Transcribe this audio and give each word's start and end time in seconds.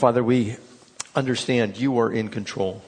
Father, 0.00 0.24
we 0.24 0.56
understand 1.14 1.76
you 1.76 1.98
are 1.98 2.10
in 2.10 2.30
control 2.30 2.80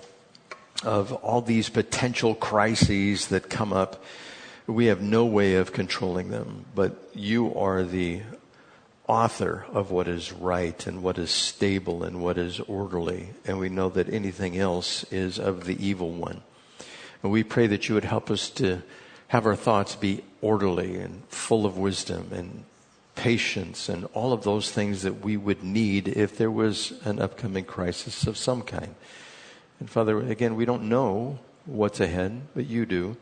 of 0.83 1.13
all 1.13 1.43
these 1.43 1.69
potential 1.69 2.35
crises 2.35 3.29
that 3.29 3.51
come 3.51 3.71
up. 3.71 4.03
We 4.67 4.87
have 4.87 5.03
no 5.03 5.27
way 5.27 5.57
of 5.57 5.75
controlling 5.75 6.31
them, 6.31 6.65
but 6.75 6.97
you 7.13 7.55
are 7.55 7.83
the 7.83 8.23
author 9.07 9.67
of 9.75 9.91
what 9.91 10.09
is 10.09 10.33
right 10.33 10.87
and 10.87 11.03
what 11.03 11.19
is 11.19 11.31
stable 11.31 12.03
and 12.03 12.23
what 12.23 12.39
is 12.39 12.61
orderly. 12.61 13.29
And 13.45 13.59
we 13.59 13.69
know 13.69 13.91
that 13.91 14.09
anything 14.09 14.57
else 14.57 15.05
is 15.13 15.39
of 15.39 15.67
the 15.67 15.87
evil 15.87 16.13
one. 16.13 16.41
And 17.23 17.31
we 17.31 17.45
pray 17.45 17.67
that 17.67 17.91
you 17.91 17.95
would 17.95 18.07
help 18.07 18.31
us 18.31 18.49
to 18.53 18.81
have 19.29 19.45
our 19.45 19.55
thoughts 19.55 19.97
be 19.97 20.25
orderly 20.41 20.97
and 20.97 21.25
full 21.29 21.67
of 21.67 21.77
wisdom 21.77 22.31
and 22.33 22.65
patience 23.15 23.89
and 23.89 24.07
all 24.15 24.33
of 24.33 24.43
those 24.43 24.71
things 24.71 25.03
that 25.03 25.21
we 25.25 25.37
would 25.37 25.63
need 25.63 26.09
if 26.09 26.37
there 26.37 26.51
was 26.51 26.93
an 27.05 27.21
upcoming 27.21 27.65
crisis 27.65 28.27
of 28.27 28.37
some 28.37 28.63
kind. 28.63 28.95
And 29.81 29.91
Father, 29.91 30.21
again, 30.21 30.57
we 30.57 30.65
don't 30.65 30.89
know 30.89 31.39
what's 31.67 32.01
ahead, 32.01 32.43
but 32.55 32.67
you 32.67 32.87
do. 32.87 33.17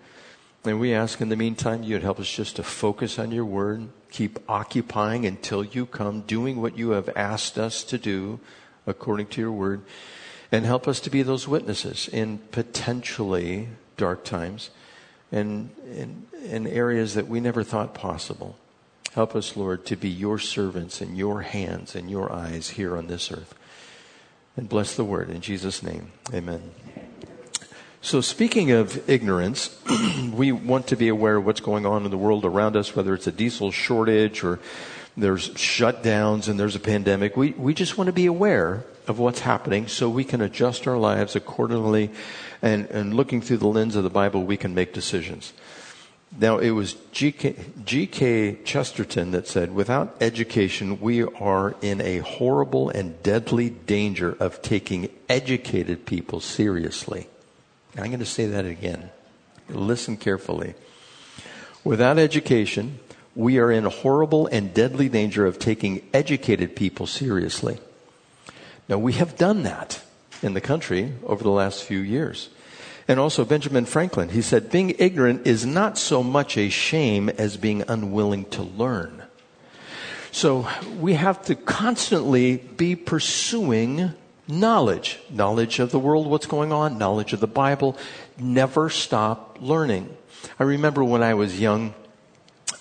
And 0.64 0.78
we 0.78 0.92
ask 0.92 1.20
in 1.20 1.30
the 1.30 1.36
meantime, 1.36 1.82
you'd 1.82 2.02
help 2.02 2.20
us 2.20 2.30
just 2.30 2.56
to 2.56 2.62
focus 2.62 3.18
on 3.18 3.32
your 3.32 3.46
word, 3.46 3.88
keep 4.10 4.38
occupying 4.48 5.24
until 5.24 5.64
you 5.64 5.86
come, 5.86 6.20
doing 6.22 6.60
what 6.60 6.76
you 6.76 6.90
have 6.90 7.08
asked 7.16 7.58
us 7.58 7.82
to 7.84 7.96
do 7.96 8.40
according 8.86 9.28
to 9.28 9.40
your 9.40 9.52
word, 9.52 9.82
and 10.52 10.66
help 10.66 10.86
us 10.86 11.00
to 11.00 11.10
be 11.10 11.22
those 11.22 11.48
witnesses 11.48 12.08
in 12.08 12.38
potentially 12.50 13.68
dark 13.96 14.24
times 14.24 14.70
and 15.32 15.70
in, 15.86 16.26
in 16.44 16.66
areas 16.66 17.14
that 17.14 17.28
we 17.28 17.40
never 17.40 17.62
thought 17.62 17.94
possible. 17.94 18.56
Help 19.14 19.34
us, 19.34 19.56
Lord, 19.56 19.84
to 19.86 19.96
be 19.96 20.08
your 20.08 20.38
servants 20.38 21.02
in 21.02 21.16
your 21.16 21.42
hands 21.42 21.96
and 21.96 22.08
your 22.08 22.32
eyes 22.32 22.70
here 22.70 22.96
on 22.96 23.08
this 23.08 23.32
earth. 23.32 23.54
And 24.56 24.68
bless 24.68 24.94
the 24.94 25.04
word 25.04 25.30
in 25.30 25.40
Jesus' 25.40 25.82
name. 25.82 26.12
Amen. 26.32 26.70
So, 28.02 28.20
speaking 28.20 28.70
of 28.70 29.08
ignorance, 29.10 29.76
we 30.32 30.52
want 30.52 30.86
to 30.88 30.96
be 30.96 31.08
aware 31.08 31.36
of 31.36 31.44
what's 31.44 31.60
going 31.60 31.86
on 31.86 32.04
in 32.04 32.10
the 32.10 32.16
world 32.16 32.44
around 32.44 32.76
us, 32.76 32.94
whether 32.94 33.12
it's 33.12 33.26
a 33.26 33.32
diesel 33.32 33.72
shortage 33.72 34.44
or 34.44 34.60
there's 35.16 35.50
shutdowns 35.50 36.48
and 36.48 36.58
there's 36.58 36.76
a 36.76 36.80
pandemic. 36.80 37.36
We, 37.36 37.50
we 37.50 37.74
just 37.74 37.98
want 37.98 38.06
to 38.06 38.12
be 38.12 38.26
aware 38.26 38.84
of 39.08 39.18
what's 39.18 39.40
happening 39.40 39.88
so 39.88 40.08
we 40.08 40.24
can 40.24 40.40
adjust 40.40 40.86
our 40.86 40.96
lives 40.96 41.34
accordingly 41.34 42.10
and, 42.62 42.86
and 42.86 43.14
looking 43.14 43.40
through 43.40 43.58
the 43.58 43.66
lens 43.66 43.96
of 43.96 44.04
the 44.04 44.10
Bible, 44.10 44.44
we 44.44 44.56
can 44.56 44.72
make 44.72 44.94
decisions. 44.94 45.52
Now, 46.38 46.58
it 46.58 46.70
was 46.70 46.94
G.K. 47.12 48.58
Chesterton 48.64 49.32
that 49.32 49.48
said, 49.48 49.74
without 49.74 50.16
education, 50.20 51.00
we 51.00 51.24
are 51.24 51.74
in 51.82 52.00
a 52.00 52.18
horrible 52.18 52.88
and 52.88 53.20
deadly 53.22 53.68
danger 53.68 54.36
of 54.38 54.62
taking 54.62 55.08
educated 55.28 56.06
people 56.06 56.38
seriously. 56.40 57.26
I'm 57.96 58.06
going 58.06 58.20
to 58.20 58.26
say 58.26 58.46
that 58.46 58.64
again. 58.64 59.10
Listen 59.68 60.16
carefully. 60.16 60.74
Without 61.82 62.16
education, 62.18 63.00
we 63.34 63.58
are 63.58 63.72
in 63.72 63.84
horrible 63.84 64.46
and 64.46 64.72
deadly 64.72 65.08
danger 65.08 65.46
of 65.46 65.58
taking 65.58 66.08
educated 66.14 66.76
people 66.76 67.06
seriously. 67.06 67.78
Now, 68.88 68.98
we 68.98 69.14
have 69.14 69.36
done 69.36 69.64
that 69.64 70.00
in 70.42 70.54
the 70.54 70.60
country 70.60 71.12
over 71.24 71.42
the 71.42 71.50
last 71.50 71.82
few 71.82 71.98
years. 71.98 72.50
And 73.08 73.18
also 73.18 73.44
Benjamin 73.44 73.86
Franklin, 73.86 74.28
he 74.28 74.42
said, 74.42 74.70
being 74.70 74.94
ignorant 74.98 75.46
is 75.46 75.66
not 75.66 75.98
so 75.98 76.22
much 76.22 76.56
a 76.56 76.68
shame 76.68 77.28
as 77.28 77.56
being 77.56 77.82
unwilling 77.88 78.44
to 78.50 78.62
learn. 78.62 79.22
So 80.32 80.68
we 81.00 81.14
have 81.14 81.42
to 81.46 81.54
constantly 81.54 82.56
be 82.56 82.94
pursuing 82.94 84.12
knowledge 84.50 85.18
knowledge 85.30 85.78
of 85.78 85.90
the 85.90 85.98
world, 85.98 86.26
what's 86.26 86.46
going 86.46 86.72
on, 86.72 86.98
knowledge 86.98 87.32
of 87.32 87.40
the 87.40 87.46
Bible. 87.46 87.96
Never 88.38 88.90
stop 88.90 89.58
learning. 89.60 90.14
I 90.58 90.64
remember 90.64 91.04
when 91.04 91.22
I 91.22 91.34
was 91.34 91.60
young, 91.60 91.94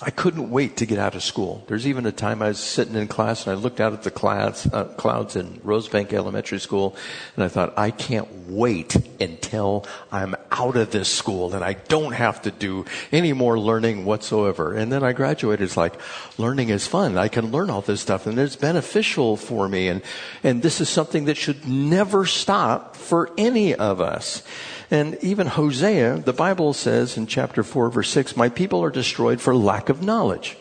I 0.01 0.11
couldn't 0.11 0.49
wait 0.49 0.77
to 0.77 0.85
get 0.85 0.97
out 0.97 1.15
of 1.15 1.23
school. 1.23 1.65
There's 1.67 1.85
even 1.85 2.05
a 2.05 2.13
time 2.13 2.41
I 2.41 2.49
was 2.49 2.59
sitting 2.59 2.95
in 2.95 3.09
class 3.09 3.45
and 3.45 3.57
I 3.57 3.59
looked 3.59 3.81
out 3.81 3.91
at 3.91 4.03
the 4.03 4.11
clouds, 4.11 4.65
uh, 4.71 4.85
clouds 4.85 5.35
in 5.35 5.59
Rosebank 5.59 6.13
Elementary 6.13 6.59
School 6.59 6.95
and 7.35 7.43
I 7.43 7.49
thought, 7.49 7.73
I 7.77 7.91
can't 7.91 8.47
wait 8.47 8.95
until 9.19 9.85
I'm 10.09 10.35
out 10.51 10.77
of 10.77 10.91
this 10.91 11.09
school 11.09 11.53
and 11.53 11.65
I 11.65 11.73
don't 11.73 12.13
have 12.13 12.41
to 12.43 12.51
do 12.51 12.85
any 13.11 13.33
more 13.33 13.59
learning 13.59 14.05
whatsoever. 14.05 14.73
And 14.73 14.89
then 14.89 15.03
I 15.03 15.11
graduated. 15.11 15.65
It's 15.65 15.75
like, 15.75 15.99
learning 16.37 16.69
is 16.69 16.87
fun. 16.87 17.17
I 17.17 17.27
can 17.27 17.51
learn 17.51 17.69
all 17.69 17.81
this 17.81 17.99
stuff 17.99 18.25
and 18.25 18.39
it's 18.39 18.55
beneficial 18.55 19.35
for 19.35 19.67
me. 19.67 19.89
And, 19.89 20.01
and 20.43 20.61
this 20.61 20.79
is 20.79 20.87
something 20.87 21.25
that 21.25 21.35
should 21.35 21.67
never 21.67 22.25
stop 22.25 22.95
for 22.95 23.31
any 23.37 23.75
of 23.75 23.99
us. 23.99 24.43
And 24.91 25.17
even 25.21 25.47
Hosea, 25.47 26.17
the 26.19 26.33
Bible 26.33 26.73
says 26.73 27.15
in 27.15 27.27
chapter 27.27 27.63
4, 27.63 27.89
verse 27.89 28.09
6, 28.09 28.35
My 28.35 28.49
people 28.49 28.83
are 28.83 28.89
destroyed 28.89 29.39
for 29.39 29.55
lack 29.55 29.89
of 29.89 30.01
knowledge. 30.01 30.57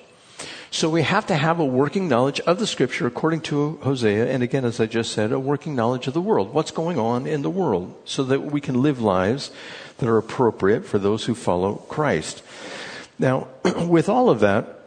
So 0.70 0.90
we 0.90 1.00
have 1.02 1.26
to 1.28 1.34
have 1.34 1.58
a 1.58 1.64
working 1.64 2.08
knowledge 2.08 2.40
of 2.40 2.58
the 2.58 2.66
scripture 2.66 3.06
according 3.06 3.40
to 3.42 3.78
Hosea. 3.82 4.30
And 4.30 4.42
again, 4.42 4.66
as 4.66 4.80
I 4.80 4.86
just 4.86 5.12
said, 5.12 5.32
a 5.32 5.38
working 5.40 5.74
knowledge 5.74 6.06
of 6.06 6.14
the 6.14 6.20
world. 6.20 6.52
What's 6.52 6.70
going 6.70 6.98
on 6.98 7.26
in 7.26 7.40
the 7.40 7.50
world 7.50 7.94
so 8.04 8.22
that 8.24 8.42
we 8.42 8.60
can 8.60 8.82
live 8.82 9.00
lives 9.00 9.50
that 9.96 10.08
are 10.08 10.18
appropriate 10.18 10.84
for 10.84 10.98
those 10.98 11.24
who 11.24 11.34
follow 11.34 11.76
Christ. 11.88 12.42
Now, 13.18 13.48
with 13.86 14.10
all 14.10 14.28
of 14.28 14.40
that, 14.40 14.80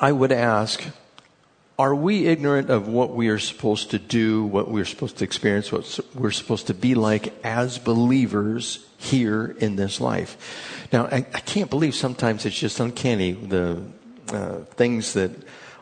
I 0.00 0.12
would 0.12 0.30
ask, 0.30 0.84
are 1.80 1.94
we 1.94 2.26
ignorant 2.26 2.68
of 2.68 2.88
what 2.88 3.14
we 3.14 3.28
are 3.28 3.38
supposed 3.38 3.92
to 3.92 3.98
do, 3.98 4.44
what 4.44 4.70
we're 4.70 4.84
supposed 4.84 5.16
to 5.16 5.24
experience, 5.24 5.72
what 5.72 5.98
we're 6.14 6.30
supposed 6.30 6.66
to 6.66 6.74
be 6.74 6.94
like 6.94 7.32
as 7.42 7.78
believers 7.78 8.84
here 8.98 9.56
in 9.60 9.76
this 9.76 9.98
life? 9.98 10.86
Now, 10.92 11.06
I, 11.06 11.24
I 11.32 11.40
can't 11.40 11.70
believe 11.70 11.94
sometimes 11.94 12.44
it's 12.44 12.58
just 12.58 12.80
uncanny 12.80 13.32
the 13.32 13.82
uh, 14.28 14.56
things 14.76 15.14
that 15.14 15.30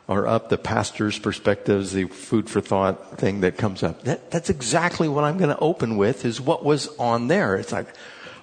are 0.09 0.25
up, 0.25 0.51
the 0.51 0.57
pastor's 0.57 1.19
perspectives, 1.19 1.91
the 1.93 2.05
food 2.05 2.49
for 2.49 2.61
thought 2.61 3.19
thing 3.19 3.41
that 3.41 3.57
comes 3.57 3.83
up. 3.83 4.05
That, 4.05 4.31
that's 4.31 4.51
exactly 4.51 5.09
what 5.09 5.25
I'm 5.25 5.37
going 5.37 5.51
to 5.51 5.59
open 5.59 5.97
with 5.97 6.25
is 6.25 6.41
what 6.41 6.65
was 6.65 6.87
on 6.99 7.27
there. 7.27 7.57
It's 7.57 7.73
like, 7.73 7.89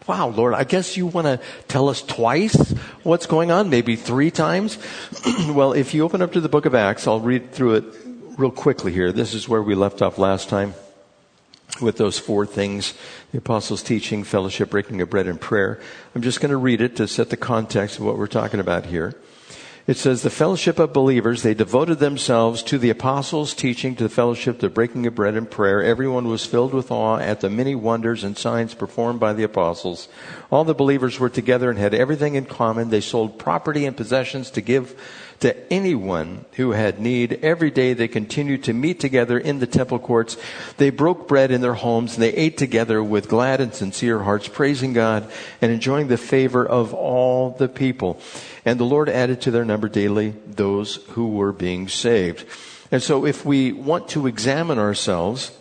Wow, 0.07 0.29
Lord, 0.29 0.53
I 0.53 0.65
guess 0.65 0.97
you 0.97 1.07
want 1.07 1.25
to 1.25 1.39
tell 1.67 1.89
us 1.89 2.03
twice 2.03 2.55
what's 3.01 3.25
going 3.25 3.49
on, 3.49 3.71
maybe 3.71 3.95
three 3.95 4.29
times. 4.29 4.77
well, 5.49 5.73
if 5.73 5.95
you 5.95 6.03
open 6.03 6.21
up 6.21 6.33
to 6.33 6.41
the 6.41 6.49
book 6.49 6.67
of 6.67 6.75
Acts, 6.75 7.07
I'll 7.07 7.19
read 7.19 7.51
through 7.51 7.75
it 7.75 7.85
real 8.37 8.51
quickly 8.51 8.91
here. 8.91 9.11
This 9.11 9.33
is 9.33 9.49
where 9.49 9.63
we 9.63 9.73
left 9.73 10.03
off 10.03 10.19
last 10.19 10.47
time 10.47 10.75
with 11.81 11.97
those 11.97 12.19
four 12.19 12.45
things 12.45 12.93
the 13.31 13.39
apostles' 13.39 13.81
teaching, 13.81 14.23
fellowship, 14.23 14.69
breaking 14.69 15.01
of 15.01 15.09
bread, 15.09 15.27
and 15.27 15.41
prayer. 15.41 15.79
I'm 16.13 16.21
just 16.21 16.39
going 16.39 16.51
to 16.51 16.57
read 16.57 16.81
it 16.81 16.95
to 16.97 17.07
set 17.07 17.31
the 17.31 17.37
context 17.37 17.97
of 17.97 18.05
what 18.05 18.17
we're 18.17 18.27
talking 18.27 18.59
about 18.59 18.85
here. 18.85 19.15
It 19.87 19.97
says, 19.97 20.23
the 20.23 20.31
fellowship 20.31 20.79
of 20.79 20.93
believers, 20.93 21.43
they 21.43 21.53
devoted 21.53 21.99
themselves 21.99 22.63
to 22.63 22.79
the 22.79 22.89
apostles' 22.89 23.53
teaching, 23.53 23.95
to 23.95 24.03
the 24.03 24.09
fellowship, 24.09 24.57
the 24.57 24.67
breaking 24.67 25.05
of 25.05 25.13
bread 25.13 25.35
and 25.35 25.49
prayer. 25.49 25.83
Everyone 25.83 26.27
was 26.27 26.43
filled 26.43 26.73
with 26.73 26.89
awe 26.89 27.19
at 27.19 27.41
the 27.41 27.51
many 27.51 27.75
wonders 27.75 28.23
and 28.23 28.35
signs 28.35 28.73
performed 28.73 29.19
by 29.19 29.33
the 29.33 29.43
apostles. 29.43 30.07
All 30.49 30.63
the 30.63 30.73
believers 30.73 31.19
were 31.19 31.29
together 31.29 31.69
and 31.69 31.77
had 31.77 31.93
everything 31.93 32.33
in 32.33 32.45
common. 32.45 32.89
They 32.89 32.99
sold 32.99 33.37
property 33.37 33.85
and 33.85 33.95
possessions 33.95 34.49
to 34.51 34.61
give 34.61 34.99
to 35.41 35.71
anyone 35.71 36.45
who 36.53 36.71
had 36.71 36.99
need. 36.99 37.39
Every 37.43 37.69
day 37.69 37.93
they 37.93 38.07
continued 38.07 38.63
to 38.63 38.73
meet 38.73 38.99
together 38.99 39.37
in 39.37 39.59
the 39.59 39.67
temple 39.67 39.99
courts. 39.99 40.37
They 40.77 40.89
broke 40.89 41.27
bread 41.27 41.51
in 41.51 41.61
their 41.61 41.73
homes 41.73 42.15
and 42.15 42.23
they 42.23 42.33
ate 42.33 42.57
together 42.57 43.03
with 43.03 43.29
glad 43.29 43.61
and 43.61 43.73
sincere 43.73 44.23
hearts, 44.23 44.47
praising 44.47 44.93
God 44.93 45.29
and 45.61 45.71
enjoying 45.71 46.07
the 46.07 46.17
favor 46.17 46.65
of 46.65 46.93
all 46.93 47.51
the 47.51 47.67
people. 47.67 48.19
And 48.65 48.79
the 48.79 48.85
Lord 48.85 49.09
added 49.09 49.41
to 49.41 49.51
their 49.51 49.63
number 49.63 49.87
daily 49.87 50.31
those 50.47 50.95
who 51.09 51.29
were 51.29 51.53
being 51.53 51.87
saved. 51.87 52.45
And 52.91 53.01
so 53.01 53.25
if 53.25 53.45
we 53.45 53.71
want 53.71 54.09
to 54.09 54.27
examine 54.27 54.79
ourselves, 54.79 55.51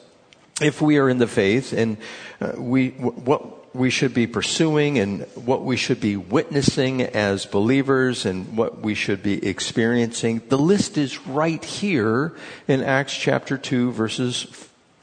if 0.61 0.81
we 0.81 0.99
are 0.99 1.09
in 1.09 1.19
the 1.19 1.27
faith 1.27 1.73
and 1.73 1.99
uh, 2.41 2.53
we, 2.57 2.91
what 2.91 3.75
we 3.75 3.91
should 3.91 4.15
be 4.15 4.27
pursuing 4.27 4.99
and 4.99 5.23
what 5.35 5.65
we 5.65 5.77
should 5.77 6.01
be 6.01 6.17
witnessing 6.17 7.03
as 7.03 7.45
believers 7.45 8.25
and 8.25 8.57
what 8.57 8.81
we 8.81 8.95
should 8.95 9.23
be 9.23 9.47
experiencing, 9.47 10.41
the 10.49 10.59
list 10.59 10.97
is 10.97 11.27
right 11.27 11.65
here 11.65 12.35
in 12.69 12.83
Acts 12.83 13.15
chapter 13.15 13.59
2 13.59 13.93
verses 13.93 14.47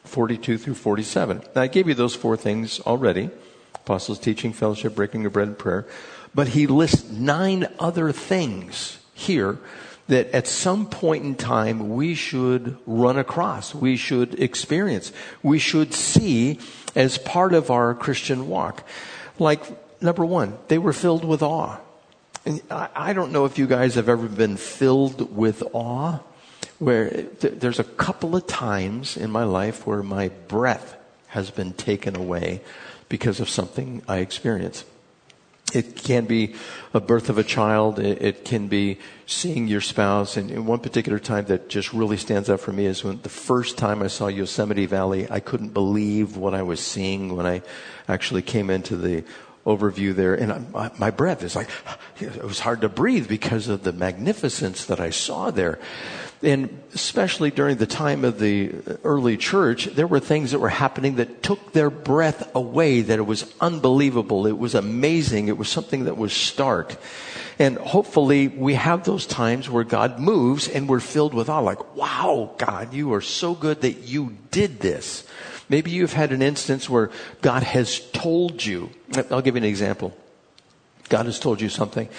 42 0.05 0.57
through 0.57 0.73
47. 0.73 1.43
Now 1.55 1.61
I 1.61 1.67
gave 1.67 1.87
you 1.87 1.93
those 1.93 2.15
four 2.15 2.37
things 2.37 2.79
already. 2.81 3.29
Apostles 3.91 4.19
teaching, 4.19 4.53
fellowship, 4.53 4.95
breaking 4.95 5.25
of 5.25 5.33
bread 5.33 5.49
and 5.49 5.57
prayer. 5.57 5.85
But 6.33 6.47
he 6.47 6.65
lists 6.65 7.11
nine 7.11 7.67
other 7.77 8.13
things 8.13 8.97
here 9.13 9.59
that 10.07 10.31
at 10.31 10.47
some 10.47 10.85
point 10.85 11.25
in 11.25 11.35
time 11.35 11.89
we 11.89 12.15
should 12.15 12.77
run 12.85 13.19
across, 13.19 13.75
we 13.75 13.97
should 13.97 14.39
experience, 14.39 15.11
we 15.43 15.59
should 15.59 15.93
see 15.93 16.57
as 16.95 17.17
part 17.17 17.53
of 17.53 17.69
our 17.69 17.93
Christian 17.93 18.47
walk. 18.47 18.87
Like, 19.39 19.61
number 20.01 20.25
one, 20.25 20.57
they 20.69 20.77
were 20.77 20.93
filled 20.93 21.25
with 21.25 21.41
awe. 21.41 21.77
And 22.45 22.61
I 22.71 23.11
don't 23.11 23.33
know 23.33 23.43
if 23.43 23.57
you 23.57 23.67
guys 23.67 23.95
have 23.95 24.07
ever 24.07 24.29
been 24.29 24.55
filled 24.55 25.35
with 25.35 25.63
awe 25.73 26.19
where 26.79 27.09
th- 27.09 27.55
there's 27.59 27.79
a 27.79 27.83
couple 27.83 28.37
of 28.37 28.47
times 28.47 29.17
in 29.17 29.31
my 29.31 29.43
life 29.43 29.85
where 29.85 30.01
my 30.01 30.29
breath 30.29 30.95
has 31.27 31.51
been 31.51 31.73
taken 31.73 32.15
away 32.15 32.61
because 33.11 33.41
of 33.41 33.49
something 33.49 34.01
I 34.07 34.19
experience. 34.19 34.85
It 35.73 35.97
can 35.97 36.25
be 36.25 36.55
a 36.93 37.01
birth 37.01 37.29
of 37.29 37.37
a 37.37 37.43
child. 37.43 37.99
It, 37.99 38.45
can 38.45 38.67
be 38.67 38.99
seeing 39.25 39.67
your 39.67 39.81
spouse. 39.81 40.37
And 40.37 40.65
one 40.65 40.79
particular 40.79 41.19
time 41.19 41.45
that 41.45 41.67
just 41.67 41.93
really 41.93 42.15
stands 42.15 42.49
out 42.49 42.61
for 42.61 42.71
me 42.71 42.85
is 42.85 43.03
when 43.03 43.21
the 43.21 43.29
first 43.29 43.77
time 43.77 44.01
I 44.01 44.07
saw 44.07 44.27
Yosemite 44.27 44.85
Valley, 44.85 45.29
I 45.29 45.41
couldn't 45.41 45.73
believe 45.73 46.37
what 46.37 46.53
I 46.53 46.63
was 46.63 46.79
seeing 46.79 47.35
when 47.35 47.45
I 47.45 47.61
actually 48.07 48.43
came 48.43 48.69
into 48.69 48.95
the 48.95 49.25
overview 49.65 50.15
there. 50.15 50.33
And 50.33 50.71
my, 50.97 51.11
breath 51.11 51.43
is 51.43 51.53
like, 51.53 51.69
it 52.21 52.43
was 52.43 52.59
hard 52.59 52.79
to 52.81 52.89
breathe 52.89 53.27
because 53.27 53.67
of 53.67 53.83
the 53.83 53.91
magnificence 53.91 54.85
that 54.85 55.01
I 55.01 55.09
saw 55.09 55.51
there 55.51 55.79
and 56.43 56.81
especially 56.93 57.51
during 57.51 57.77
the 57.77 57.85
time 57.85 58.25
of 58.25 58.39
the 58.39 58.71
early 59.03 59.37
church, 59.37 59.85
there 59.85 60.07
were 60.07 60.19
things 60.19 60.51
that 60.51 60.59
were 60.59 60.69
happening 60.69 61.15
that 61.15 61.43
took 61.43 61.73
their 61.73 61.89
breath 61.89 62.53
away, 62.55 63.01
that 63.01 63.19
it 63.19 63.25
was 63.25 63.53
unbelievable. 63.61 64.47
It 64.47 64.57
was 64.57 64.75
amazing. 64.75 65.47
It 65.47 65.57
was 65.57 65.69
something 65.69 66.05
that 66.05 66.17
was 66.17 66.33
stark. 66.33 66.95
And 67.59 67.77
hopefully 67.77 68.47
we 68.47 68.73
have 68.73 69.03
those 69.03 69.27
times 69.27 69.69
where 69.69 69.83
God 69.83 70.19
moves 70.19 70.67
and 70.67 70.89
we're 70.89 70.99
filled 70.99 71.33
with 71.33 71.47
awe, 71.49 71.59
like, 71.59 71.95
wow, 71.95 72.55
God, 72.57 72.93
you 72.93 73.13
are 73.13 73.21
so 73.21 73.53
good 73.53 73.81
that 73.81 73.99
you 73.99 74.37
did 74.49 74.79
this. 74.79 75.27
Maybe 75.69 75.91
you've 75.91 76.13
had 76.13 76.31
an 76.31 76.41
instance 76.41 76.89
where 76.89 77.11
God 77.41 77.63
has 77.63 77.99
told 78.11 78.65
you. 78.65 78.89
I'll 79.29 79.41
give 79.41 79.55
you 79.55 79.61
an 79.61 79.69
example. 79.69 80.17
God 81.07 81.27
has 81.27 81.39
told 81.39 81.61
you 81.61 81.69
something. 81.69 82.09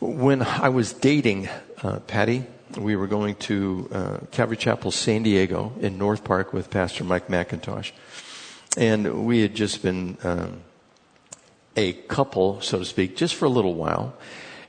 When 0.00 0.42
I 0.42 0.68
was 0.68 0.92
dating 0.92 1.48
uh, 1.82 1.98
Patty, 2.00 2.44
we 2.76 2.96
were 2.96 3.06
going 3.06 3.34
to 3.36 3.88
uh, 3.92 4.18
Calvary 4.30 4.56
Chapel, 4.56 4.90
San 4.90 5.22
Diego, 5.22 5.72
in 5.80 5.98
North 5.98 6.24
Park 6.24 6.52
with 6.52 6.70
Pastor 6.70 7.04
Mike 7.04 7.28
MacIntosh. 7.28 7.92
And 8.76 9.26
we 9.26 9.40
had 9.40 9.54
just 9.54 9.82
been 9.82 10.16
um, 10.22 10.62
a 11.76 11.92
couple, 11.92 12.60
so 12.60 12.78
to 12.78 12.84
speak, 12.84 13.16
just 13.16 13.34
for 13.34 13.44
a 13.44 13.50
little 13.50 13.74
while. 13.74 14.14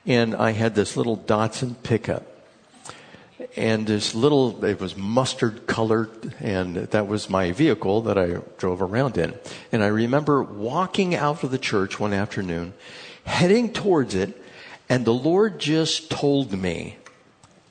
And 0.06 0.36
I 0.36 0.52
had 0.52 0.76
this 0.76 0.98
little 0.98 1.18
Datsun 1.18 1.76
pickup. 1.84 2.28
And 3.56 3.86
this 3.86 4.16
little, 4.16 4.64
it 4.66 4.80
was 4.80 4.98
mustard 4.98 5.68
colored, 5.68 6.34
and 6.40 6.76
that 6.76 7.08
was 7.08 7.30
my 7.30 7.52
vehicle 7.52 8.02
that 8.04 8.18
I 8.18 8.40
drove 8.58 8.82
around 8.82 9.18
in. 9.18 9.34
And 9.72 9.84
I 9.84 9.88
remember 9.88 10.42
walking 10.42 11.14
out 11.14 11.44
of 11.44 11.52
the 11.52 11.58
church 11.58 12.00
one 12.00 12.14
afternoon, 12.14 12.74
heading 13.26 13.72
towards 13.72 14.16
it, 14.16 14.42
and 14.90 15.06
the 15.06 15.14
Lord 15.14 15.60
just 15.60 16.10
told 16.10 16.54
me, 16.54 16.98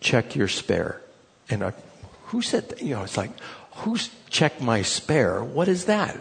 check 0.03 0.37
your 0.37 0.49
spare. 0.49 1.01
And 1.49 1.63
I, 1.63 1.73
who 2.27 2.43
said 2.43 2.69
that? 2.69 2.83
You 2.83 2.97
know, 2.97 3.03
it's 3.03 3.17
like, 3.17 3.31
who's 3.77 4.11
check 4.29 4.61
my 4.61 4.83
spare? 4.83 5.43
What 5.43 5.69
is 5.69 5.87
that? 5.87 6.19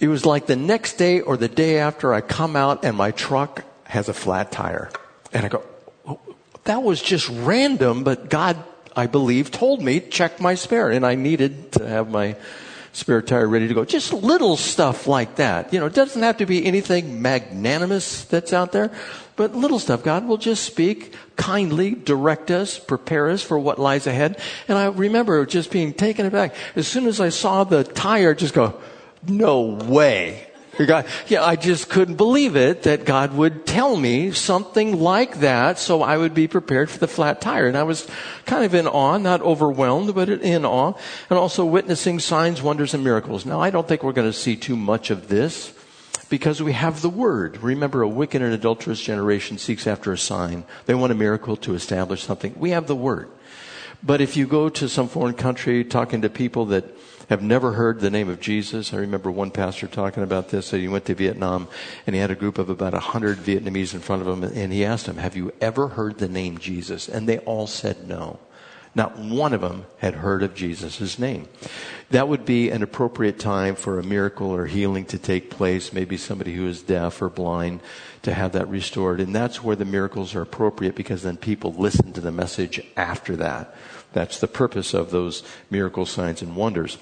It 0.00 0.08
was 0.08 0.26
like 0.26 0.46
the 0.46 0.56
next 0.56 0.94
day 0.94 1.20
or 1.20 1.36
the 1.36 1.48
day 1.48 1.78
after 1.78 2.14
I 2.14 2.20
come 2.20 2.54
out 2.56 2.84
and 2.84 2.96
my 2.96 3.10
truck 3.10 3.64
has 3.84 4.08
a 4.08 4.14
flat 4.14 4.52
tire. 4.52 4.90
And 5.32 5.44
I 5.44 5.48
go, 5.48 5.64
oh, 6.06 6.20
that 6.64 6.82
was 6.82 7.02
just 7.02 7.28
random, 7.28 8.04
but 8.04 8.30
God, 8.30 8.56
I 8.94 9.06
believe, 9.06 9.50
told 9.50 9.82
me 9.82 10.00
check 10.00 10.40
my 10.40 10.54
spare. 10.54 10.90
And 10.90 11.04
I 11.04 11.14
needed 11.14 11.72
to 11.72 11.88
have 11.88 12.10
my 12.10 12.36
spare 12.92 13.22
tire 13.22 13.46
ready 13.46 13.68
to 13.68 13.74
go. 13.74 13.84
Just 13.84 14.12
little 14.12 14.56
stuff 14.56 15.06
like 15.06 15.36
that. 15.36 15.72
You 15.72 15.80
know, 15.80 15.86
it 15.86 15.94
doesn't 15.94 16.22
have 16.22 16.38
to 16.38 16.46
be 16.46 16.64
anything 16.64 17.20
magnanimous 17.22 18.24
that's 18.24 18.52
out 18.52 18.72
there, 18.72 18.90
but 19.38 19.54
little 19.54 19.78
stuff. 19.78 20.02
God 20.02 20.26
will 20.26 20.36
just 20.36 20.64
speak 20.64 21.14
kindly, 21.36 21.94
direct 21.94 22.50
us, 22.50 22.78
prepare 22.78 23.30
us 23.30 23.40
for 23.40 23.56
what 23.56 23.78
lies 23.78 24.08
ahead. 24.08 24.38
And 24.66 24.76
I 24.76 24.86
remember 24.86 25.46
just 25.46 25.70
being 25.70 25.94
taken 25.94 26.26
aback. 26.26 26.56
As 26.74 26.88
soon 26.88 27.06
as 27.06 27.20
I 27.20 27.28
saw 27.28 27.62
the 27.62 27.84
tire, 27.84 28.34
just 28.34 28.52
go, 28.52 28.78
no 29.26 29.60
way. 29.62 30.44
God, 30.76 31.06
yeah, 31.28 31.44
I 31.44 31.54
just 31.54 31.88
couldn't 31.88 32.16
believe 32.16 32.56
it 32.56 32.82
that 32.82 33.04
God 33.04 33.32
would 33.34 33.64
tell 33.64 33.96
me 33.96 34.32
something 34.32 35.00
like 35.00 35.40
that 35.40 35.78
so 35.78 36.02
I 36.02 36.16
would 36.16 36.34
be 36.34 36.48
prepared 36.48 36.90
for 36.90 36.98
the 36.98 37.08
flat 37.08 37.40
tire. 37.40 37.68
And 37.68 37.76
I 37.76 37.84
was 37.84 38.08
kind 38.44 38.64
of 38.64 38.74
in 38.74 38.88
awe, 38.88 39.18
not 39.18 39.40
overwhelmed, 39.42 40.14
but 40.16 40.28
in 40.28 40.64
awe, 40.64 40.94
and 41.30 41.38
also 41.38 41.64
witnessing 41.64 42.18
signs, 42.18 42.60
wonders, 42.60 42.92
and 42.92 43.04
miracles. 43.04 43.46
Now, 43.46 43.60
I 43.60 43.70
don't 43.70 43.86
think 43.86 44.02
we're 44.02 44.12
going 44.12 44.30
to 44.30 44.36
see 44.36 44.56
too 44.56 44.76
much 44.76 45.10
of 45.10 45.28
this 45.28 45.72
because 46.28 46.62
we 46.62 46.72
have 46.72 47.02
the 47.02 47.08
word. 47.08 47.62
Remember, 47.62 48.02
a 48.02 48.08
wicked 48.08 48.42
and 48.42 48.52
adulterous 48.52 49.00
generation 49.00 49.58
seeks 49.58 49.86
after 49.86 50.12
a 50.12 50.18
sign. 50.18 50.64
They 50.86 50.94
want 50.94 51.12
a 51.12 51.16
miracle 51.16 51.56
to 51.58 51.74
establish 51.74 52.22
something. 52.22 52.54
We 52.56 52.70
have 52.70 52.86
the 52.86 52.96
word. 52.96 53.28
But 54.02 54.20
if 54.20 54.36
you 54.36 54.46
go 54.46 54.68
to 54.68 54.88
some 54.88 55.08
foreign 55.08 55.34
country 55.34 55.84
talking 55.84 56.22
to 56.22 56.30
people 56.30 56.66
that 56.66 56.84
have 57.28 57.42
never 57.42 57.72
heard 57.72 58.00
the 58.00 58.10
name 58.10 58.28
of 58.28 58.40
Jesus. 58.40 58.94
I 58.94 58.98
remember 58.98 59.30
one 59.30 59.50
pastor 59.50 59.86
talking 59.86 60.22
about 60.22 60.48
this. 60.48 60.70
He 60.70 60.88
went 60.88 61.04
to 61.06 61.14
Vietnam 61.14 61.68
and 62.06 62.14
he 62.14 62.20
had 62.20 62.30
a 62.30 62.34
group 62.34 62.58
of 62.58 62.70
about 62.70 62.94
a 62.94 63.00
hundred 63.00 63.38
Vietnamese 63.38 63.92
in 63.94 64.00
front 64.00 64.22
of 64.22 64.28
him, 64.28 64.42
and 64.42 64.72
he 64.72 64.84
asked 64.84 65.06
them, 65.06 65.18
"Have 65.18 65.36
you 65.36 65.52
ever 65.60 65.88
heard 65.88 66.18
the 66.18 66.28
name 66.28 66.58
Jesus?" 66.58 67.08
And 67.08 67.28
they 67.28 67.38
all 67.40 67.66
said 67.66 68.08
no. 68.08 68.38
Not 68.98 69.16
one 69.16 69.52
of 69.52 69.60
them 69.60 69.86
had 69.98 70.14
heard 70.14 70.42
of 70.42 70.56
Jesus' 70.56 71.20
name. 71.20 71.48
That 72.10 72.26
would 72.26 72.44
be 72.44 72.70
an 72.70 72.82
appropriate 72.82 73.38
time 73.38 73.76
for 73.76 74.00
a 74.00 74.02
miracle 74.02 74.50
or 74.50 74.66
healing 74.66 75.04
to 75.06 75.18
take 75.18 75.50
place. 75.50 75.92
Maybe 75.92 76.16
somebody 76.16 76.52
who 76.52 76.66
is 76.66 76.82
deaf 76.82 77.22
or 77.22 77.28
blind 77.28 77.78
to 78.22 78.34
have 78.34 78.52
that 78.52 78.68
restored. 78.68 79.20
And 79.20 79.32
that's 79.32 79.62
where 79.62 79.76
the 79.76 79.84
miracles 79.84 80.34
are 80.34 80.42
appropriate 80.42 80.96
because 80.96 81.22
then 81.22 81.36
people 81.36 81.72
listen 81.74 82.12
to 82.14 82.20
the 82.20 82.32
message 82.32 82.84
after 82.96 83.36
that. 83.36 83.72
That's 84.14 84.40
the 84.40 84.48
purpose 84.48 84.94
of 84.94 85.12
those 85.12 85.44
miracle 85.70 86.04
signs 86.04 86.42
and 86.42 86.56
wonders. 86.56 86.98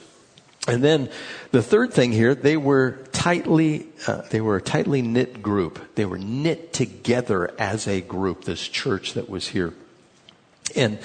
And 0.69 0.84
then 0.84 1.08
the 1.50 1.62
third 1.62 1.94
thing 1.94 2.12
here, 2.12 2.34
they 2.34 2.58
were 2.58 3.06
tightly, 3.12 3.87
uh, 4.06 4.20
they 4.28 4.43
were 4.43 4.56
a 4.56 4.62
tightly 4.62 5.00
knit 5.00 5.40
group. 5.40 5.94
They 5.94 6.04
were 6.04 6.19
knit 6.19 6.75
together 6.75 7.54
as 7.58 7.88
a 7.88 8.02
group, 8.02 8.44
this 8.44 8.69
church 8.69 9.14
that 9.14 9.31
was 9.31 9.48
here. 9.48 9.72
And 10.75 10.98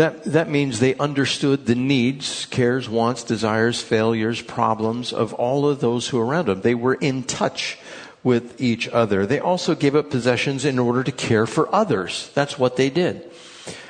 that, 0.00 0.24
that 0.24 0.48
means 0.48 0.80
they 0.80 0.94
understood 0.94 1.66
the 1.66 1.74
needs, 1.74 2.46
cares, 2.46 2.88
wants, 2.88 3.22
desires, 3.22 3.82
failures, 3.82 4.40
problems 4.40 5.12
of 5.12 5.34
all 5.34 5.68
of 5.68 5.80
those 5.80 6.08
who 6.08 6.18
are 6.18 6.24
around 6.24 6.46
them. 6.46 6.62
They 6.62 6.74
were 6.74 6.94
in 6.94 7.22
touch 7.22 7.78
with 8.22 8.58
each 8.58 8.88
other. 8.88 9.26
They 9.26 9.40
also 9.40 9.74
gave 9.74 9.94
up 9.94 10.10
possessions 10.10 10.64
in 10.64 10.78
order 10.78 11.04
to 11.04 11.12
care 11.12 11.46
for 11.46 11.74
others. 11.74 12.30
That's 12.32 12.58
what 12.58 12.76
they 12.76 12.88
did. 12.88 13.30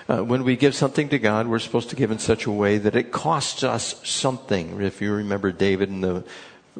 Uh, 0.08 0.24
when 0.24 0.42
we 0.42 0.56
give 0.56 0.74
something 0.74 1.08
to 1.10 1.18
God, 1.20 1.46
we're 1.46 1.60
supposed 1.60 1.90
to 1.90 1.96
give 1.96 2.10
in 2.10 2.18
such 2.18 2.44
a 2.44 2.50
way 2.50 2.78
that 2.78 2.96
it 2.96 3.12
costs 3.12 3.62
us 3.62 4.00
something. 4.08 4.82
If 4.82 5.00
you 5.00 5.12
remember 5.12 5.52
David 5.52 5.90
in 5.90 6.00
the 6.00 6.24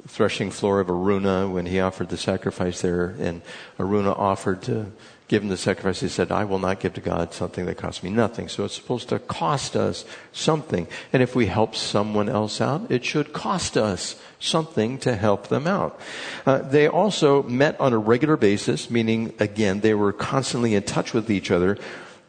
threshing 0.09 0.51
floor 0.51 0.81
of 0.81 0.89
Araunah 0.89 1.53
when 1.53 1.67
he 1.67 1.79
offered 1.79 2.09
the 2.09 2.17
sacrifice 2.17 2.81
there, 2.81 3.15
and 3.21 3.43
Araunah 3.79 4.19
offered 4.19 4.63
to 4.63 4.91
give 5.31 5.45
him 5.45 5.49
the 5.49 5.57
sacrifice, 5.57 6.01
he 6.01 6.09
said, 6.09 6.33
I 6.33 6.45
will 6.45 6.59
not 6.59 6.81
give 6.81 6.95
to 6.95 7.01
God 7.01 7.33
something 7.33 7.65
that 7.67 7.77
costs 7.77 8.03
me 8.03 8.11
nothing. 8.11 8.49
So 8.49 8.65
it's 8.65 8.75
supposed 8.75 9.11
to 9.11 9.21
cost 9.21 9.77
us 9.77 10.05
something. 10.33 10.89
And 11.13 11.23
if 11.23 11.37
we 11.37 11.47
help 11.47 11.77
someone 11.77 12.29
else 12.29 12.61
out, 12.61 12.91
it 12.91 13.05
should 13.05 13.33
cost 13.33 13.77
us 13.77 14.21
something 14.41 14.99
to 14.99 15.15
help 15.15 15.47
them 15.47 15.69
out. 15.69 16.01
Uh, 16.45 16.59
they 16.59 16.89
also 16.89 17.45
met 17.45 17.79
on 17.79 17.93
a 17.93 17.99
regular 17.99 18.37
basis, 18.37 18.91
meaning, 18.91 19.33
again, 19.39 19.79
they 19.81 19.95
were 19.95 20.13
constantly 20.13 20.75
in 20.75 20.83
touch 20.83 21.15
with 21.15 21.31
each 21.31 21.53
other. 21.53 21.79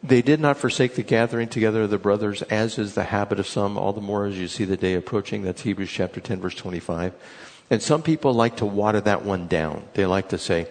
They 0.04 0.22
did 0.22 0.38
not 0.38 0.56
forsake 0.56 0.94
the 0.94 1.02
gathering 1.02 1.48
together 1.48 1.82
of 1.82 1.90
the 1.90 1.98
brothers, 1.98 2.42
as 2.42 2.78
is 2.78 2.94
the 2.94 3.02
habit 3.02 3.40
of 3.40 3.48
some, 3.48 3.76
all 3.76 3.92
the 3.92 4.00
more 4.00 4.26
as 4.26 4.38
you 4.38 4.46
see 4.46 4.64
the 4.64 4.76
day 4.76 4.94
approaching. 4.94 5.42
That's 5.42 5.62
Hebrews 5.62 5.90
chapter 5.90 6.20
10, 6.20 6.40
verse 6.40 6.54
25. 6.54 7.14
And 7.68 7.82
some 7.82 8.02
people 8.02 8.32
like 8.32 8.58
to 8.58 8.66
water 8.66 9.00
that 9.00 9.24
one 9.24 9.48
down. 9.48 9.82
They 9.94 10.06
like 10.06 10.28
to 10.28 10.38
say, 10.38 10.68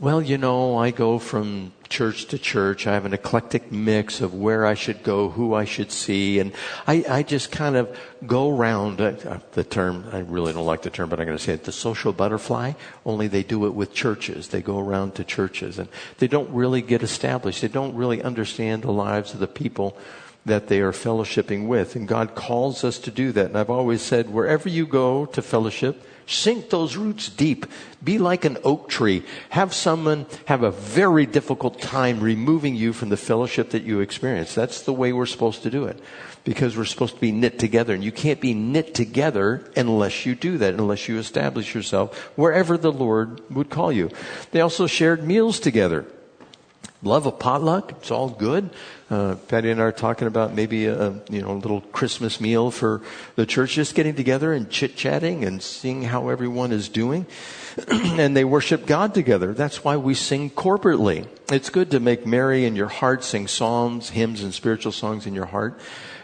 well, 0.00 0.22
you 0.22 0.38
know, 0.38 0.76
I 0.76 0.92
go 0.92 1.18
from 1.18 1.72
church 1.88 2.26
to 2.26 2.38
church. 2.38 2.86
I 2.86 2.92
have 2.92 3.04
an 3.04 3.12
eclectic 3.12 3.72
mix 3.72 4.20
of 4.20 4.32
where 4.32 4.64
I 4.64 4.74
should 4.74 5.02
go, 5.02 5.30
who 5.30 5.54
I 5.54 5.64
should 5.64 5.90
see, 5.90 6.38
and 6.38 6.52
I, 6.86 7.04
I 7.08 7.22
just 7.24 7.50
kind 7.50 7.76
of 7.76 7.98
go 8.24 8.56
around 8.56 9.00
uh, 9.00 9.16
uh, 9.26 9.40
the 9.52 9.64
term. 9.64 10.04
I 10.12 10.18
really 10.20 10.52
don't 10.52 10.66
like 10.66 10.82
the 10.82 10.90
term, 10.90 11.08
but 11.08 11.18
I'm 11.18 11.26
going 11.26 11.36
to 11.36 11.42
say 11.42 11.54
it: 11.54 11.64
the 11.64 11.72
social 11.72 12.12
butterfly. 12.12 12.74
Only 13.04 13.26
they 13.26 13.42
do 13.42 13.66
it 13.66 13.74
with 13.74 13.92
churches. 13.92 14.48
They 14.48 14.62
go 14.62 14.78
around 14.78 15.16
to 15.16 15.24
churches, 15.24 15.80
and 15.80 15.88
they 16.18 16.28
don't 16.28 16.50
really 16.50 16.82
get 16.82 17.02
established. 17.02 17.62
They 17.62 17.68
don't 17.68 17.96
really 17.96 18.22
understand 18.22 18.82
the 18.82 18.92
lives 18.92 19.34
of 19.34 19.40
the 19.40 19.48
people 19.48 19.96
that 20.46 20.68
they 20.68 20.80
are 20.80 20.92
fellowshipping 20.92 21.66
with, 21.66 21.96
and 21.96 22.06
God 22.06 22.36
calls 22.36 22.84
us 22.84 23.00
to 23.00 23.10
do 23.10 23.32
that. 23.32 23.46
And 23.46 23.58
I've 23.58 23.68
always 23.68 24.00
said, 24.00 24.30
wherever 24.30 24.68
you 24.68 24.86
go 24.86 25.26
to 25.26 25.42
fellowship 25.42 26.04
Sink 26.28 26.68
those 26.68 26.94
roots 26.94 27.30
deep. 27.30 27.64
Be 28.04 28.18
like 28.18 28.44
an 28.44 28.58
oak 28.62 28.90
tree. 28.90 29.22
Have 29.48 29.72
someone 29.72 30.26
have 30.44 30.62
a 30.62 30.70
very 30.70 31.24
difficult 31.24 31.80
time 31.80 32.20
removing 32.20 32.76
you 32.76 32.92
from 32.92 33.08
the 33.08 33.16
fellowship 33.16 33.70
that 33.70 33.84
you 33.84 34.00
experience. 34.00 34.54
That's 34.54 34.82
the 34.82 34.92
way 34.92 35.14
we're 35.14 35.24
supposed 35.24 35.62
to 35.62 35.70
do 35.70 35.86
it. 35.86 35.98
Because 36.44 36.76
we're 36.76 36.84
supposed 36.84 37.14
to 37.14 37.20
be 37.20 37.32
knit 37.32 37.58
together. 37.58 37.94
And 37.94 38.04
you 38.04 38.12
can't 38.12 38.42
be 38.42 38.52
knit 38.52 38.94
together 38.94 39.72
unless 39.74 40.26
you 40.26 40.34
do 40.34 40.58
that, 40.58 40.74
unless 40.74 41.08
you 41.08 41.18
establish 41.18 41.74
yourself 41.74 42.14
wherever 42.36 42.76
the 42.76 42.92
Lord 42.92 43.40
would 43.50 43.70
call 43.70 43.90
you. 43.90 44.10
They 44.50 44.60
also 44.60 44.86
shared 44.86 45.24
meals 45.24 45.58
together. 45.58 46.04
love 47.02 47.24
a 47.24 47.32
potluck. 47.32 47.92
It's 47.92 48.10
all 48.10 48.28
good. 48.28 48.68
Uh, 49.10 49.36
Patty 49.48 49.70
and 49.70 49.80
I 49.80 49.84
are 49.84 49.92
talking 49.92 50.28
about 50.28 50.54
maybe 50.54 50.84
a, 50.84 51.10
you 51.30 51.40
know, 51.40 51.52
a 51.52 51.54
little 51.54 51.80
Christmas 51.80 52.42
meal 52.42 52.70
for 52.70 53.00
the 53.36 53.46
church, 53.46 53.72
just 53.74 53.94
getting 53.94 54.14
together 54.14 54.52
and 54.52 54.68
chit 54.68 54.96
chatting 54.96 55.44
and 55.44 55.62
seeing 55.62 56.02
how 56.02 56.28
everyone 56.28 56.72
is 56.72 56.90
doing. 56.90 57.26
and 57.88 58.36
they 58.36 58.44
worship 58.44 58.84
God 58.84 59.14
together. 59.14 59.54
That's 59.54 59.82
why 59.82 59.96
we 59.96 60.12
sing 60.12 60.50
corporately. 60.50 61.26
It's 61.50 61.70
good 61.70 61.90
to 61.92 62.00
make 62.00 62.26
merry 62.26 62.66
in 62.66 62.76
your 62.76 62.88
heart, 62.88 63.24
sing 63.24 63.46
psalms, 63.46 64.10
hymns, 64.10 64.42
and 64.42 64.52
spiritual 64.52 64.92
songs 64.92 65.26
in 65.26 65.34
your 65.34 65.46
heart. 65.46 65.80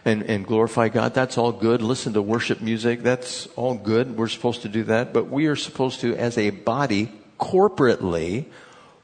And, 0.07 0.23
and 0.25 0.47
glorify 0.47 0.91
God. 0.91 1.15
That's 1.15 1.39
all 1.39 1.51
good. 1.51 1.81
Listen 1.81 2.13
to 2.13 2.21
worship 2.21 2.61
music. 2.61 3.03
That's 3.03 3.47
all 3.57 3.75
good. 3.75 4.19
We're 4.19 4.29
supposed 4.29 4.61
to 4.61 4.69
do 4.69 4.85
that. 4.85 5.15
But 5.15 5.31
we 5.31 5.47
are 5.47 5.57
supposed 5.57 6.01
to, 6.01 6.15
as 6.15 6.37
a 6.37 6.51
body, 6.51 7.11
corporately 7.41 8.45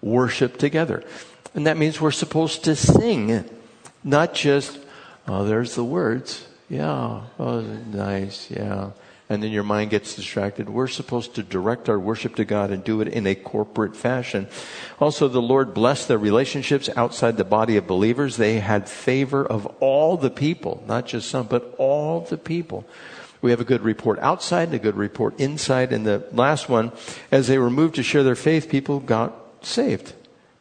worship 0.03 0.59
together. 0.59 1.03
And 1.55 1.67
that 1.67 1.79
means 1.79 2.03
we're 2.03 2.11
supposed 2.11 2.65
to 2.65 2.77
sing, 2.77 3.49
not 4.05 4.35
just, 4.35 4.79
oh, 5.27 5.45
there's 5.45 5.75
the 5.75 5.85
words. 5.85 6.47
Yeah, 6.69 7.23
oh, 7.39 7.61
nice, 7.61 8.51
yeah. 8.51 8.91
And 9.29 9.43
then 9.43 9.53
your 9.53 9.63
mind 9.63 9.91
gets 9.91 10.17
distracted. 10.17 10.69
We're 10.69 10.89
supposed 10.89 11.37
to 11.37 11.45
direct 11.45 11.89
our 11.89 12.01
worship 12.01 12.35
to 12.35 12.45
God 12.45 12.73
and 12.73 12.83
do 12.83 13.01
it 13.01 13.07
in 13.07 13.29
a 13.29 13.37
corporate 13.37 13.95
fashion. 13.95 14.49
Also, 14.99 15.29
the 15.29 15.41
Lord 15.41 15.73
blessed 15.73 16.09
their 16.09 16.19
relationships 16.19 16.89
outside 16.97 17.37
the 17.37 17.45
body 17.45 17.77
of 17.77 17.87
believers. 17.87 18.37
They 18.37 18.59
had 18.59 18.89
favor 18.89 19.47
of 19.47 19.67
all 19.79 20.17
the 20.17 20.31
people, 20.31 20.83
not 20.89 21.07
just 21.07 21.29
some, 21.29 21.47
but 21.47 21.75
all 21.79 22.23
the 22.23 22.39
people. 22.39 22.85
We 23.41 23.53
have 23.53 23.61
a 23.61 23.65
good 23.65 23.83
report 23.83 24.19
outside 24.19 24.69
and 24.69 24.75
a 24.75 24.81
good 24.81 24.97
report 24.97 25.39
inside. 25.39 25.93
And 25.93 26.05
the 26.05 26.25
last 26.33 26.69
one, 26.69 26.91
as 27.31 27.47
they 27.47 27.59
were 27.59 27.71
moved 27.71 27.95
to 27.95 28.03
share 28.03 28.25
their 28.25 28.35
faith, 28.35 28.69
people 28.69 28.99
got 28.99 29.33
saved. 29.63 30.13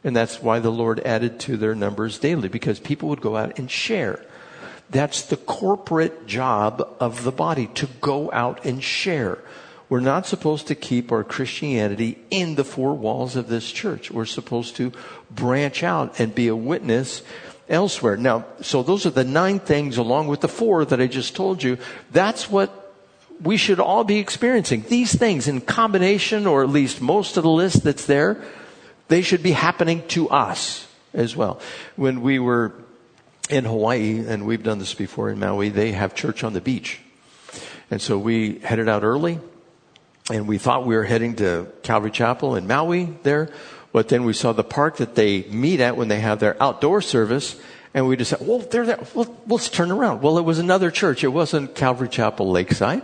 And 0.02 0.16
that's 0.16 0.42
why 0.42 0.60
the 0.60 0.72
Lord 0.72 1.00
added 1.00 1.38
to 1.40 1.56
their 1.56 1.74
numbers 1.74 2.18
daily, 2.18 2.48
because 2.48 2.80
people 2.80 3.08
would 3.10 3.20
go 3.20 3.36
out 3.36 3.58
and 3.58 3.70
share. 3.70 4.24
That's 4.88 5.22
the 5.22 5.36
corporate 5.36 6.26
job 6.26 6.96
of 6.98 7.22
the 7.22 7.32
body, 7.32 7.66
to 7.74 7.86
go 8.00 8.30
out 8.32 8.64
and 8.64 8.82
share. 8.82 9.38
We're 9.88 10.00
not 10.00 10.26
supposed 10.26 10.68
to 10.68 10.74
keep 10.74 11.12
our 11.12 11.24
Christianity 11.24 12.18
in 12.30 12.54
the 12.54 12.64
four 12.64 12.94
walls 12.94 13.36
of 13.36 13.48
this 13.48 13.70
church. 13.70 14.10
We're 14.10 14.24
supposed 14.24 14.76
to 14.76 14.92
branch 15.30 15.82
out 15.82 16.18
and 16.18 16.34
be 16.34 16.48
a 16.48 16.56
witness 16.56 17.22
elsewhere. 17.68 18.16
Now, 18.16 18.46
so 18.62 18.82
those 18.82 19.04
are 19.04 19.10
the 19.10 19.24
nine 19.24 19.58
things 19.58 19.96
along 19.96 20.28
with 20.28 20.40
the 20.40 20.48
four 20.48 20.84
that 20.84 21.00
I 21.00 21.08
just 21.08 21.36
told 21.36 21.62
you. 21.62 21.76
That's 22.12 22.48
what 22.48 22.94
we 23.42 23.56
should 23.56 23.80
all 23.80 24.04
be 24.04 24.18
experiencing. 24.18 24.84
These 24.88 25.14
things 25.14 25.46
in 25.46 25.60
combination, 25.60 26.46
or 26.46 26.62
at 26.62 26.70
least 26.70 27.00
most 27.00 27.36
of 27.36 27.42
the 27.42 27.50
list 27.50 27.84
that's 27.84 28.06
there, 28.06 28.42
they 29.10 29.20
should 29.22 29.42
be 29.42 29.52
happening 29.52 30.02
to 30.08 30.30
us 30.30 30.86
as 31.12 31.36
well. 31.36 31.60
When 31.96 32.22
we 32.22 32.38
were 32.38 32.72
in 33.50 33.64
Hawaii, 33.64 34.24
and 34.26 34.46
we've 34.46 34.62
done 34.62 34.78
this 34.78 34.94
before 34.94 35.28
in 35.28 35.38
Maui, 35.38 35.68
they 35.68 35.92
have 35.92 36.14
church 36.14 36.44
on 36.44 36.52
the 36.52 36.60
beach. 36.60 37.00
And 37.90 38.00
so 38.00 38.16
we 38.16 38.60
headed 38.60 38.88
out 38.88 39.02
early, 39.02 39.40
and 40.30 40.46
we 40.46 40.58
thought 40.58 40.86
we 40.86 40.94
were 40.94 41.04
heading 41.04 41.34
to 41.36 41.66
Calvary 41.82 42.12
Chapel 42.12 42.54
in 42.54 42.68
Maui 42.68 43.06
there, 43.24 43.50
but 43.92 44.08
then 44.08 44.24
we 44.24 44.32
saw 44.32 44.52
the 44.52 44.62
park 44.62 44.98
that 44.98 45.16
they 45.16 45.42
meet 45.42 45.80
at 45.80 45.96
when 45.96 46.06
they 46.06 46.20
have 46.20 46.38
their 46.38 46.56
outdoor 46.62 47.02
service, 47.02 47.60
and 47.92 48.06
we 48.06 48.14
decided, 48.14 48.46
well, 48.46 48.60
they're 48.60 48.86
there. 48.86 49.00
Well, 49.14 49.36
let's 49.48 49.68
turn 49.68 49.90
around. 49.90 50.22
Well, 50.22 50.38
it 50.38 50.44
was 50.44 50.60
another 50.60 50.92
church. 50.92 51.24
It 51.24 51.28
wasn't 51.34 51.74
Calvary 51.74 52.08
Chapel 52.08 52.48
Lakeside. 52.48 53.02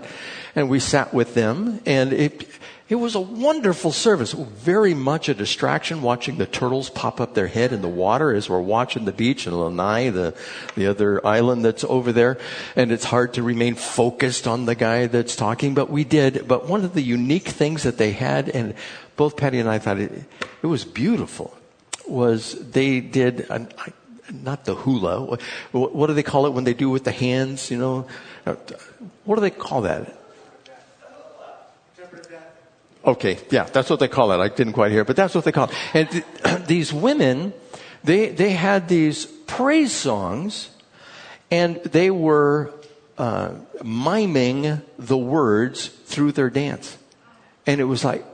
And 0.55 0.71
we 0.71 0.79
sat 0.79 1.13
with 1.13 1.35
them, 1.35 1.81
and 1.85 2.13
it, 2.13 2.49
it 2.89 2.95
was 2.95 3.17
a 3.17 3.21
wonderful 3.21 3.91
service. 3.91 4.33
Very 4.33 4.95
much 4.95 5.29
a 5.29 5.35
distraction 5.35 6.03
watching 6.03 6.39
the 6.39 6.47
turtles 6.47 6.89
pop 6.89 7.21
up 7.21 7.35
their 7.35 7.49
head 7.49 7.73
in 7.73 7.83
the 7.83 7.89
water 7.89 8.33
as 8.33 8.49
we're 8.49 8.61
watching 8.61 9.07
the 9.07 9.13
beach 9.13 9.47
in 9.47 9.59
Lanai, 9.59 10.11
the, 10.11 10.37
the 10.77 10.87
other 10.87 11.25
island 11.27 11.65
that's 11.65 11.83
over 11.83 12.13
there. 12.13 12.39
And 12.77 12.93
it's 12.93 13.05
hard 13.05 13.35
to 13.35 13.43
remain 13.43 13.75
focused 13.75 14.47
on 14.47 14.67
the 14.67 14.77
guy 14.77 15.09
that's 15.09 15.35
talking, 15.35 15.75
but 15.75 15.91
we 15.91 16.05
did. 16.05 16.47
But 16.47 16.69
one 16.69 16.85
of 16.85 16.95
the 16.95 17.03
unique 17.03 17.49
things 17.49 17.83
that 17.83 17.99
they 17.99 18.13
had, 18.13 18.49
and 18.49 18.75
both 19.17 19.37
Patty 19.37 19.59
and 19.59 19.69
I 19.69 19.81
thought 19.81 19.99
it, 19.99 20.13
it 20.63 20.67
was 20.67 20.85
beautiful, 20.85 21.57
was 22.07 22.53
they 22.71 23.01
did, 23.01 23.51
an, 23.51 23.69
not 24.31 24.65
the 24.65 24.77
hula. 24.77 25.39
What 25.73 26.07
do 26.07 26.15
they 26.15 26.23
call 26.23 26.47
it 26.47 26.51
when 26.51 26.63
they 26.63 26.75
do 26.75 26.91
with 26.91 27.03
the 27.03 27.11
hands, 27.11 27.69
you 27.69 27.79
know? 27.79 28.07
What 29.25 29.35
do 29.35 29.41
they 29.41 29.51
call 29.51 29.81
that? 29.83 30.17
Okay, 33.07 33.39
yeah, 33.51 33.65
that's 33.65 33.89
what 33.89 34.01
they 34.01 34.09
call 34.09 34.33
it. 34.33 34.39
I 34.39 34.49
didn't 34.49 34.73
quite 34.73 34.91
hear, 34.91 35.05
but 35.05 35.15
that's 35.15 35.35
what 35.35 35.45
they 35.45 35.53
call 35.53 35.69
it. 35.69 35.75
And 35.95 36.11
th- 36.11 36.25
these 36.67 36.93
women, 36.93 37.53
they, 38.03 38.31
they 38.31 38.51
had 38.51 38.89
these 38.89 39.27
praise 39.27 39.93
songs, 39.93 40.71
and 41.51 41.77
they 41.85 42.11
were 42.11 42.73
uh, 43.17 43.53
miming 43.85 44.83
the 44.99 45.17
words 45.17 45.87
through 45.87 46.33
their 46.33 46.51
dance. 46.51 46.99
And 47.65 47.81
it 47.81 47.85
was 47.85 48.05
like, 48.05 48.25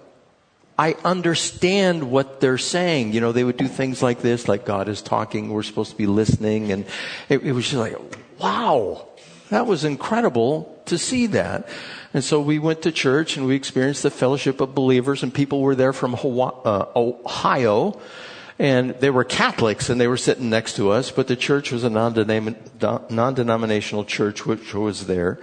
I 0.78 0.94
understand 1.04 2.10
what 2.10 2.40
they're 2.40 2.58
saying. 2.58 3.12
You 3.12 3.20
know, 3.20 3.32
they 3.32 3.44
would 3.44 3.58
do 3.58 3.68
things 3.68 4.02
like 4.02 4.22
this, 4.22 4.48
like 4.48 4.64
God 4.64 4.88
is 4.88 5.02
talking, 5.02 5.50
we're 5.50 5.62
supposed 5.62 5.90
to 5.90 5.96
be 5.96 6.06
listening. 6.06 6.72
And 6.72 6.86
it, 7.28 7.42
it 7.42 7.52
was 7.52 7.64
just 7.64 7.76
like, 7.76 7.96
wow, 8.38 9.06
that 9.52 9.66
was 9.66 9.84
incredible 9.84 10.80
to 10.86 10.98
see 10.98 11.26
that. 11.28 11.68
And 12.14 12.22
so 12.22 12.40
we 12.40 12.58
went 12.58 12.82
to 12.82 12.92
church 12.92 13.36
and 13.36 13.46
we 13.46 13.54
experienced 13.54 14.02
the 14.02 14.10
fellowship 14.10 14.60
of 14.60 14.74
believers 14.74 15.22
and 15.22 15.32
people 15.32 15.60
were 15.60 15.74
there 15.74 15.92
from 15.92 16.14
uh, 16.14 16.86
Ohio 16.96 18.00
and 18.58 18.90
they 19.00 19.10
were 19.10 19.24
Catholics 19.24 19.88
and 19.88 20.00
they 20.00 20.06
were 20.06 20.16
sitting 20.16 20.50
next 20.50 20.76
to 20.76 20.90
us, 20.90 21.10
but 21.10 21.26
the 21.26 21.36
church 21.36 21.72
was 21.72 21.84
a 21.84 21.90
non-denominational 21.90 24.04
church 24.04 24.46
which 24.46 24.74
was 24.74 25.06
there. 25.06 25.38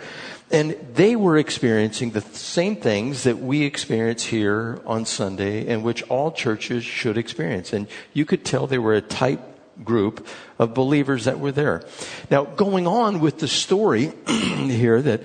And 0.52 0.76
they 0.94 1.16
were 1.16 1.38
experiencing 1.38 2.12
the 2.12 2.22
same 2.22 2.76
things 2.76 3.24
that 3.24 3.38
we 3.38 3.64
experience 3.64 4.26
here 4.26 4.82
on 4.86 5.06
Sunday 5.06 5.68
and 5.68 5.84
which 5.84 6.04
all 6.04 6.32
churches 6.32 6.84
should 6.84 7.18
experience. 7.18 7.74
And 7.74 7.88
you 8.14 8.26
could 8.26 8.46
tell 8.46 8.66
they 8.66 8.80
were 8.80 8.96
a 8.96 9.02
tight 9.02 9.40
group 9.84 10.28
of 10.58 10.74
believers 10.74 11.26
that 11.26 11.40
were 11.40 11.52
there. 11.52 11.84
Now, 12.30 12.46
going 12.46 12.88
on 12.88 13.20
with 13.20 13.40
the 13.40 13.48
story 13.48 14.12
here 14.28 15.02
that 15.02 15.24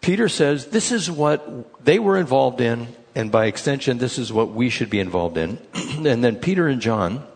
Peter 0.00 0.28
says 0.28 0.66
this 0.66 0.92
is 0.92 1.10
what 1.10 1.84
they 1.84 1.98
were 1.98 2.16
involved 2.16 2.60
in, 2.60 2.88
and 3.14 3.30
by 3.30 3.46
extension, 3.46 3.98
this 3.98 4.18
is 4.18 4.32
what 4.32 4.50
we 4.50 4.70
should 4.70 4.90
be 4.90 5.00
involved 5.00 5.36
in. 5.36 5.58
and 5.74 6.22
then 6.22 6.36
Peter 6.36 6.68
and 6.68 6.80
John, 6.80 7.26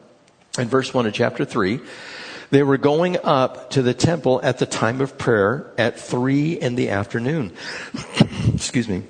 in 0.59 0.69
verse 0.69 0.92
1 0.95 1.07
of 1.07 1.12
chapter 1.12 1.45
3, 1.45 1.81
they 2.50 2.62
were 2.62 2.76
going 2.76 3.16
up 3.25 3.71
to 3.71 3.83
the 3.83 3.95
temple 3.95 4.40
at 4.42 4.59
the 4.59 4.66
time 4.66 5.00
of 5.00 5.16
prayer 5.16 5.73
at 5.78 5.99
3 5.99 6.52
in 6.52 6.75
the 6.75 6.90
afternoon. 6.90 7.52
Excuse 8.54 8.88
me. 8.88 9.04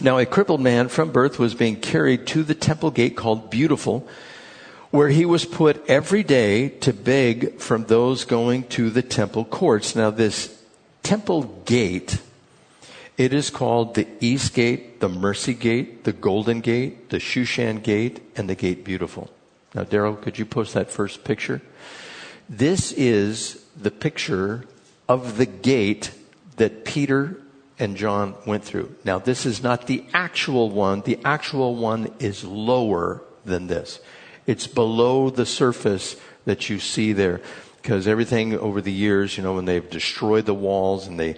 Now, 0.00 0.18
a 0.18 0.26
crippled 0.26 0.60
man 0.60 0.88
from 0.88 1.12
birth 1.12 1.38
was 1.38 1.54
being 1.54 1.76
carried 1.76 2.26
to 2.28 2.42
the 2.42 2.54
temple 2.54 2.90
gate 2.90 3.16
called 3.16 3.50
Beautiful, 3.50 4.08
where 4.94 5.08
he 5.08 5.24
was 5.24 5.44
put 5.44 5.84
every 5.90 6.22
day 6.22 6.68
to 6.68 6.92
beg 6.92 7.58
from 7.58 7.84
those 7.86 8.24
going 8.24 8.62
to 8.62 8.90
the 8.90 9.02
temple 9.02 9.44
courts. 9.44 9.96
Now, 9.96 10.10
this 10.10 10.56
temple 11.02 11.42
gate 11.64 12.20
it 13.16 13.34
is 13.34 13.50
called 13.50 13.96
the 13.96 14.06
East 14.20 14.54
Gate, 14.54 15.00
the 15.00 15.08
Mercy 15.08 15.52
Gate, 15.52 16.04
the 16.04 16.12
Golden 16.12 16.60
Gate, 16.60 17.10
the 17.10 17.18
Shushan 17.18 17.82
Gate, 17.82 18.20
and 18.36 18.48
the 18.48 18.54
Gate 18.54 18.84
Beautiful. 18.84 19.30
Now, 19.74 19.82
Daryl, 19.82 20.20
could 20.20 20.38
you 20.38 20.46
post 20.46 20.74
that 20.74 20.92
first 20.92 21.24
picture? 21.24 21.60
This 22.48 22.92
is 22.92 23.64
the 23.76 23.90
picture 23.90 24.64
of 25.08 25.38
the 25.38 25.46
gate 25.46 26.12
that 26.56 26.84
Peter 26.84 27.40
and 27.80 27.96
John 27.96 28.36
went 28.46 28.62
through. 28.62 28.94
Now, 29.04 29.18
this 29.18 29.44
is 29.44 29.60
not 29.60 29.88
the 29.88 30.04
actual 30.14 30.70
one. 30.70 31.00
The 31.00 31.18
actual 31.24 31.74
one 31.74 32.12
is 32.20 32.44
lower 32.44 33.22
than 33.44 33.66
this. 33.66 33.98
It's 34.46 34.66
below 34.66 35.30
the 35.30 35.46
surface 35.46 36.16
that 36.44 36.68
you 36.68 36.78
see 36.78 37.12
there. 37.12 37.40
Because 37.80 38.06
everything 38.06 38.58
over 38.58 38.80
the 38.80 38.92
years, 38.92 39.36
you 39.36 39.42
know, 39.42 39.54
when 39.54 39.66
they've 39.66 39.88
destroyed 39.90 40.46
the 40.46 40.54
walls 40.54 41.06
and 41.06 41.20
they 41.20 41.36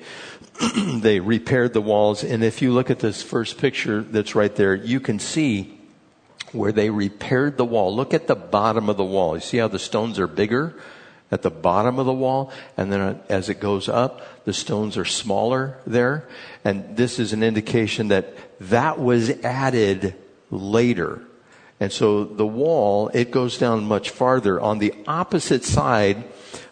they 0.76 1.20
repaired 1.20 1.72
the 1.72 1.80
walls. 1.80 2.24
And 2.24 2.42
if 2.42 2.62
you 2.62 2.72
look 2.72 2.90
at 2.90 3.00
this 3.00 3.22
first 3.22 3.58
picture 3.58 4.02
that's 4.02 4.34
right 4.34 4.54
there, 4.54 4.74
you 4.74 5.00
can 5.00 5.18
see 5.18 5.78
where 6.52 6.72
they 6.72 6.90
repaired 6.90 7.56
the 7.56 7.64
wall. 7.64 7.94
Look 7.94 8.14
at 8.14 8.26
the 8.26 8.36
bottom 8.36 8.88
of 8.88 8.96
the 8.96 9.04
wall. 9.04 9.34
You 9.34 9.40
see 9.40 9.58
how 9.58 9.68
the 9.68 9.78
stones 9.78 10.18
are 10.18 10.26
bigger 10.26 10.74
at 11.30 11.42
the 11.42 11.50
bottom 11.50 11.98
of 11.98 12.06
the 12.06 12.12
wall? 12.12 12.52
And 12.76 12.92
then 12.92 13.00
uh, 13.00 13.18
as 13.28 13.48
it 13.48 13.60
goes 13.60 13.88
up, 13.88 14.44
the 14.44 14.52
stones 14.52 14.96
are 14.96 15.04
smaller 15.04 15.78
there. 15.86 16.28
And 16.64 16.96
this 16.96 17.18
is 17.18 17.32
an 17.32 17.42
indication 17.42 18.08
that 18.08 18.36
that 18.60 18.98
was 18.98 19.30
added 19.42 20.14
later. 20.50 21.22
And 21.78 21.92
so 21.92 22.24
the 22.24 22.46
wall, 22.46 23.10
it 23.12 23.30
goes 23.30 23.58
down 23.58 23.84
much 23.84 24.10
farther. 24.10 24.60
On 24.60 24.78
the 24.78 24.94
opposite 25.06 25.64
side, 25.64 26.24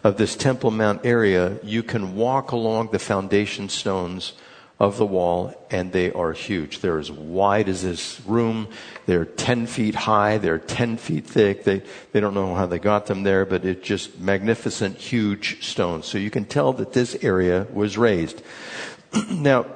of 0.04 0.18
this 0.18 0.36
Temple 0.36 0.70
Mount 0.70 1.04
area, 1.04 1.58
you 1.62 1.82
can 1.82 2.14
walk 2.14 2.52
along 2.52 2.90
the 2.92 2.98
foundation 2.98 3.70
stones 3.70 4.34
of 4.78 4.98
the 4.98 5.06
wall, 5.06 5.54
and 5.70 5.92
they 5.92 6.12
are 6.12 6.32
huge. 6.32 6.80
They're 6.80 6.98
as 6.98 7.10
wide 7.10 7.68
as 7.68 7.82
this 7.82 8.20
room. 8.26 8.68
They're 9.06 9.24
10 9.24 9.66
feet 9.66 9.94
high. 9.94 10.38
They're 10.38 10.58
10 10.58 10.98
feet 10.98 11.26
thick. 11.26 11.64
They, 11.64 11.82
they 12.12 12.20
don't 12.20 12.34
know 12.34 12.54
how 12.54 12.66
they 12.66 12.78
got 12.78 13.06
them 13.06 13.22
there, 13.22 13.46
but 13.46 13.64
it's 13.64 13.86
just 13.86 14.18
magnificent, 14.18 14.98
huge 14.98 15.64
stones. 15.64 16.06
So 16.06 16.18
you 16.18 16.30
can 16.30 16.44
tell 16.44 16.72
that 16.74 16.92
this 16.92 17.16
area 17.22 17.66
was 17.72 17.96
raised. 17.96 18.42
now, 19.30 19.66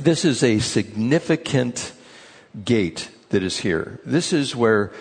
this 0.00 0.24
is 0.24 0.42
a 0.42 0.58
significant 0.58 1.92
gate 2.64 3.10
that 3.34 3.42
is 3.42 3.58
here. 3.58 3.98
This 4.04 4.32
is 4.32 4.54
where 4.54 4.92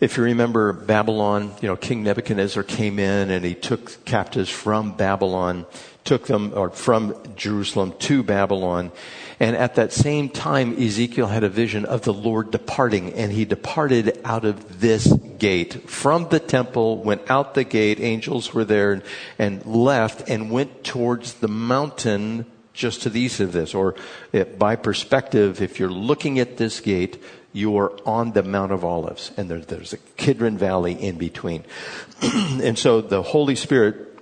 if 0.00 0.16
you 0.16 0.24
remember 0.24 0.72
Babylon, 0.72 1.54
you 1.62 1.68
know, 1.68 1.76
King 1.76 2.02
Nebuchadnezzar 2.02 2.64
came 2.64 2.98
in 2.98 3.30
and 3.30 3.44
he 3.44 3.54
took 3.54 4.04
captives 4.04 4.50
from 4.50 4.96
Babylon, 4.96 5.64
took 6.02 6.26
them 6.26 6.52
or 6.56 6.70
from 6.70 7.14
Jerusalem 7.36 7.94
to 8.00 8.24
Babylon. 8.24 8.90
And 9.38 9.54
at 9.54 9.76
that 9.76 9.92
same 9.92 10.28
time, 10.28 10.76
Ezekiel 10.76 11.28
had 11.28 11.44
a 11.44 11.48
vision 11.48 11.84
of 11.84 12.02
the 12.02 12.12
Lord 12.12 12.50
departing, 12.50 13.12
and 13.12 13.30
he 13.30 13.44
departed 13.44 14.20
out 14.24 14.44
of 14.44 14.80
this 14.80 15.06
gate 15.38 15.88
from 15.88 16.28
the 16.30 16.40
temple, 16.40 16.98
went 17.04 17.30
out 17.30 17.54
the 17.54 17.62
gate, 17.62 18.00
angels 18.00 18.52
were 18.52 18.64
there, 18.64 19.04
and 19.38 19.64
left 19.64 20.28
and 20.28 20.50
went 20.50 20.82
towards 20.82 21.34
the 21.34 21.46
mountain 21.46 22.44
just 22.78 23.02
to 23.02 23.10
the 23.10 23.20
east 23.20 23.40
of 23.40 23.52
this. 23.52 23.74
Or 23.74 23.96
eh, 24.32 24.44
by 24.44 24.76
perspective, 24.76 25.60
if 25.60 25.78
you're 25.78 25.90
looking 25.90 26.38
at 26.38 26.56
this 26.56 26.80
gate, 26.80 27.20
you 27.52 27.76
are 27.78 27.92
on 28.06 28.32
the 28.32 28.42
Mount 28.42 28.72
of 28.72 28.84
Olives, 28.84 29.32
and 29.36 29.50
there, 29.50 29.60
there's 29.60 29.92
a 29.92 29.98
Kidron 30.16 30.58
Valley 30.58 30.92
in 30.92 31.16
between. 31.16 31.64
and 32.22 32.78
so 32.78 33.00
the 33.00 33.22
Holy 33.22 33.56
Spirit 33.56 34.18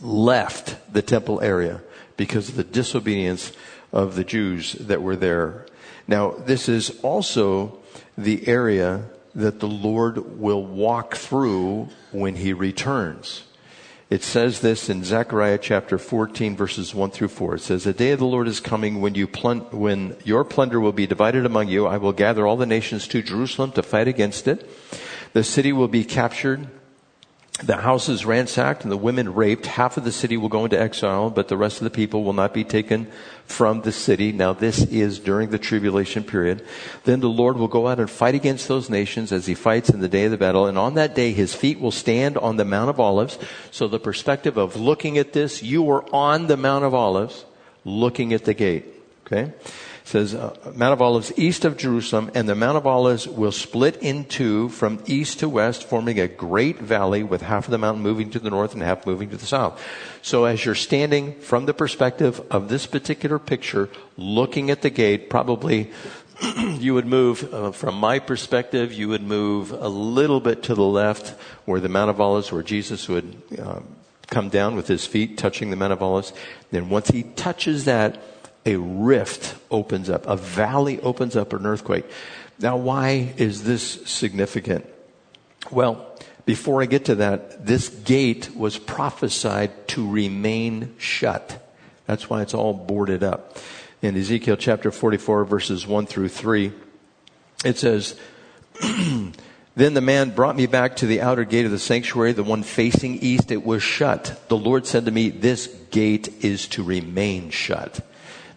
left 0.00 0.76
the 0.92 1.02
temple 1.02 1.40
area 1.40 1.82
because 2.16 2.48
of 2.48 2.56
the 2.56 2.64
disobedience 2.64 3.52
of 3.92 4.16
the 4.16 4.24
Jews 4.24 4.72
that 4.72 5.02
were 5.02 5.16
there. 5.16 5.66
Now, 6.06 6.32
this 6.32 6.68
is 6.68 6.98
also 7.02 7.78
the 8.16 8.46
area 8.48 9.04
that 9.34 9.60
the 9.60 9.68
Lord 9.68 10.38
will 10.38 10.64
walk 10.64 11.16
through 11.16 11.88
when 12.12 12.36
he 12.36 12.52
returns. 12.52 13.44
It 14.10 14.22
says 14.22 14.60
this 14.60 14.90
in 14.90 15.02
Zechariah 15.02 15.58
chapter 15.58 15.96
14 15.96 16.56
verses 16.56 16.94
1 16.94 17.10
through 17.10 17.28
4. 17.28 17.54
It 17.54 17.60
says, 17.60 17.84
The 17.84 17.92
day 17.92 18.10
of 18.10 18.18
the 18.18 18.26
Lord 18.26 18.46
is 18.46 18.60
coming 18.60 19.00
when 19.00 19.14
you 19.14 19.26
plun- 19.26 19.66
when 19.70 20.16
your 20.24 20.44
plunder 20.44 20.78
will 20.78 20.92
be 20.92 21.06
divided 21.06 21.46
among 21.46 21.68
you. 21.68 21.86
I 21.86 21.96
will 21.96 22.12
gather 22.12 22.46
all 22.46 22.56
the 22.56 22.66
nations 22.66 23.08
to 23.08 23.22
Jerusalem 23.22 23.72
to 23.72 23.82
fight 23.82 24.06
against 24.06 24.46
it. 24.46 24.68
The 25.32 25.42
city 25.42 25.72
will 25.72 25.88
be 25.88 26.04
captured 26.04 26.68
the 27.62 27.76
houses 27.76 28.26
ransacked 28.26 28.82
and 28.82 28.90
the 28.90 28.96
women 28.96 29.32
raped. 29.32 29.66
Half 29.66 29.96
of 29.96 30.04
the 30.04 30.10
city 30.10 30.36
will 30.36 30.48
go 30.48 30.64
into 30.64 30.80
exile, 30.80 31.30
but 31.30 31.46
the 31.46 31.56
rest 31.56 31.78
of 31.78 31.84
the 31.84 31.90
people 31.90 32.24
will 32.24 32.32
not 32.32 32.52
be 32.52 32.64
taken 32.64 33.06
from 33.46 33.82
the 33.82 33.92
city. 33.92 34.32
Now 34.32 34.52
this 34.52 34.82
is 34.82 35.20
during 35.20 35.50
the 35.50 35.58
tribulation 35.58 36.24
period. 36.24 36.64
Then 37.04 37.20
the 37.20 37.28
Lord 37.28 37.56
will 37.56 37.68
go 37.68 37.86
out 37.86 38.00
and 38.00 38.10
fight 38.10 38.34
against 38.34 38.66
those 38.66 38.90
nations 38.90 39.30
as 39.30 39.46
he 39.46 39.54
fights 39.54 39.88
in 39.88 40.00
the 40.00 40.08
day 40.08 40.24
of 40.24 40.32
the 40.32 40.36
battle. 40.36 40.66
And 40.66 40.76
on 40.76 40.94
that 40.94 41.14
day, 41.14 41.32
his 41.32 41.54
feet 41.54 41.78
will 41.78 41.92
stand 41.92 42.36
on 42.38 42.56
the 42.56 42.64
Mount 42.64 42.90
of 42.90 42.98
Olives. 42.98 43.38
So 43.70 43.86
the 43.86 44.00
perspective 44.00 44.56
of 44.56 44.74
looking 44.74 45.16
at 45.16 45.32
this, 45.32 45.62
you 45.62 45.88
are 45.90 46.04
on 46.12 46.48
the 46.48 46.56
Mount 46.56 46.84
of 46.84 46.92
Olives 46.92 47.44
looking 47.84 48.32
at 48.32 48.44
the 48.44 48.54
gate. 48.54 48.86
Okay? 49.26 49.52
Says 50.04 50.34
uh, 50.34 50.54
Mount 50.74 50.92
of 50.92 51.00
Olives 51.00 51.32
east 51.36 51.64
of 51.64 51.78
Jerusalem, 51.78 52.30
and 52.34 52.46
the 52.46 52.54
Mount 52.54 52.76
of 52.76 52.86
Olives 52.86 53.26
will 53.26 53.52
split 53.52 53.96
in 54.02 54.26
two 54.26 54.68
from 54.68 55.02
east 55.06 55.40
to 55.40 55.48
west, 55.48 55.84
forming 55.84 56.20
a 56.20 56.28
great 56.28 56.78
valley 56.78 57.22
with 57.22 57.40
half 57.40 57.64
of 57.64 57.70
the 57.70 57.78
mountain 57.78 58.02
moving 58.02 58.30
to 58.30 58.38
the 58.38 58.50
north 58.50 58.74
and 58.74 58.82
half 58.82 59.06
moving 59.06 59.30
to 59.30 59.38
the 59.38 59.46
south. 59.46 59.82
So 60.20 60.44
as 60.44 60.64
you're 60.64 60.74
standing 60.74 61.40
from 61.40 61.64
the 61.64 61.72
perspective 61.72 62.40
of 62.50 62.68
this 62.68 62.86
particular 62.86 63.38
picture, 63.38 63.88
looking 64.18 64.70
at 64.70 64.82
the 64.82 64.90
gate, 64.90 65.30
probably 65.30 65.90
you 66.58 66.92
would 66.92 67.06
move, 67.06 67.52
uh, 67.54 67.70
from 67.70 67.94
my 67.94 68.18
perspective, 68.18 68.92
you 68.92 69.08
would 69.08 69.22
move 69.22 69.72
a 69.72 69.88
little 69.88 70.40
bit 70.40 70.62
to 70.64 70.74
the 70.74 70.82
left 70.82 71.30
where 71.64 71.80
the 71.80 71.88
Mount 71.88 72.10
of 72.10 72.20
Olives, 72.20 72.52
where 72.52 72.62
Jesus 72.62 73.08
would 73.08 73.40
uh, 73.58 73.80
come 74.26 74.50
down 74.50 74.76
with 74.76 74.86
his 74.86 75.06
feet 75.06 75.38
touching 75.38 75.70
the 75.70 75.76
Mount 75.76 75.94
of 75.94 76.02
Olives. 76.02 76.34
Then 76.70 76.90
once 76.90 77.08
he 77.08 77.22
touches 77.22 77.86
that, 77.86 78.20
a 78.66 78.76
rift 78.76 79.56
opens 79.70 80.08
up, 80.08 80.26
a 80.26 80.36
valley 80.36 81.00
opens 81.00 81.36
up, 81.36 81.52
an 81.52 81.66
earthquake. 81.66 82.04
Now, 82.58 82.76
why 82.76 83.34
is 83.36 83.64
this 83.64 83.82
significant? 84.08 84.86
Well, 85.70 86.10
before 86.46 86.82
I 86.82 86.86
get 86.86 87.06
to 87.06 87.16
that, 87.16 87.66
this 87.66 87.88
gate 87.88 88.54
was 88.54 88.78
prophesied 88.78 89.88
to 89.88 90.08
remain 90.08 90.94
shut. 90.98 91.60
That's 92.06 92.28
why 92.28 92.42
it's 92.42 92.54
all 92.54 92.74
boarded 92.74 93.22
up. 93.22 93.58
In 94.02 94.16
Ezekiel 94.16 94.56
chapter 94.56 94.90
44, 94.90 95.44
verses 95.44 95.86
1 95.86 96.06
through 96.06 96.28
3, 96.28 96.72
it 97.64 97.78
says, 97.78 98.18
Then 99.76 99.94
the 99.94 100.00
man 100.00 100.30
brought 100.30 100.54
me 100.54 100.66
back 100.66 100.96
to 100.96 101.06
the 101.06 101.22
outer 101.22 101.44
gate 101.44 101.64
of 101.64 101.70
the 101.70 101.78
sanctuary, 101.78 102.32
the 102.32 102.44
one 102.44 102.62
facing 102.62 103.16
east. 103.16 103.50
It 103.50 103.64
was 103.64 103.82
shut. 103.82 104.40
The 104.48 104.56
Lord 104.56 104.86
said 104.86 105.06
to 105.06 105.10
me, 105.10 105.30
This 105.30 105.66
gate 105.90 106.44
is 106.44 106.68
to 106.68 106.84
remain 106.84 107.50
shut 107.50 108.00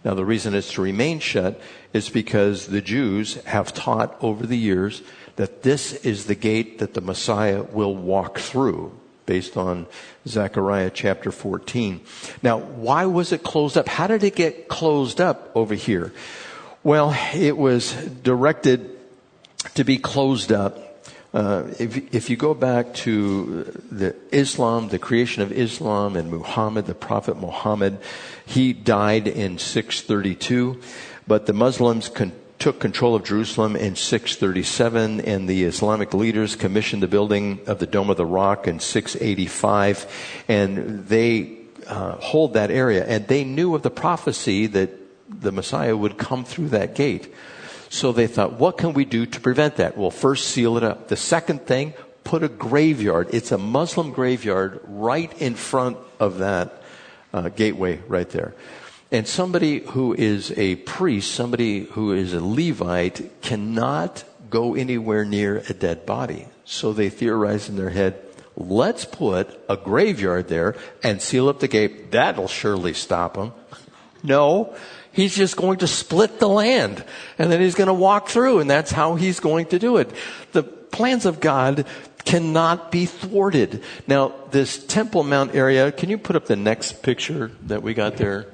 now, 0.08 0.14
the 0.14 0.24
reason 0.24 0.56
it's 0.56 0.72
to 0.72 0.82
remain 0.82 1.20
shut 1.20 1.60
is 1.92 2.08
because 2.08 2.68
the 2.68 2.80
Jews 2.80 3.36
have 3.44 3.74
taught 3.74 4.16
over 4.22 4.48
the 4.48 4.58
years 4.58 5.02
that 5.36 5.64
this 5.64 5.92
is 6.06 6.28
the 6.28 6.34
gate 6.34 6.80
that 6.80 6.94
the 6.94 7.02
Messiah 7.02 7.62
will 7.62 7.94
walk 7.94 8.40
through 8.40 8.98
based 9.26 9.58
on 9.58 9.86
Zechariah 10.26 10.92
chapter 10.92 11.30
14. 11.30 12.00
Now, 12.42 12.58
why 12.58 13.06
was 13.06 13.34
it 13.34 13.44
closed 13.44 13.78
up? 13.78 13.90
How 13.90 14.08
did 14.08 14.24
it 14.24 14.38
get 14.38 14.70
closed 14.70 15.20
up 15.20 15.52
over 15.54 15.74
here? 15.74 16.14
Well, 16.84 17.14
it 17.34 17.58
was 17.58 17.92
directed 17.92 18.98
to 19.74 19.84
be 19.84 19.98
closed 19.98 20.54
up 20.54 20.87
uh, 21.34 21.64
if, 21.78 22.14
if 22.14 22.30
you 22.30 22.38
go 22.38 22.54
back 22.54 22.94
to 22.94 23.64
the 23.92 24.16
Islam, 24.32 24.90
the 24.90 25.00
creation 25.00 25.44
of 25.44 25.52
Islam 25.52 26.16
and 26.16 26.32
Muhammad, 26.32 26.86
the 26.86 26.96
Prophet 26.96 27.38
Muhammad, 27.38 28.00
he 28.46 28.74
died 28.74 29.28
in 29.28 29.58
632, 29.58 30.80
but 31.28 31.46
the 31.46 31.54
Muslims 31.54 32.08
con- 32.08 32.32
took 32.60 32.80
control 32.80 33.14
of 33.14 33.24
Jerusalem 33.24 33.76
in 33.76 33.96
637, 33.96 35.22
and 35.22 35.48
the 35.48 35.64
Islamic 35.64 36.14
leaders 36.14 36.56
commissioned 36.56 37.04
the 37.04 37.08
building 37.08 37.60
of 37.68 37.80
the 37.80 37.88
Dome 37.88 38.10
of 38.10 38.18
the 38.18 38.26
Rock 38.26 38.68
in 38.68 38.80
685, 38.80 40.44
and 40.48 41.08
they 41.08 41.58
uh, 41.88 42.14
hold 42.14 42.54
that 42.54 42.72
area, 42.72 43.06
and 43.06 43.28
they 43.28 43.44
knew 43.44 43.76
of 43.76 43.84
the 43.84 43.92
prophecy 43.92 44.66
that 44.68 44.92
the 45.30 45.52
Messiah 45.52 45.96
would 45.96 46.18
come 46.18 46.44
through 46.46 46.70
that 46.70 46.96
gate. 46.96 47.34
So 47.90 48.12
they 48.12 48.28
thought, 48.28 48.54
what 48.54 48.78
can 48.78 48.94
we 48.94 49.06
do 49.06 49.26
to 49.26 49.40
prevent 49.40 49.78
that? 49.78 49.98
Well, 49.98 50.12
first 50.12 50.50
seal 50.50 50.78
it 50.78 50.84
up. 50.84 51.08
The 51.08 51.16
second 51.16 51.66
thing, 51.66 51.94
put 52.24 52.44
a 52.44 52.50
graveyard. 52.50 53.30
It's 53.32 53.52
a 53.52 53.58
Muslim 53.58 54.12
graveyard 54.12 54.82
right 54.84 55.32
in 55.42 55.56
front 55.56 55.98
of 56.20 56.40
that 56.40 56.82
uh, 57.34 57.50
gateway 57.50 58.02
right 58.08 58.30
there. 58.30 58.54
And 59.12 59.26
somebody 59.26 59.80
who 59.80 60.14
is 60.14 60.52
a 60.58 60.76
priest, 60.76 61.32
somebody 61.32 61.86
who 61.86 62.12
is 62.12 62.34
a 62.34 62.42
Levite, 62.42 63.42
cannot 63.42 64.26
go 64.50 64.76
anywhere 64.76 65.24
near 65.24 65.64
a 65.70 65.74
dead 65.74 66.06
body. 66.06 66.48
So 66.66 66.92
they 66.92 67.10
theorize 67.10 67.70
in 67.70 67.78
their 67.78 67.90
head, 67.90 68.20
let's 68.58 69.06
put 69.06 69.48
a 69.70 69.78
graveyard 69.78 70.50
there 70.50 70.76
and 71.04 71.22
seal 71.22 71.48
up 71.48 71.62
the 71.62 71.70
gate. 71.70 72.12
That'll 72.12 72.50
surely 72.50 72.94
stop 72.94 73.36
them. 73.36 73.54
No, 74.24 74.76
He's 75.18 75.36
just 75.36 75.58
going 75.58 75.80
to 75.80 75.88
split 75.88 76.40
the 76.40 76.48
land 76.48 77.04
and 77.40 77.52
then 77.52 77.60
he's 77.60 77.74
going 77.74 77.88
to 77.88 77.94
walk 77.94 78.28
through 78.28 78.60
and 78.60 78.70
that's 78.70 78.92
how 78.92 79.16
he's 79.16 79.40
going 79.40 79.66
to 79.70 79.80
do 79.80 79.98
it. 79.98 80.12
The 80.52 80.62
plans 80.62 81.26
of 81.26 81.40
God 81.40 81.88
cannot 82.24 82.92
be 82.92 83.08
thwarted. 83.08 83.82
Now, 84.06 84.36
this 84.52 84.86
Temple 84.86 85.24
Mount 85.24 85.56
area, 85.56 85.92
can 85.92 86.10
you 86.10 86.20
put 86.20 86.36
up 86.36 86.46
the 86.46 86.56
next 86.56 87.02
picture 87.02 87.50
that 87.64 87.82
we 87.82 87.96
got 87.96 88.18
there? 88.18 88.46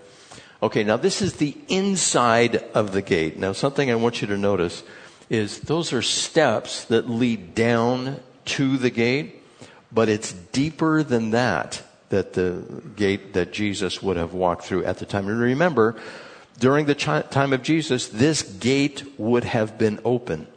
Okay, 0.62 0.86
now 0.86 0.96
this 0.96 1.22
is 1.22 1.34
the 1.34 1.58
inside 1.68 2.56
of 2.74 2.94
the 2.94 3.02
gate. 3.02 3.38
Now, 3.38 3.52
something 3.52 3.92
I 3.92 3.96
want 3.96 4.22
you 4.22 4.28
to 4.30 4.38
notice 4.38 4.84
is 5.30 5.60
those 5.60 5.92
are 5.92 6.02
steps 6.02 6.86
that 6.86 7.10
lead 7.10 7.56
down 7.56 8.22
to 8.46 8.78
the 8.78 8.90
gate, 8.90 9.44
but 9.92 10.08
it's 10.08 10.32
deeper 10.32 11.04
than 11.04 11.32
that 11.32 11.84
that 12.08 12.32
the 12.32 12.64
gate 12.96 13.34
that 13.34 13.52
Jesus 13.52 14.02
would 14.02 14.16
have 14.16 14.34
walked 14.34 14.64
through 14.64 14.86
at 14.86 15.00
the 15.00 15.06
time. 15.06 15.28
And 15.28 15.42
remember, 15.42 16.00
during 16.60 16.86
the 16.86 16.96
time 16.96 17.54
of 17.54 17.64
Jesus, 17.64 18.08
this 18.08 18.42
gate 18.42 19.04
would 19.18 19.44
have 19.44 19.78
been 19.78 20.00
open. 20.06 20.48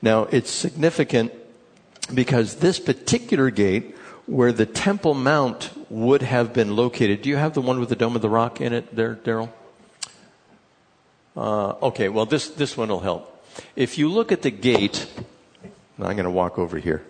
Now, 0.00 0.24
it's 0.24 0.50
significant 0.50 1.32
because 2.12 2.56
this 2.56 2.80
particular 2.80 3.50
gate, 3.50 3.96
where 4.26 4.52
the 4.52 4.66
Temple 4.66 5.14
Mount 5.14 5.70
would 5.90 6.22
have 6.22 6.52
been 6.52 6.74
located, 6.74 7.22
do 7.22 7.28
you 7.28 7.36
have 7.36 7.54
the 7.54 7.60
one 7.60 7.80
with 7.80 7.88
the 7.88 7.96
Dome 7.96 8.16
of 8.16 8.22
the 8.22 8.28
Rock 8.28 8.60
in 8.60 8.72
it 8.72 8.94
there, 8.94 9.16
Daryl? 9.16 9.50
Uh, 11.36 11.74
okay, 11.82 12.08
well, 12.08 12.26
this, 12.26 12.48
this 12.48 12.76
one 12.76 12.88
will 12.88 13.00
help. 13.00 13.44
If 13.76 13.98
you 13.98 14.08
look 14.08 14.32
at 14.32 14.42
the 14.42 14.50
gate, 14.50 15.06
I'm 15.98 16.16
going 16.16 16.24
to 16.24 16.30
walk 16.30 16.58
over 16.58 16.78
here. 16.78 17.04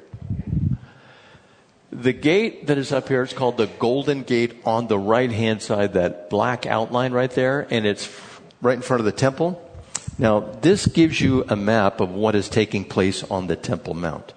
The 1.90 2.12
gate 2.12 2.68
that 2.68 2.78
is 2.78 2.90
up 2.92 3.08
here 3.08 3.22
is 3.22 3.32
called 3.32 3.58
the 3.58 3.66
Golden 3.66 4.22
Gate 4.22 4.60
on 4.64 4.86
the 4.86 4.98
right 4.98 5.30
hand 5.30 5.60
side, 5.60 5.92
that 5.92 6.30
black 6.30 6.66
outline 6.66 7.12
right 7.12 7.30
there, 7.30 7.66
and 7.70 7.86
it's 7.86 8.04
right 8.62 8.76
in 8.76 8.82
front 8.82 9.00
of 9.00 9.04
the 9.04 9.12
temple. 9.12 9.68
Now, 10.18 10.40
this 10.40 10.86
gives 10.86 11.20
you 11.20 11.44
a 11.48 11.56
map 11.56 12.00
of 12.00 12.12
what 12.12 12.34
is 12.34 12.48
taking 12.48 12.84
place 12.84 13.22
on 13.24 13.46
the 13.48 13.56
Temple 13.56 13.94
Mount. 13.94 14.32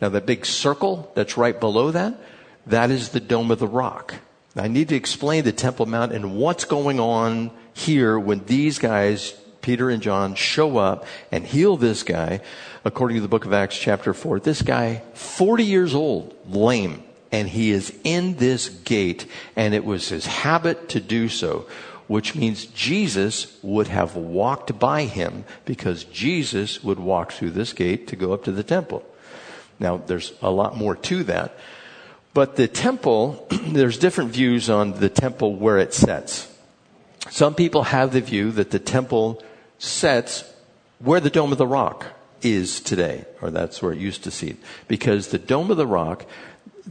Now, 0.00 0.08
the 0.08 0.20
big 0.20 0.44
circle 0.44 1.10
that's 1.14 1.36
right 1.36 1.58
below 1.58 1.90
that, 1.92 2.18
that 2.66 2.90
is 2.90 3.10
the 3.10 3.20
Dome 3.20 3.50
of 3.50 3.58
the 3.58 3.66
Rock. 3.66 4.14
Now, 4.54 4.64
I 4.64 4.68
need 4.68 4.88
to 4.88 4.96
explain 4.96 5.44
the 5.44 5.52
Temple 5.52 5.86
Mount 5.86 6.12
and 6.12 6.36
what's 6.36 6.64
going 6.64 6.98
on 6.98 7.50
here 7.72 8.18
when 8.18 8.44
these 8.46 8.78
guys, 8.78 9.32
Peter 9.60 9.90
and 9.90 10.02
John, 10.02 10.34
show 10.34 10.78
up 10.78 11.06
and 11.30 11.46
heal 11.46 11.76
this 11.76 12.02
guy. 12.02 12.40
According 12.84 13.16
to 13.16 13.20
the 13.20 13.28
book 13.28 13.44
of 13.44 13.52
Acts, 13.52 13.78
chapter 13.78 14.14
4, 14.14 14.40
this 14.40 14.62
guy, 14.62 15.02
40 15.14 15.64
years 15.64 15.94
old, 15.94 16.34
lame, 16.48 17.04
and 17.30 17.48
he 17.48 17.70
is 17.70 17.96
in 18.02 18.36
this 18.36 18.68
gate, 18.68 19.26
and 19.54 19.74
it 19.74 19.84
was 19.84 20.08
his 20.08 20.26
habit 20.26 20.88
to 20.90 21.00
do 21.00 21.28
so 21.28 21.66
which 22.08 22.34
means 22.34 22.66
Jesus 22.66 23.56
would 23.62 23.86
have 23.88 24.16
walked 24.16 24.78
by 24.78 25.04
him 25.04 25.44
because 25.64 26.04
Jesus 26.04 26.82
would 26.82 26.98
walk 26.98 27.32
through 27.32 27.50
this 27.50 27.72
gate 27.72 28.08
to 28.08 28.16
go 28.16 28.32
up 28.32 28.44
to 28.44 28.52
the 28.52 28.62
temple. 28.64 29.04
Now, 29.78 29.98
there's 29.98 30.32
a 30.42 30.50
lot 30.50 30.76
more 30.76 30.96
to 30.96 31.22
that. 31.24 31.56
But 32.34 32.56
the 32.56 32.66
temple, 32.66 33.46
there's 33.66 33.98
different 33.98 34.30
views 34.30 34.68
on 34.68 34.98
the 35.00 35.08
temple 35.08 35.54
where 35.54 35.78
it 35.78 35.94
sets. 35.94 36.52
Some 37.30 37.54
people 37.54 37.84
have 37.84 38.12
the 38.12 38.20
view 38.20 38.52
that 38.52 38.70
the 38.70 38.78
temple 38.78 39.42
sets 39.78 40.44
where 40.98 41.20
the 41.20 41.30
Dome 41.30 41.52
of 41.52 41.58
the 41.58 41.66
Rock 41.66 42.06
is 42.42 42.80
today, 42.80 43.24
or 43.42 43.50
that's 43.50 43.82
where 43.82 43.92
it 43.92 43.98
used 43.98 44.24
to 44.24 44.30
sit. 44.30 44.56
Because 44.86 45.28
the 45.28 45.38
Dome 45.38 45.70
of 45.70 45.76
the 45.76 45.86
Rock 45.86 46.24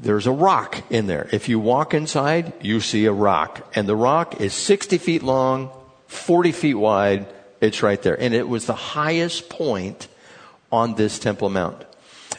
there's 0.02 0.28
a 0.28 0.32
rock 0.32 0.84
in 0.92 1.08
there. 1.08 1.28
If 1.32 1.50
you 1.50 1.60
walk 1.60 1.94
inside, 1.94 2.54
you 2.62 2.80
see 2.80 3.06
a 3.06 3.12
rock. 3.12 3.68
And 3.76 3.90
the 3.90 3.96
rock 3.96 4.40
is 4.40 4.54
60 4.54 4.98
feet 5.00 5.24
long, 5.24 5.72
40 6.08 6.52
feet 6.52 6.76
wide. 6.76 7.28
It's 7.60 7.82
right 7.82 8.02
there. 8.02 8.20
And 8.20 8.34
it 8.34 8.48
was 8.48 8.68
the 8.68 8.76
highest 8.76 9.50
point 9.50 10.08
on 10.72 10.96
this 10.96 11.18
Temple 11.18 11.50
Mount. 11.50 11.84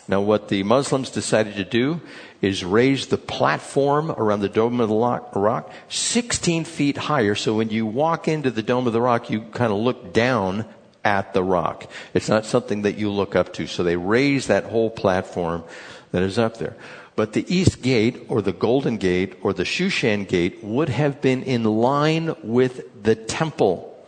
Now, 0.06 0.20
what 0.20 0.48
the 0.48 0.62
Muslims 0.62 1.10
decided 1.10 1.56
to 1.56 1.64
do 1.64 2.00
is 2.40 2.64
raise 2.64 3.08
the 3.08 3.18
platform 3.18 4.10
around 4.12 4.40
the 4.40 4.48
Dome 4.48 4.80
of 4.80 4.88
the 4.88 5.40
Rock 5.40 5.72
16 5.88 6.64
feet 6.64 6.96
higher. 6.96 7.34
So 7.34 7.54
when 7.54 7.70
you 7.70 7.84
walk 7.84 8.28
into 8.28 8.50
the 8.50 8.62
Dome 8.62 8.86
of 8.86 8.92
the 8.92 9.00
Rock, 9.00 9.28
you 9.28 9.42
kind 9.42 9.72
of 9.72 9.78
look 9.78 10.12
down 10.12 10.64
at 11.04 11.34
the 11.34 11.42
rock. 11.42 11.90
It's 12.14 12.28
not 12.28 12.46
something 12.46 12.82
that 12.82 12.96
you 12.96 13.10
look 13.10 13.34
up 13.34 13.52
to. 13.54 13.66
So 13.66 13.82
they 13.82 13.96
raise 13.96 14.46
that 14.46 14.64
whole 14.64 14.90
platform 14.90 15.64
that 16.12 16.22
is 16.22 16.38
up 16.38 16.58
there. 16.58 16.76
But 17.18 17.32
the 17.32 17.52
east 17.52 17.82
gate 17.82 18.26
or 18.28 18.40
the 18.42 18.52
golden 18.52 18.96
gate 18.96 19.40
or 19.42 19.52
the 19.52 19.64
Shushan 19.64 20.28
gate 20.28 20.62
would 20.62 20.88
have 20.88 21.20
been 21.20 21.42
in 21.42 21.64
line 21.64 22.36
with 22.44 23.02
the 23.02 23.16
temple. 23.16 24.06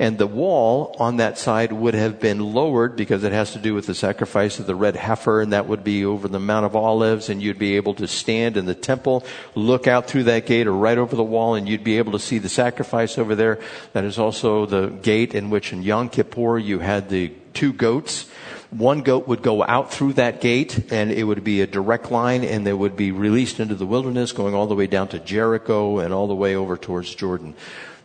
And 0.00 0.18
the 0.18 0.26
wall 0.26 0.96
on 0.98 1.18
that 1.18 1.38
side 1.38 1.72
would 1.72 1.94
have 1.94 2.18
been 2.18 2.40
lowered 2.40 2.96
because 2.96 3.22
it 3.22 3.30
has 3.30 3.52
to 3.52 3.60
do 3.60 3.74
with 3.74 3.86
the 3.86 3.94
sacrifice 3.94 4.58
of 4.58 4.66
the 4.66 4.74
red 4.74 4.96
heifer 4.96 5.40
and 5.40 5.52
that 5.52 5.68
would 5.68 5.84
be 5.84 6.04
over 6.04 6.26
the 6.26 6.40
Mount 6.40 6.66
of 6.66 6.74
Olives 6.74 7.28
and 7.28 7.40
you'd 7.40 7.60
be 7.60 7.76
able 7.76 7.94
to 7.94 8.08
stand 8.08 8.56
in 8.56 8.66
the 8.66 8.74
temple, 8.74 9.24
look 9.54 9.86
out 9.86 10.08
through 10.08 10.24
that 10.24 10.46
gate 10.46 10.66
or 10.66 10.72
right 10.72 10.98
over 10.98 11.14
the 11.14 11.22
wall 11.22 11.54
and 11.54 11.68
you'd 11.68 11.84
be 11.84 11.98
able 11.98 12.10
to 12.10 12.18
see 12.18 12.38
the 12.38 12.48
sacrifice 12.48 13.18
over 13.18 13.36
there. 13.36 13.60
That 13.92 14.02
is 14.02 14.18
also 14.18 14.66
the 14.66 14.88
gate 14.88 15.32
in 15.32 15.50
which 15.50 15.72
in 15.72 15.84
Yom 15.84 16.08
Kippur 16.08 16.58
you 16.58 16.80
had 16.80 17.08
the 17.08 17.28
two 17.54 17.72
goats 17.72 18.26
one 18.70 19.00
goat 19.00 19.26
would 19.26 19.42
go 19.42 19.64
out 19.64 19.92
through 19.92 20.14
that 20.14 20.40
gate 20.40 20.92
and 20.92 21.10
it 21.10 21.24
would 21.24 21.42
be 21.42 21.62
a 21.62 21.66
direct 21.66 22.10
line 22.10 22.44
and 22.44 22.66
they 22.66 22.72
would 22.72 22.96
be 22.96 23.12
released 23.12 23.60
into 23.60 23.74
the 23.74 23.86
wilderness 23.86 24.32
going 24.32 24.54
all 24.54 24.66
the 24.66 24.74
way 24.74 24.86
down 24.86 25.08
to 25.08 25.18
Jericho 25.18 25.98
and 25.98 26.12
all 26.12 26.26
the 26.26 26.34
way 26.34 26.54
over 26.54 26.76
towards 26.76 27.14
Jordan. 27.14 27.54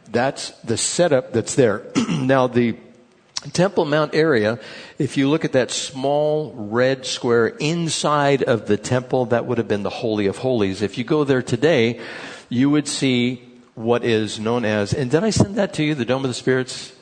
That's 0.10 0.52
the 0.62 0.78
setup 0.78 1.34
that's 1.34 1.56
there. 1.56 1.86
now 2.10 2.48
the 2.48 2.78
Temple 3.52 3.84
Mount 3.84 4.16
area, 4.16 4.58
if 4.98 5.18
you 5.18 5.30
look 5.30 5.44
at 5.44 5.52
that 5.52 5.70
small 5.70 6.54
red 6.54 7.06
square 7.06 7.48
inside 7.48 8.42
of 8.44 8.68
the 8.68 8.78
temple, 8.78 9.26
that 9.28 9.46
would 9.46 9.58
have 9.58 9.68
been 9.68 9.84
the 9.84 9.90
Holy 9.90 10.28
of 10.28 10.38
Holies. 10.38 10.82
If 10.82 10.98
you 10.98 11.04
go 11.04 11.26
there 11.26 11.42
today, 11.42 12.00
you 12.48 12.70
would 12.70 12.88
see 12.88 13.44
what 13.76 14.06
is 14.06 14.40
known 14.40 14.64
as, 14.64 14.94
and 14.94 15.12
did 15.12 15.26
I 15.26 15.32
send 15.32 15.56
that 15.56 15.74
to 15.74 15.84
you, 15.84 15.94
the 15.94 16.06
Dome 16.06 16.24
of 16.24 16.30
the 16.30 16.34
Spirits? 16.34 16.94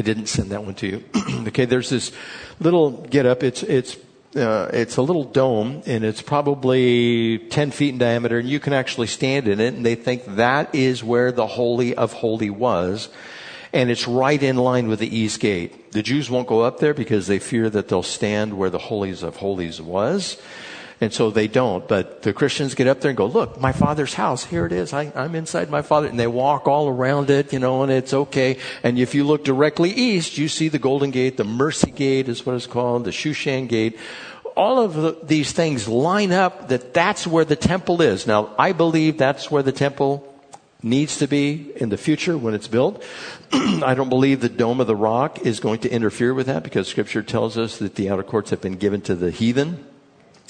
I 0.00 0.02
didn't 0.02 0.28
send 0.28 0.48
that 0.52 0.64
one 0.64 0.72
to 0.76 0.86
you. 0.86 1.04
okay, 1.48 1.66
there's 1.66 1.90
this 1.90 2.10
little 2.58 2.90
get 2.90 3.26
up. 3.26 3.42
It's, 3.42 3.62
it's, 3.62 3.98
uh, 4.34 4.70
it's 4.72 4.96
a 4.96 5.02
little 5.02 5.24
dome 5.24 5.82
and 5.84 6.04
it's 6.04 6.22
probably 6.22 7.36
10 7.50 7.70
feet 7.70 7.90
in 7.90 7.98
diameter 7.98 8.38
and 8.38 8.48
you 8.48 8.60
can 8.60 8.72
actually 8.72 9.08
stand 9.08 9.46
in 9.46 9.60
it 9.60 9.74
and 9.74 9.84
they 9.84 9.96
think 9.96 10.24
that 10.36 10.74
is 10.74 11.04
where 11.04 11.32
the 11.32 11.46
Holy 11.46 11.94
of 11.94 12.14
Holy 12.14 12.48
was. 12.48 13.10
And 13.74 13.90
it's 13.90 14.08
right 14.08 14.42
in 14.42 14.56
line 14.56 14.88
with 14.88 15.00
the 15.00 15.14
East 15.14 15.38
Gate. 15.38 15.92
The 15.92 16.02
Jews 16.02 16.30
won't 16.30 16.48
go 16.48 16.62
up 16.62 16.78
there 16.78 16.94
because 16.94 17.26
they 17.26 17.38
fear 17.38 17.68
that 17.68 17.88
they'll 17.88 18.02
stand 18.02 18.56
where 18.56 18.70
the 18.70 18.78
Holies 18.78 19.22
of 19.22 19.36
Holies 19.36 19.82
was. 19.82 20.40
And 21.00 21.12
so 21.12 21.30
they 21.30 21.48
don't. 21.48 21.88
But 21.88 22.22
the 22.22 22.34
Christians 22.34 22.74
get 22.74 22.86
up 22.86 23.00
there 23.00 23.08
and 23.08 23.16
go, 23.16 23.26
look, 23.26 23.58
my 23.58 23.72
father's 23.72 24.12
house, 24.12 24.44
here 24.44 24.66
it 24.66 24.72
is. 24.72 24.92
I, 24.92 25.04
am 25.14 25.34
inside 25.34 25.70
my 25.70 25.80
father. 25.80 26.08
And 26.08 26.20
they 26.20 26.26
walk 26.26 26.68
all 26.68 26.88
around 26.88 27.30
it, 27.30 27.52
you 27.54 27.58
know, 27.58 27.82
and 27.82 27.90
it's 27.90 28.12
okay. 28.12 28.58
And 28.82 28.98
if 28.98 29.14
you 29.14 29.24
look 29.24 29.42
directly 29.42 29.90
east, 29.90 30.36
you 30.36 30.48
see 30.48 30.68
the 30.68 30.78
Golden 30.78 31.10
Gate, 31.10 31.38
the 31.38 31.44
Mercy 31.44 31.90
Gate 31.90 32.28
is 32.28 32.44
what 32.44 32.54
it's 32.54 32.66
called, 32.66 33.04
the 33.04 33.10
Shushan 33.12 33.66
Gate. 33.66 33.98
All 34.56 34.78
of 34.78 34.94
the, 34.94 35.16
these 35.22 35.52
things 35.52 35.88
line 35.88 36.32
up 36.32 36.68
that 36.68 36.92
that's 36.92 37.26
where 37.26 37.46
the 37.46 37.56
temple 37.56 38.02
is. 38.02 38.26
Now, 38.26 38.54
I 38.58 38.72
believe 38.72 39.16
that's 39.16 39.50
where 39.50 39.62
the 39.62 39.72
temple 39.72 40.26
needs 40.82 41.18
to 41.18 41.26
be 41.26 41.72
in 41.76 41.88
the 41.88 41.96
future 41.96 42.36
when 42.36 42.52
it's 42.52 42.68
built. 42.68 43.02
I 43.52 43.94
don't 43.94 44.08
believe 44.10 44.40
the 44.40 44.48
Dome 44.50 44.80
of 44.80 44.86
the 44.86 44.96
Rock 44.96 45.46
is 45.46 45.60
going 45.60 45.80
to 45.80 45.90
interfere 45.90 46.34
with 46.34 46.46
that 46.46 46.62
because 46.62 46.88
scripture 46.88 47.22
tells 47.22 47.56
us 47.56 47.78
that 47.78 47.94
the 47.94 48.10
outer 48.10 48.22
courts 48.22 48.50
have 48.50 48.60
been 48.60 48.76
given 48.76 49.00
to 49.02 49.14
the 49.14 49.30
heathen. 49.30 49.86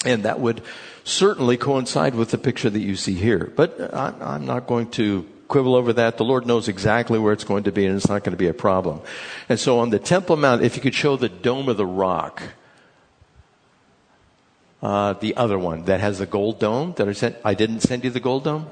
And 0.05 0.23
that 0.23 0.39
would 0.39 0.61
certainly 1.03 1.57
coincide 1.57 2.15
with 2.15 2.31
the 2.31 2.37
picture 2.37 2.69
that 2.69 2.79
you 2.79 2.95
see 2.95 3.13
here. 3.13 3.51
But 3.55 3.93
I'm 3.93 4.45
not 4.45 4.67
going 4.67 4.89
to 4.91 5.27
quibble 5.47 5.75
over 5.75 5.93
that. 5.93 6.17
The 6.17 6.23
Lord 6.23 6.45
knows 6.47 6.67
exactly 6.67 7.19
where 7.19 7.33
it's 7.33 7.43
going 7.43 7.63
to 7.63 7.71
be 7.71 7.85
and 7.85 7.95
it's 7.95 8.07
not 8.07 8.23
going 8.23 8.31
to 8.31 8.37
be 8.37 8.47
a 8.47 8.53
problem. 8.53 9.01
And 9.49 9.59
so 9.59 9.79
on 9.79 9.89
the 9.89 9.99
Temple 9.99 10.37
Mount, 10.37 10.63
if 10.63 10.75
you 10.75 10.81
could 10.81 10.95
show 10.95 11.17
the 11.17 11.29
Dome 11.29 11.67
of 11.69 11.77
the 11.77 11.85
Rock, 11.85 12.41
uh, 14.81 15.13
the 15.13 15.35
other 15.35 15.59
one 15.59 15.85
that 15.85 15.99
has 15.99 16.19
the 16.19 16.25
gold 16.25 16.59
dome 16.59 16.93
that 16.97 17.07
I 17.07 17.11
sent, 17.11 17.35
I 17.45 17.53
didn't 17.53 17.81
send 17.81 18.03
you 18.03 18.09
the 18.09 18.19
gold 18.19 18.45
dome? 18.45 18.67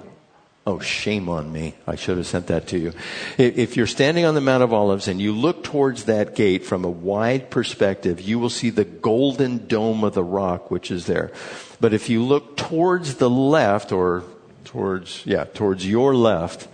Oh, 0.67 0.79
shame 0.79 1.29
on 1.29 1.51
me. 1.51 1.73
I 1.87 1.95
should 1.95 2.17
have 2.17 2.27
sent 2.27 2.47
that 2.47 2.67
to 2.67 2.77
you. 2.77 2.93
If 3.37 3.75
you're 3.75 3.87
standing 3.87 4.25
on 4.25 4.35
the 4.35 4.41
Mount 4.41 4.61
of 4.61 4.71
Olives 4.71 5.07
and 5.07 5.19
you 5.19 5.33
look 5.33 5.63
towards 5.63 6.03
that 6.03 6.35
gate 6.35 6.63
from 6.63 6.85
a 6.85 6.89
wide 6.89 7.49
perspective, 7.49 8.21
you 8.21 8.37
will 8.37 8.51
see 8.51 8.69
the 8.69 8.85
golden 8.85 9.67
dome 9.67 10.03
of 10.03 10.13
the 10.13 10.23
rock, 10.23 10.69
which 10.69 10.91
is 10.91 11.07
there. 11.07 11.31
But 11.79 11.93
if 11.93 12.09
you 12.09 12.23
look 12.23 12.55
towards 12.55 13.15
the 13.15 13.29
left 13.29 13.91
or 13.91 14.23
towards, 14.65 15.25
yeah, 15.25 15.45
towards 15.45 15.87
your 15.87 16.13
left, 16.13 16.67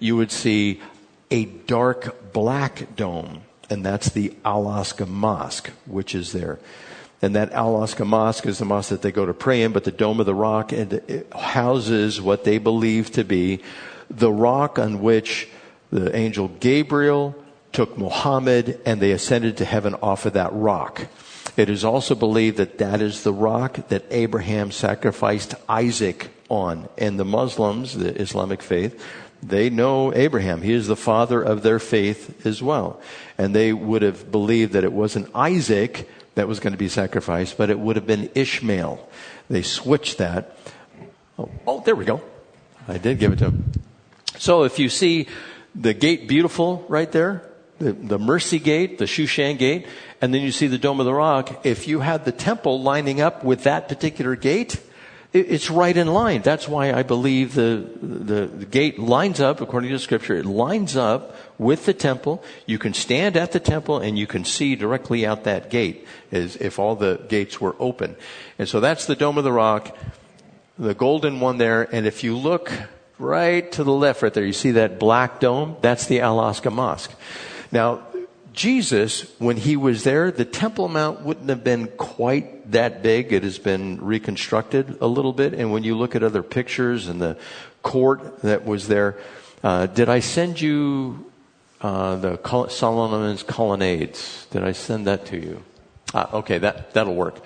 you 0.00 0.16
would 0.16 0.32
see 0.32 0.80
a 1.30 1.44
dark 1.44 2.32
black 2.32 2.96
dome. 2.96 3.42
And 3.68 3.84
that's 3.84 4.10
the 4.10 4.34
Al-Aqsa 4.44 5.06
Mosque, 5.06 5.70
which 5.86 6.14
is 6.14 6.32
there. 6.32 6.58
And 7.26 7.34
that 7.34 7.50
Al-Aqsa 7.50 8.06
Mosque 8.06 8.46
is 8.46 8.58
the 8.58 8.64
mosque 8.64 8.90
that 8.90 9.02
they 9.02 9.10
go 9.10 9.26
to 9.26 9.34
pray 9.34 9.62
in, 9.64 9.72
but 9.72 9.82
the 9.82 9.90
Dome 9.90 10.20
of 10.20 10.26
the 10.26 10.32
Rock 10.34 10.72
houses 11.32 12.20
what 12.20 12.44
they 12.44 12.58
believe 12.58 13.10
to 13.14 13.24
be 13.24 13.64
the 14.08 14.30
rock 14.30 14.78
on 14.78 15.00
which 15.00 15.48
the 15.90 16.14
angel 16.14 16.46
Gabriel 16.46 17.34
took 17.72 17.98
Muhammad 17.98 18.80
and 18.86 19.00
they 19.00 19.10
ascended 19.10 19.56
to 19.56 19.64
heaven 19.64 19.96
off 19.96 20.24
of 20.24 20.34
that 20.34 20.52
rock. 20.52 21.08
It 21.56 21.68
is 21.68 21.84
also 21.84 22.14
believed 22.14 22.58
that 22.58 22.78
that 22.78 23.00
is 23.00 23.24
the 23.24 23.32
rock 23.32 23.88
that 23.88 24.04
Abraham 24.12 24.70
sacrificed 24.70 25.56
Isaac 25.68 26.30
on. 26.48 26.88
And 26.96 27.18
the 27.18 27.24
Muslims, 27.24 27.96
the 27.96 28.14
Islamic 28.20 28.62
faith, 28.62 29.04
they 29.42 29.68
know 29.68 30.14
Abraham. 30.14 30.62
He 30.62 30.74
is 30.74 30.86
the 30.86 30.94
father 30.94 31.42
of 31.42 31.64
their 31.64 31.80
faith 31.80 32.46
as 32.46 32.62
well. 32.62 33.00
And 33.36 33.52
they 33.52 33.72
would 33.72 34.02
have 34.02 34.30
believed 34.30 34.74
that 34.74 34.84
it 34.84 34.92
wasn't 34.92 35.34
Isaac 35.34 36.08
that 36.36 36.46
was 36.46 36.60
going 36.60 36.72
to 36.72 36.78
be 36.78 36.88
sacrificed, 36.88 37.58
but 37.58 37.70
it 37.70 37.78
would 37.78 37.96
have 37.96 38.06
been 38.06 38.30
Ishmael. 38.34 39.06
They 39.50 39.62
switched 39.62 40.18
that. 40.18 40.56
Oh, 41.38 41.50
oh, 41.66 41.82
there 41.84 41.96
we 41.96 42.04
go. 42.04 42.22
I 42.86 42.98
did 42.98 43.18
give 43.18 43.32
it 43.32 43.38
to 43.40 43.46
him. 43.46 43.72
So 44.38 44.62
if 44.62 44.78
you 44.78 44.88
see 44.88 45.26
the 45.74 45.94
gate 45.94 46.28
beautiful 46.28 46.84
right 46.88 47.10
there, 47.10 47.50
the, 47.78 47.92
the 47.92 48.18
Mercy 48.18 48.58
Gate, 48.58 48.98
the 48.98 49.06
Shushan 49.06 49.58
Gate, 49.58 49.86
and 50.20 50.32
then 50.32 50.42
you 50.42 50.52
see 50.52 50.66
the 50.66 50.78
Dome 50.78 51.00
of 51.00 51.06
the 51.06 51.12
Rock, 51.12 51.66
if 51.66 51.88
you 51.88 52.00
had 52.00 52.24
the 52.24 52.32
temple 52.32 52.80
lining 52.80 53.20
up 53.20 53.44
with 53.44 53.64
that 53.64 53.88
particular 53.88 54.36
gate, 54.36 54.80
it's 55.32 55.70
right 55.70 55.96
in 55.96 56.06
line. 56.06 56.42
That's 56.42 56.66
why 56.66 56.92
I 56.92 57.02
believe 57.02 57.54
the, 57.54 57.88
the, 58.00 58.46
the, 58.46 58.66
gate 58.66 58.98
lines 58.98 59.40
up, 59.40 59.60
according 59.60 59.90
to 59.90 59.96
the 59.96 60.02
scripture, 60.02 60.36
it 60.36 60.46
lines 60.46 60.96
up 60.96 61.36
with 61.58 61.84
the 61.84 61.94
temple. 61.94 62.42
You 62.64 62.78
can 62.78 62.94
stand 62.94 63.36
at 63.36 63.52
the 63.52 63.60
temple 63.60 63.98
and 63.98 64.18
you 64.18 64.26
can 64.26 64.44
see 64.44 64.76
directly 64.76 65.26
out 65.26 65.44
that 65.44 65.70
gate 65.70 66.06
as 66.32 66.56
if 66.56 66.78
all 66.78 66.96
the 66.96 67.20
gates 67.28 67.60
were 67.60 67.76
open. 67.78 68.16
And 68.58 68.68
so 68.68 68.80
that's 68.80 69.06
the 69.06 69.16
Dome 69.16 69.36
of 69.36 69.44
the 69.44 69.52
Rock, 69.52 69.96
the 70.78 70.94
golden 70.94 71.40
one 71.40 71.58
there. 71.58 71.82
And 71.94 72.06
if 72.06 72.24
you 72.24 72.36
look 72.36 72.72
right 73.18 73.70
to 73.72 73.84
the 73.84 73.92
left 73.92 74.22
right 74.22 74.32
there. 74.32 74.44
You 74.44 74.52
see 74.52 74.72
that 74.72 74.98
black 74.98 75.40
dome? 75.40 75.76
That's 75.80 76.06
the 76.06 76.20
Al-Aqsa 76.20 76.72
Mosque. 76.72 77.12
Now, 77.72 78.02
Jesus, 78.52 79.30
when 79.38 79.56
he 79.56 79.76
was 79.76 80.04
there, 80.04 80.30
the 80.30 80.44
Temple 80.44 80.88
Mount 80.88 81.22
wouldn't 81.22 81.48
have 81.48 81.64
been 81.64 81.88
quite 81.96 82.55
that 82.70 83.02
big. 83.02 83.32
It 83.32 83.42
has 83.42 83.58
been 83.58 84.04
reconstructed 84.04 84.98
a 85.00 85.06
little 85.06 85.32
bit. 85.32 85.54
And 85.54 85.72
when 85.72 85.84
you 85.84 85.96
look 85.96 86.14
at 86.14 86.22
other 86.22 86.42
pictures 86.42 87.08
and 87.08 87.20
the 87.20 87.36
court 87.82 88.42
that 88.42 88.64
was 88.64 88.88
there, 88.88 89.18
uh, 89.62 89.86
did 89.86 90.08
I 90.08 90.20
send 90.20 90.60
you 90.60 91.30
uh, 91.80 92.16
the 92.16 92.68
Solomon's 92.68 93.42
colonnades? 93.42 94.46
Did 94.50 94.64
I 94.64 94.72
send 94.72 95.06
that 95.06 95.26
to 95.26 95.38
you? 95.38 95.62
Ah, 96.14 96.30
okay, 96.34 96.58
that, 96.58 96.92
that'll 96.94 97.14
work. 97.14 97.40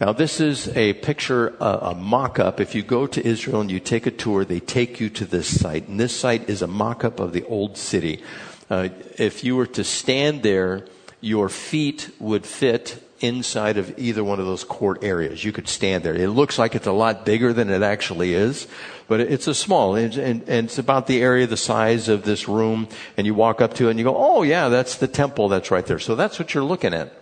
Now, 0.00 0.12
this 0.12 0.40
is 0.40 0.68
a 0.76 0.92
picture, 0.94 1.54
uh, 1.60 1.92
a 1.92 1.94
mock 1.94 2.38
up. 2.38 2.60
If 2.60 2.74
you 2.74 2.82
go 2.82 3.06
to 3.06 3.24
Israel 3.24 3.60
and 3.60 3.70
you 3.70 3.80
take 3.80 4.06
a 4.06 4.10
tour, 4.10 4.44
they 4.44 4.60
take 4.60 5.00
you 5.00 5.08
to 5.10 5.24
this 5.24 5.60
site. 5.60 5.88
And 5.88 5.98
this 6.00 6.14
site 6.14 6.48
is 6.50 6.62
a 6.62 6.66
mock 6.66 7.04
up 7.04 7.20
of 7.20 7.32
the 7.32 7.44
old 7.44 7.76
city. 7.76 8.22
Uh, 8.68 8.88
if 9.18 9.44
you 9.44 9.56
were 9.56 9.66
to 9.68 9.84
stand 9.84 10.42
there, 10.42 10.84
your 11.20 11.48
feet 11.48 12.10
would 12.18 12.44
fit 12.44 13.02
inside 13.24 13.78
of 13.78 13.98
either 13.98 14.22
one 14.22 14.38
of 14.38 14.46
those 14.46 14.64
court 14.64 15.02
areas. 15.02 15.42
You 15.42 15.52
could 15.52 15.68
stand 15.68 16.04
there. 16.04 16.14
It 16.14 16.28
looks 16.28 16.58
like 16.58 16.74
it's 16.74 16.86
a 16.86 16.92
lot 16.92 17.24
bigger 17.24 17.52
than 17.52 17.70
it 17.70 17.82
actually 17.82 18.34
is, 18.34 18.66
but 19.08 19.20
it's 19.20 19.46
a 19.46 19.54
small, 19.54 19.94
and, 19.94 20.14
and, 20.16 20.42
and, 20.48 20.66
it's 20.66 20.78
about 20.78 21.06
the 21.06 21.22
area, 21.22 21.46
the 21.46 21.56
size 21.56 22.08
of 22.08 22.24
this 22.24 22.48
room, 22.48 22.88
and 23.16 23.26
you 23.26 23.34
walk 23.34 23.60
up 23.60 23.74
to 23.74 23.88
it 23.88 23.90
and 23.90 23.98
you 23.98 24.04
go, 24.04 24.16
oh 24.16 24.42
yeah, 24.42 24.68
that's 24.68 24.96
the 24.96 25.08
temple 25.08 25.48
that's 25.48 25.70
right 25.70 25.86
there. 25.86 25.98
So 25.98 26.14
that's 26.14 26.38
what 26.38 26.52
you're 26.52 26.64
looking 26.64 26.92
at. 26.92 27.12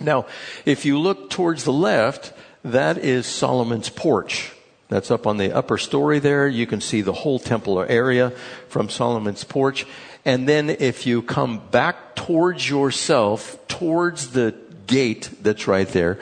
Now, 0.00 0.26
if 0.64 0.84
you 0.84 0.98
look 0.98 1.30
towards 1.30 1.64
the 1.64 1.72
left, 1.72 2.32
that 2.64 2.98
is 2.98 3.26
Solomon's 3.26 3.88
porch. 3.88 4.52
That's 4.88 5.10
up 5.10 5.26
on 5.26 5.36
the 5.36 5.54
upper 5.54 5.78
story 5.78 6.18
there. 6.18 6.48
You 6.48 6.66
can 6.66 6.80
see 6.80 7.00
the 7.00 7.12
whole 7.12 7.38
temple 7.38 7.80
area 7.80 8.30
from 8.68 8.88
Solomon's 8.88 9.44
porch. 9.44 9.86
And 10.24 10.48
then 10.48 10.68
if 10.68 11.06
you 11.06 11.22
come 11.22 11.62
back 11.70 12.16
towards 12.16 12.68
yourself, 12.68 13.56
towards 13.68 14.32
the 14.32 14.52
gate 14.90 15.30
that's 15.40 15.66
right 15.66 15.88
there, 15.88 16.18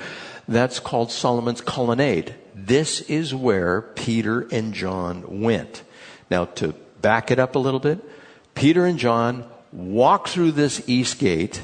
that's 0.46 0.78
called 0.78 1.10
Solomon's 1.10 1.60
colonnade. 1.60 2.34
This 2.54 3.00
is 3.02 3.34
where 3.34 3.82
Peter 3.82 4.42
and 4.52 4.74
John 4.74 5.40
went. 5.40 5.82
Now 6.30 6.44
to 6.56 6.74
back 7.00 7.30
it 7.30 7.38
up 7.38 7.56
a 7.56 7.58
little 7.58 7.80
bit, 7.80 7.98
Peter 8.54 8.84
and 8.84 8.98
John 8.98 9.44
walk 9.72 10.28
through 10.28 10.52
this 10.52 10.86
east 10.86 11.18
gate. 11.18 11.62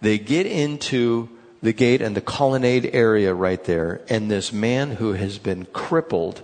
They 0.00 0.18
get 0.18 0.46
into 0.46 1.28
the 1.60 1.72
gate 1.72 2.00
and 2.00 2.16
the 2.16 2.20
colonnade 2.20 2.90
area 2.92 3.34
right 3.34 3.62
there, 3.64 4.02
and 4.08 4.30
this 4.30 4.52
man 4.52 4.92
who 4.92 5.14
has 5.14 5.38
been 5.38 5.66
crippled 5.66 6.42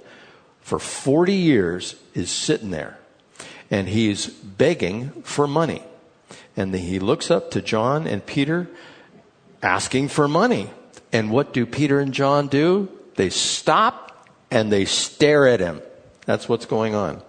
for 0.60 0.78
40 0.78 1.34
years 1.34 1.94
is 2.14 2.30
sitting 2.30 2.70
there. 2.70 2.98
And 3.70 3.88
he's 3.88 4.26
begging 4.26 5.10
for 5.22 5.46
money. 5.46 5.84
And 6.56 6.74
he 6.74 6.98
looks 6.98 7.30
up 7.30 7.50
to 7.52 7.62
John 7.62 8.06
and 8.06 8.26
Peter 8.26 8.68
asking 9.62 10.08
for 10.08 10.28
money. 10.28 10.70
And 11.12 11.30
what 11.30 11.52
do 11.52 11.66
Peter 11.66 12.00
and 12.00 12.12
John 12.12 12.48
do? 12.48 12.88
They 13.16 13.30
stop 13.30 14.28
and 14.50 14.70
they 14.72 14.84
stare 14.84 15.46
at 15.48 15.60
him. 15.60 15.82
That's 16.26 16.48
what's 16.48 16.66
going 16.66 16.94
on. 16.94 17.22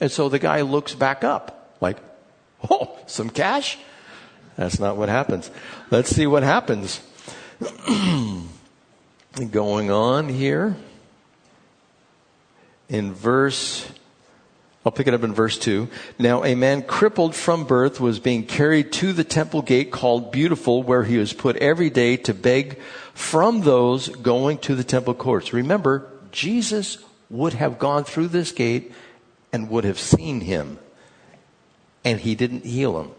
And 0.00 0.10
so 0.10 0.28
the 0.28 0.38
guy 0.38 0.62
looks 0.62 0.94
back 0.94 1.24
up 1.24 1.76
like, 1.80 1.98
oh, 2.70 2.98
some 3.06 3.30
cash? 3.30 3.78
That's 4.56 4.80
not 4.80 4.96
what 4.96 5.08
happens. 5.08 5.50
Let's 5.90 6.08
see 6.10 6.26
what 6.26 6.42
happens. 6.42 7.00
going 9.50 9.90
on 9.90 10.28
here 10.28 10.76
in 12.88 13.12
verse 13.12 13.90
I'll 14.86 14.92
pick 14.92 15.08
it 15.08 15.14
up 15.14 15.24
in 15.24 15.34
verse 15.34 15.58
2. 15.58 15.88
Now, 16.16 16.44
a 16.44 16.54
man 16.54 16.82
crippled 16.82 17.34
from 17.34 17.64
birth 17.64 18.00
was 18.00 18.20
being 18.20 18.46
carried 18.46 18.92
to 18.92 19.12
the 19.12 19.24
temple 19.24 19.62
gate 19.62 19.90
called 19.90 20.30
Beautiful, 20.30 20.84
where 20.84 21.02
he 21.02 21.18
was 21.18 21.32
put 21.32 21.56
every 21.56 21.90
day 21.90 22.16
to 22.18 22.32
beg 22.32 22.78
from 23.12 23.62
those 23.62 24.08
going 24.08 24.58
to 24.58 24.76
the 24.76 24.84
temple 24.84 25.14
courts. 25.14 25.52
Remember, 25.52 26.08
Jesus 26.30 26.98
would 27.28 27.54
have 27.54 27.80
gone 27.80 28.04
through 28.04 28.28
this 28.28 28.52
gate 28.52 28.92
and 29.52 29.68
would 29.70 29.82
have 29.82 29.98
seen 29.98 30.42
him, 30.42 30.78
and 32.04 32.20
he 32.20 32.36
didn't 32.36 32.64
heal 32.64 33.00
him. 33.00 33.10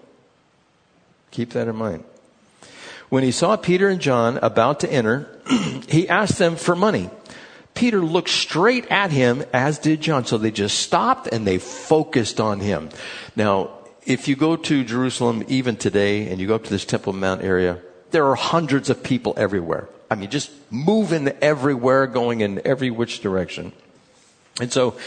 Keep 1.31 1.49
that 1.49 1.67
in 1.67 1.75
mind. 1.75 2.05
When 3.09 3.23
he 3.23 3.31
saw 3.31 3.57
Peter 3.57 3.89
and 3.89 3.99
John 3.99 4.37
about 4.41 4.79
to 4.81 4.89
enter, 4.89 5.27
he 5.89 6.07
asked 6.07 6.37
them 6.37 6.55
for 6.55 6.77
money. 6.77 7.09
Peter 7.77 8.01
looked 8.01 8.29
straight 8.29 8.87
at 8.87 9.11
him, 9.11 9.45
as 9.53 9.77
did 9.77 10.01
John. 10.01 10.25
So 10.25 10.39
they 10.39 10.49
just 10.49 10.79
stopped 10.79 11.27
and 11.27 11.45
they 11.45 11.59
focused 11.59 12.41
on 12.41 12.59
him. 12.59 12.89
Now, 13.35 13.69
if 14.03 14.27
you 14.27 14.35
go 14.35 14.55
to 14.55 14.83
Jerusalem 14.83 15.43
even 15.47 15.77
today 15.77 16.27
and 16.27 16.41
you 16.41 16.47
go 16.47 16.55
up 16.55 16.63
to 16.63 16.71
this 16.71 16.85
Temple 16.85 17.13
Mount 17.13 17.43
area, 17.43 17.79
there 18.09 18.25
are 18.25 18.35
hundreds 18.35 18.89
of 18.89 19.03
people 19.03 19.35
everywhere. 19.37 19.87
I 20.09 20.15
mean, 20.15 20.31
just 20.31 20.49
moving 20.71 21.29
everywhere, 21.39 22.07
going 22.07 22.41
in 22.41 22.65
every 22.65 22.89
which 22.89 23.19
direction. 23.19 23.73
And 24.59 24.73
so 24.73 24.97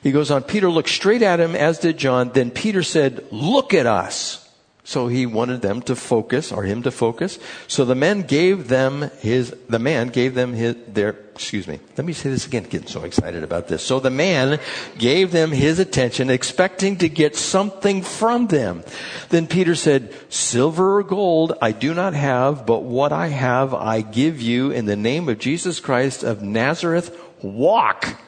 he 0.00 0.12
goes 0.12 0.30
on, 0.30 0.44
Peter 0.44 0.70
looked 0.70 0.90
straight 0.90 1.22
at 1.22 1.40
him, 1.40 1.56
as 1.56 1.80
did 1.80 1.98
John. 1.98 2.30
Then 2.30 2.52
Peter 2.52 2.84
said, 2.84 3.24
look 3.32 3.74
at 3.74 3.86
us. 3.86 4.45
So 4.86 5.08
he 5.08 5.26
wanted 5.26 5.62
them 5.62 5.82
to 5.82 5.96
focus, 5.96 6.52
or 6.52 6.62
him 6.62 6.84
to 6.84 6.92
focus. 6.92 7.40
So 7.66 7.84
the 7.84 7.96
man 7.96 8.22
gave 8.22 8.68
them 8.68 9.10
his, 9.18 9.52
the 9.68 9.80
man 9.80 10.10
gave 10.10 10.36
them 10.36 10.52
his, 10.52 10.76
their, 10.86 11.08
excuse 11.34 11.66
me, 11.66 11.80
let 11.96 12.04
me 12.04 12.12
say 12.12 12.30
this 12.30 12.46
again, 12.46 12.62
getting 12.62 12.86
so 12.86 13.02
excited 13.02 13.42
about 13.42 13.66
this. 13.66 13.82
So 13.82 13.98
the 13.98 14.10
man 14.10 14.60
gave 14.96 15.32
them 15.32 15.50
his 15.50 15.80
attention, 15.80 16.30
expecting 16.30 16.98
to 16.98 17.08
get 17.08 17.34
something 17.34 18.00
from 18.00 18.46
them. 18.46 18.84
Then 19.30 19.48
Peter 19.48 19.74
said, 19.74 20.14
silver 20.28 20.98
or 20.98 21.02
gold 21.02 21.54
I 21.60 21.72
do 21.72 21.92
not 21.92 22.14
have, 22.14 22.64
but 22.64 22.84
what 22.84 23.12
I 23.12 23.26
have 23.26 23.74
I 23.74 24.02
give 24.02 24.40
you 24.40 24.70
in 24.70 24.84
the 24.86 24.94
name 24.94 25.28
of 25.28 25.40
Jesus 25.40 25.80
Christ 25.80 26.22
of 26.22 26.44
Nazareth, 26.44 27.10
walk. 27.42 28.20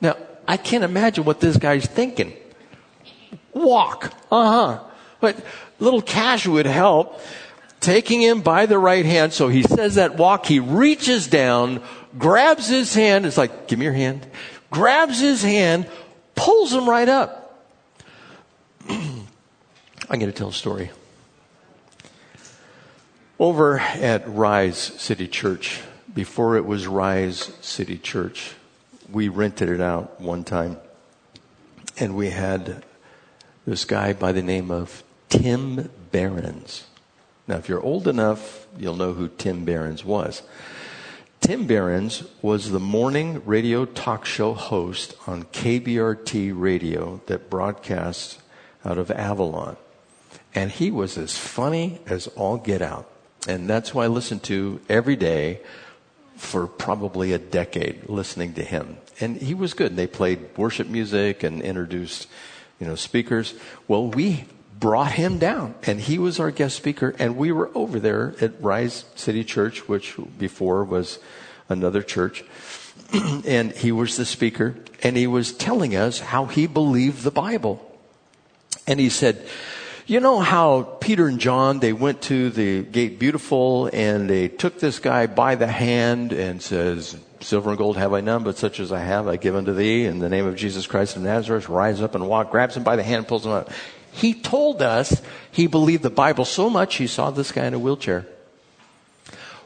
Now, 0.00 0.16
I 0.46 0.58
can't 0.58 0.84
imagine 0.84 1.24
what 1.24 1.40
this 1.40 1.56
guy's 1.56 1.86
thinking. 1.86 2.34
Walk. 3.52 4.12
Uh 4.30 4.76
huh. 4.76 4.84
But 5.20 5.38
a 5.38 5.84
little 5.84 6.02
cash 6.02 6.46
would 6.46 6.66
help. 6.66 7.20
Taking 7.80 8.20
him 8.20 8.40
by 8.40 8.66
the 8.66 8.78
right 8.78 9.04
hand, 9.04 9.32
so 9.32 9.46
he 9.46 9.62
says 9.62 9.94
that 9.94 10.16
walk, 10.16 10.46
he 10.46 10.58
reaches 10.58 11.28
down, 11.28 11.80
grabs 12.18 12.66
his 12.66 12.92
hand, 12.92 13.24
it's 13.24 13.38
like, 13.38 13.68
give 13.68 13.78
me 13.78 13.84
your 13.84 13.94
hand, 13.94 14.26
grabs 14.68 15.20
his 15.20 15.44
hand, 15.44 15.88
pulls 16.34 16.72
him 16.72 16.88
right 16.88 17.08
up. 17.08 17.64
I'm 18.88 19.26
going 20.08 20.26
to 20.26 20.32
tell 20.32 20.48
a 20.48 20.52
story. 20.52 20.90
Over 23.38 23.78
at 23.78 24.28
Rise 24.28 24.78
City 24.78 25.28
Church, 25.28 25.80
before 26.12 26.56
it 26.56 26.66
was 26.66 26.88
Rise 26.88 27.52
City 27.60 27.96
Church, 27.96 28.54
we 29.12 29.28
rented 29.28 29.68
it 29.68 29.80
out 29.80 30.20
one 30.20 30.42
time. 30.42 30.78
And 31.96 32.16
we 32.16 32.30
had 32.30 32.84
this 33.66 33.84
guy 33.84 34.12
by 34.12 34.32
the 34.32 34.42
name 34.42 34.70
of 34.70 35.04
Tim 35.28 35.90
Behrens. 36.10 36.86
Now, 37.46 37.56
if 37.56 37.68
you're 37.68 37.82
old 37.82 38.06
enough, 38.06 38.66
you'll 38.78 38.96
know 38.96 39.14
who 39.14 39.28
Tim 39.28 39.64
Behrens 39.64 40.04
was. 40.04 40.42
Tim 41.40 41.66
Behrens 41.66 42.24
was 42.42 42.70
the 42.70 42.80
morning 42.80 43.42
radio 43.46 43.86
talk 43.86 44.26
show 44.26 44.52
host 44.54 45.14
on 45.26 45.44
KBRT 45.44 46.52
radio 46.54 47.20
that 47.26 47.48
broadcasts 47.48 48.38
out 48.84 48.98
of 48.98 49.10
Avalon. 49.10 49.76
And 50.54 50.70
he 50.70 50.90
was 50.90 51.16
as 51.16 51.38
funny 51.38 52.00
as 52.06 52.26
all 52.28 52.56
get 52.56 52.82
out. 52.82 53.08
And 53.46 53.68
that's 53.68 53.90
who 53.90 54.00
I 54.00 54.08
listened 54.08 54.42
to 54.44 54.80
every 54.88 55.16
day 55.16 55.60
for 56.36 56.66
probably 56.66 57.32
a 57.32 57.38
decade, 57.38 58.08
listening 58.08 58.54
to 58.54 58.64
him. 58.64 58.98
And 59.20 59.36
he 59.40 59.54
was 59.54 59.74
good. 59.74 59.92
And 59.92 59.98
they 59.98 60.06
played 60.06 60.56
worship 60.56 60.88
music 60.88 61.42
and 61.42 61.62
introduced, 61.62 62.28
you 62.80 62.86
know, 62.86 62.94
speakers. 62.94 63.54
Well, 63.86 64.08
we 64.08 64.44
brought 64.78 65.12
him 65.12 65.38
down 65.38 65.74
and 65.84 66.00
he 66.00 66.18
was 66.18 66.38
our 66.38 66.50
guest 66.50 66.76
speaker 66.76 67.14
and 67.18 67.36
we 67.36 67.52
were 67.52 67.70
over 67.74 67.98
there 67.98 68.34
at 68.40 68.62
Rise 68.62 69.04
City 69.14 69.44
Church, 69.44 69.88
which 69.88 70.14
before 70.38 70.84
was 70.84 71.18
another 71.68 72.02
church. 72.02 72.44
and 73.46 73.72
he 73.72 73.92
was 73.92 74.16
the 74.16 74.24
speaker 74.24 74.74
and 75.02 75.16
he 75.16 75.26
was 75.26 75.52
telling 75.52 75.96
us 75.96 76.20
how 76.20 76.46
he 76.46 76.66
believed 76.66 77.22
the 77.22 77.30
Bible. 77.30 77.84
And 78.86 78.98
he 79.00 79.08
said, 79.08 79.46
you 80.06 80.20
know 80.20 80.40
how 80.40 80.82
Peter 80.82 81.26
and 81.26 81.38
John, 81.38 81.80
they 81.80 81.92
went 81.92 82.22
to 82.22 82.48
the 82.48 82.82
gate 82.82 83.18
beautiful 83.18 83.90
and 83.92 84.28
they 84.28 84.48
took 84.48 84.80
this 84.80 84.98
guy 84.98 85.26
by 85.26 85.54
the 85.54 85.66
hand 85.66 86.32
and 86.32 86.62
says, 86.62 87.16
silver 87.40 87.70
and 87.70 87.78
gold 87.78 87.98
have 87.98 88.14
I 88.14 88.20
none, 88.20 88.42
but 88.42 88.56
such 88.56 88.80
as 88.80 88.90
I 88.90 89.00
have 89.00 89.28
I 89.28 89.36
give 89.36 89.54
unto 89.54 89.74
thee 89.74 90.06
in 90.06 90.18
the 90.18 90.30
name 90.30 90.46
of 90.46 90.56
Jesus 90.56 90.86
Christ 90.86 91.16
of 91.16 91.22
Nazareth, 91.22 91.68
rise 91.68 92.00
up 92.00 92.14
and 92.14 92.26
walk, 92.26 92.50
grabs 92.50 92.76
him 92.76 92.84
by 92.84 92.96
the 92.96 93.02
hand, 93.02 93.28
pulls 93.28 93.44
him 93.44 93.52
up. 93.52 93.70
He 94.12 94.34
told 94.34 94.82
us 94.82 95.22
he 95.50 95.66
believed 95.66 96.02
the 96.02 96.10
Bible 96.10 96.44
so 96.44 96.68
much 96.68 96.96
he 96.96 97.06
saw 97.06 97.30
this 97.30 97.52
guy 97.52 97.66
in 97.66 97.74
a 97.74 97.78
wheelchair, 97.78 98.26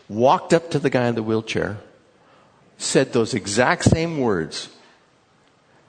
walked 0.09 0.53
up 0.53 0.71
to 0.71 0.79
the 0.79 0.91
guy 0.91 1.09
in 1.09 1.15
the 1.15 1.23
wheelchair, 1.23 1.79
said 2.79 3.13
those 3.13 3.35
exact 3.35 3.85
same 3.85 4.19
words, 4.19 4.69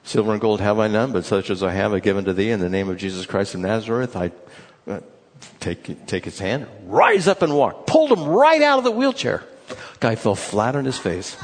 Silver 0.04 0.34
and 0.34 0.42
gold 0.42 0.60
have 0.60 0.80
I 0.80 0.88
none, 0.88 1.14
but 1.14 1.24
such 1.24 1.50
as 1.50 1.64
I 1.64 1.72
have 1.72 1.94
I 1.94 2.00
given 2.00 2.26
to 2.26 2.34
thee 2.34 2.52
in 2.52 2.60
the 2.60 2.70
name 2.70 2.90
of 2.90 2.98
Jesus 2.98 3.26
Christ 3.26 3.56
of 3.56 3.62
Nazareth. 3.62 4.16
I 4.18 4.32
uh, 4.86 5.00
take, 5.62 6.06
take 6.08 6.26
his 6.26 6.40
hand, 6.40 6.68
rise 6.86 7.28
up 7.28 7.42
and 7.42 7.56
walk. 7.56 7.88
Pulled 7.88 8.12
him 8.12 8.26
right 8.26 8.62
out 8.62 8.80
of 8.80 8.84
the 8.84 8.92
wheelchair. 8.92 9.44
Guy 10.02 10.16
fell 10.16 10.36
flat 10.36 10.76
on 10.76 10.84
his 10.84 10.98
face. 10.98 11.38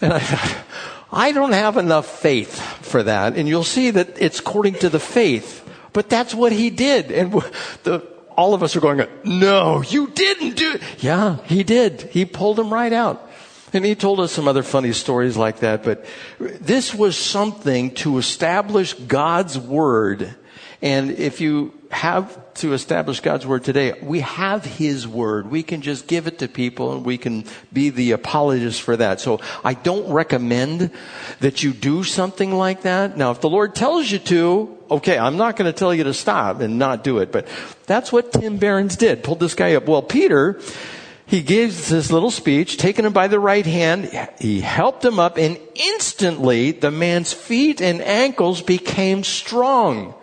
And 0.00 0.12
I 0.12 0.20
thought, 0.20 0.64
I 1.10 1.32
don't 1.32 1.52
have 1.52 1.76
enough 1.76 2.06
faith 2.06 2.60
for 2.84 3.02
that. 3.02 3.36
And 3.36 3.48
you'll 3.48 3.64
see 3.64 3.90
that 3.90 4.20
it's 4.22 4.38
according 4.38 4.74
to 4.74 4.88
the 4.88 5.00
faith. 5.00 5.65
But 5.96 6.10
that's 6.10 6.34
what 6.34 6.52
he 6.52 6.68
did. 6.68 7.10
And 7.10 7.32
the, 7.84 8.06
all 8.36 8.52
of 8.52 8.62
us 8.62 8.76
are 8.76 8.80
going, 8.80 9.08
no, 9.24 9.80
you 9.80 10.08
didn't 10.08 10.54
do 10.54 10.72
it. 10.72 10.82
Yeah, 10.98 11.38
he 11.44 11.62
did. 11.64 12.02
He 12.12 12.26
pulled 12.26 12.60
him 12.60 12.70
right 12.70 12.92
out. 12.92 13.30
And 13.72 13.82
he 13.82 13.94
told 13.94 14.20
us 14.20 14.30
some 14.30 14.46
other 14.46 14.62
funny 14.62 14.92
stories 14.92 15.38
like 15.38 15.60
that, 15.60 15.84
but 15.84 16.04
this 16.38 16.94
was 16.94 17.16
something 17.16 17.94
to 17.94 18.18
establish 18.18 18.92
God's 18.92 19.58
word. 19.58 20.34
And 20.82 21.12
if 21.12 21.40
you 21.40 21.72
have 21.90 22.38
to 22.56 22.72
establish 22.72 23.20
God's 23.20 23.46
word 23.46 23.64
today, 23.64 23.98
we 24.02 24.20
have 24.20 24.64
His 24.64 25.06
word. 25.06 25.50
We 25.50 25.62
can 25.62 25.82
just 25.82 26.06
give 26.06 26.26
it 26.26 26.38
to 26.40 26.48
people 26.48 26.92
and 26.92 27.04
we 27.04 27.18
can 27.18 27.44
be 27.72 27.90
the 27.90 28.12
apologists 28.12 28.80
for 28.80 28.96
that. 28.96 29.20
So 29.20 29.40
I 29.64 29.74
don't 29.74 30.12
recommend 30.12 30.90
that 31.40 31.62
you 31.62 31.72
do 31.72 32.04
something 32.04 32.52
like 32.52 32.82
that. 32.82 33.16
Now, 33.16 33.30
if 33.30 33.40
the 33.40 33.50
Lord 33.50 33.74
tells 33.74 34.10
you 34.10 34.18
to, 34.20 34.78
okay, 34.90 35.18
I'm 35.18 35.36
not 35.36 35.56
going 35.56 35.70
to 35.70 35.78
tell 35.78 35.94
you 35.94 36.04
to 36.04 36.14
stop 36.14 36.60
and 36.60 36.78
not 36.78 37.04
do 37.04 37.18
it, 37.18 37.32
but 37.32 37.46
that's 37.86 38.12
what 38.12 38.32
Tim 38.32 38.58
Behrens 38.58 38.96
did. 38.96 39.22
Pulled 39.22 39.40
this 39.40 39.54
guy 39.54 39.74
up. 39.74 39.86
Well, 39.86 40.02
Peter, 40.02 40.60
he 41.26 41.42
gives 41.42 41.88
this 41.88 42.12
little 42.12 42.30
speech, 42.30 42.76
taking 42.76 43.04
him 43.04 43.12
by 43.12 43.26
the 43.26 43.40
right 43.40 43.66
hand. 43.66 44.10
He 44.38 44.60
helped 44.60 45.04
him 45.04 45.18
up 45.18 45.38
and 45.38 45.58
instantly 45.74 46.70
the 46.70 46.92
man's 46.92 47.32
feet 47.32 47.82
and 47.82 48.00
ankles 48.00 48.62
became 48.62 49.24
strong. 49.24 50.14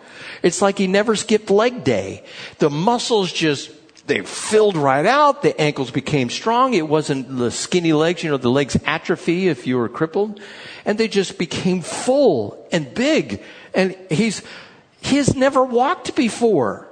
It's 0.44 0.60
like 0.60 0.76
he 0.76 0.86
never 0.86 1.16
skipped 1.16 1.48
leg 1.48 1.84
day. 1.84 2.22
The 2.58 2.68
muscles 2.68 3.32
just, 3.32 3.70
they 4.06 4.20
filled 4.20 4.76
right 4.76 5.06
out. 5.06 5.40
The 5.40 5.58
ankles 5.58 5.90
became 5.90 6.28
strong. 6.28 6.74
It 6.74 6.86
wasn't 6.86 7.34
the 7.34 7.50
skinny 7.50 7.94
legs, 7.94 8.22
you 8.22 8.30
know, 8.30 8.36
the 8.36 8.50
legs 8.50 8.76
atrophy 8.84 9.48
if 9.48 9.66
you 9.66 9.78
were 9.78 9.88
crippled. 9.88 10.42
And 10.84 10.98
they 10.98 11.08
just 11.08 11.38
became 11.38 11.80
full 11.80 12.68
and 12.70 12.92
big. 12.92 13.42
And 13.72 13.96
he's, 14.10 14.42
he's 15.00 15.34
never 15.34 15.64
walked 15.64 16.14
before. 16.14 16.88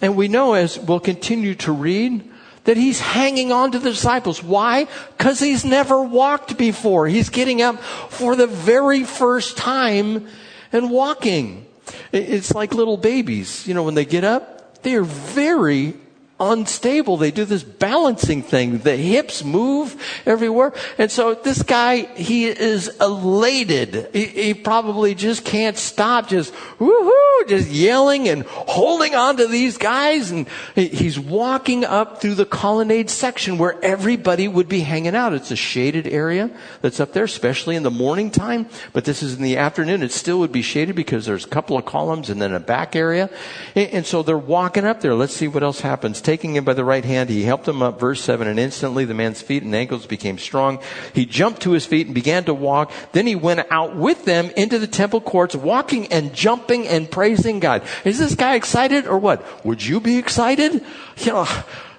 And 0.00 0.14
we 0.14 0.28
know 0.28 0.54
as 0.54 0.78
we'll 0.78 1.00
continue 1.00 1.56
to 1.56 1.72
read, 1.72 2.30
that 2.62 2.76
he's 2.76 3.00
hanging 3.00 3.50
on 3.50 3.72
to 3.72 3.80
the 3.80 3.90
disciples. 3.90 4.40
Why? 4.40 4.86
Because 5.18 5.40
he's 5.40 5.64
never 5.64 6.00
walked 6.00 6.56
before. 6.56 7.08
He's 7.08 7.28
getting 7.28 7.60
up 7.60 7.80
for 7.80 8.36
the 8.36 8.46
very 8.46 9.02
first 9.02 9.56
time 9.56 10.28
and 10.72 10.92
walking. 10.92 11.66
It's 12.12 12.54
like 12.54 12.74
little 12.74 12.96
babies. 12.96 13.66
You 13.66 13.74
know, 13.74 13.82
when 13.82 13.94
they 13.94 14.04
get 14.04 14.24
up, 14.24 14.82
they 14.82 14.94
are 14.94 15.04
very 15.04 15.94
unstable. 16.40 17.16
They 17.16 17.30
do 17.30 17.44
this 17.44 17.62
balancing 17.62 18.42
thing. 18.42 18.78
The 18.78 18.96
hips 18.96 19.44
move 19.44 19.96
everywhere. 20.26 20.72
And 20.98 21.10
so 21.10 21.34
this 21.34 21.62
guy, 21.62 22.02
he 22.16 22.46
is 22.46 22.88
elated. 23.00 24.10
He, 24.12 24.24
he 24.26 24.54
probably 24.54 25.14
just 25.14 25.44
can't 25.44 25.76
stop 25.76 26.28
just 26.28 26.52
woohoo, 26.78 27.48
just 27.48 27.70
yelling 27.70 28.28
and 28.28 28.42
holding 28.44 29.14
on 29.14 29.36
to 29.36 29.46
these 29.46 29.78
guys. 29.78 30.32
And 30.32 30.48
he's 30.74 31.20
walking 31.20 31.84
up 31.84 32.20
through 32.20 32.34
the 32.34 32.46
colonnade 32.46 33.10
section 33.10 33.56
where 33.56 33.82
everybody 33.84 34.48
would 34.48 34.68
be 34.68 34.80
hanging 34.80 35.14
out. 35.14 35.34
It's 35.34 35.52
a 35.52 35.56
shaded 35.56 36.08
area 36.08 36.50
that's 36.80 36.98
up 36.98 37.12
there, 37.12 37.24
especially 37.24 37.76
in 37.76 37.84
the 37.84 37.92
morning 37.92 38.32
time. 38.32 38.66
But 38.92 39.04
this 39.04 39.22
is 39.22 39.36
in 39.36 39.42
the 39.42 39.56
afternoon. 39.56 40.02
It 40.02 40.10
still 40.10 40.40
would 40.40 40.52
be 40.52 40.62
shaded 40.62 40.96
because 40.96 41.26
there's 41.26 41.44
a 41.44 41.48
couple 41.48 41.78
of 41.78 41.84
columns 41.84 42.28
and 42.28 42.42
then 42.42 42.52
a 42.52 42.60
back 42.60 42.96
area. 42.96 43.30
And, 43.76 43.90
and 43.90 44.06
so 44.06 44.24
they're 44.24 44.36
walking 44.36 44.84
up 44.84 45.00
there. 45.00 45.14
Let's 45.14 45.34
see 45.34 45.46
what 45.46 45.62
else 45.62 45.80
happens 45.80 46.23
taking 46.24 46.56
him 46.56 46.64
by 46.64 46.74
the 46.74 46.84
right 46.84 47.04
hand, 47.04 47.30
he 47.30 47.42
helped 47.42 47.68
him 47.68 47.82
up, 47.82 48.00
verse 48.00 48.20
7, 48.22 48.48
and 48.48 48.58
instantly 48.58 49.04
the 49.04 49.14
man's 49.14 49.42
feet 49.42 49.62
and 49.62 49.74
ankles 49.74 50.06
became 50.06 50.38
strong. 50.38 50.80
He 51.12 51.26
jumped 51.26 51.62
to 51.62 51.72
his 51.72 51.86
feet 51.86 52.06
and 52.06 52.14
began 52.14 52.44
to 52.44 52.54
walk. 52.54 52.90
Then 53.12 53.26
he 53.26 53.34
went 53.34 53.66
out 53.70 53.94
with 53.94 54.24
them 54.24 54.50
into 54.56 54.78
the 54.78 54.86
temple 54.86 55.20
courts, 55.20 55.54
walking 55.54 56.06
and 56.12 56.34
jumping 56.34 56.88
and 56.88 57.10
praising 57.10 57.60
God. 57.60 57.82
Is 58.04 58.18
this 58.18 58.34
guy 58.34 58.54
excited 58.54 59.06
or 59.06 59.18
what? 59.18 59.64
Would 59.64 59.84
you 59.84 60.00
be 60.00 60.18
excited? 60.18 60.84
You 61.18 61.32
know, 61.32 61.48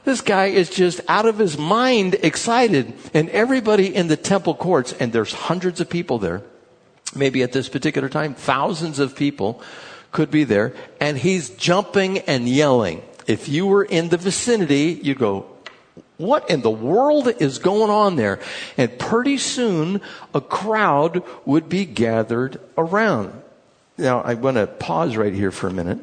this 0.03 0.21
guy 0.21 0.47
is 0.47 0.69
just 0.69 1.01
out 1.07 1.25
of 1.25 1.37
his 1.37 1.57
mind 1.57 2.15
excited. 2.21 2.93
And 3.13 3.29
everybody 3.29 3.95
in 3.95 4.07
the 4.07 4.17
temple 4.17 4.55
courts, 4.55 4.93
and 4.93 5.13
there's 5.13 5.33
hundreds 5.33 5.79
of 5.79 5.89
people 5.89 6.19
there, 6.19 6.43
maybe 7.15 7.43
at 7.43 7.53
this 7.53 7.69
particular 7.69 8.09
time, 8.09 8.33
thousands 8.33 8.99
of 8.99 9.15
people 9.15 9.61
could 10.11 10.31
be 10.31 10.43
there, 10.43 10.73
and 10.99 11.17
he's 11.17 11.49
jumping 11.51 12.19
and 12.19 12.47
yelling 12.47 13.03
if 13.27 13.49
you 13.49 13.65
were 13.65 13.83
in 13.83 14.09
the 14.09 14.17
vicinity, 14.17 14.99
you'd 15.01 15.19
go, 15.19 15.45
what 16.17 16.49
in 16.49 16.61
the 16.61 16.71
world 16.71 17.27
is 17.39 17.59
going 17.59 17.89
on 17.89 18.15
there? 18.15 18.39
And 18.77 18.97
pretty 18.97 19.37
soon 19.37 20.01
a 20.33 20.41
crowd 20.41 21.23
would 21.45 21.67
be 21.67 21.85
gathered 21.85 22.59
around. 22.77 23.41
Now 23.97 24.21
I 24.21 24.33
want 24.33 24.57
to 24.57 24.67
pause 24.67 25.17
right 25.17 25.33
here 25.33 25.51
for 25.51 25.67
a 25.67 25.73
minute. 25.73 25.99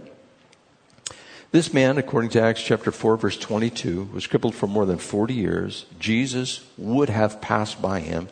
This 1.51 1.75
man, 1.75 1.99
according 1.99 2.31
to 2.31 2.41
Acts 2.41 2.63
chapter 2.63 2.91
4 2.91 3.19
verse 3.19 3.37
22, 3.37 4.11
was 4.15 4.27
crippled 4.27 4.55
for 4.55 4.67
more 4.67 4.87
than 4.87 4.99
40 4.99 5.35
years. 5.35 5.85
Jesus 5.99 6.65
would 6.79 7.11
have 7.11 7.43
passed 7.43 7.83
by 7.83 8.01
him, 8.01 8.29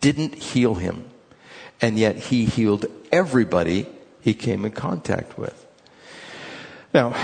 didn't 0.00 0.36
heal 0.36 0.74
him. 0.74 1.04
And 1.80 1.98
yet 1.98 2.16
he 2.16 2.44
healed 2.44 2.86
everybody 3.10 3.86
he 4.20 4.34
came 4.34 4.64
in 4.64 4.70
contact 4.70 5.36
with. 5.36 5.66
Now, 6.94 7.14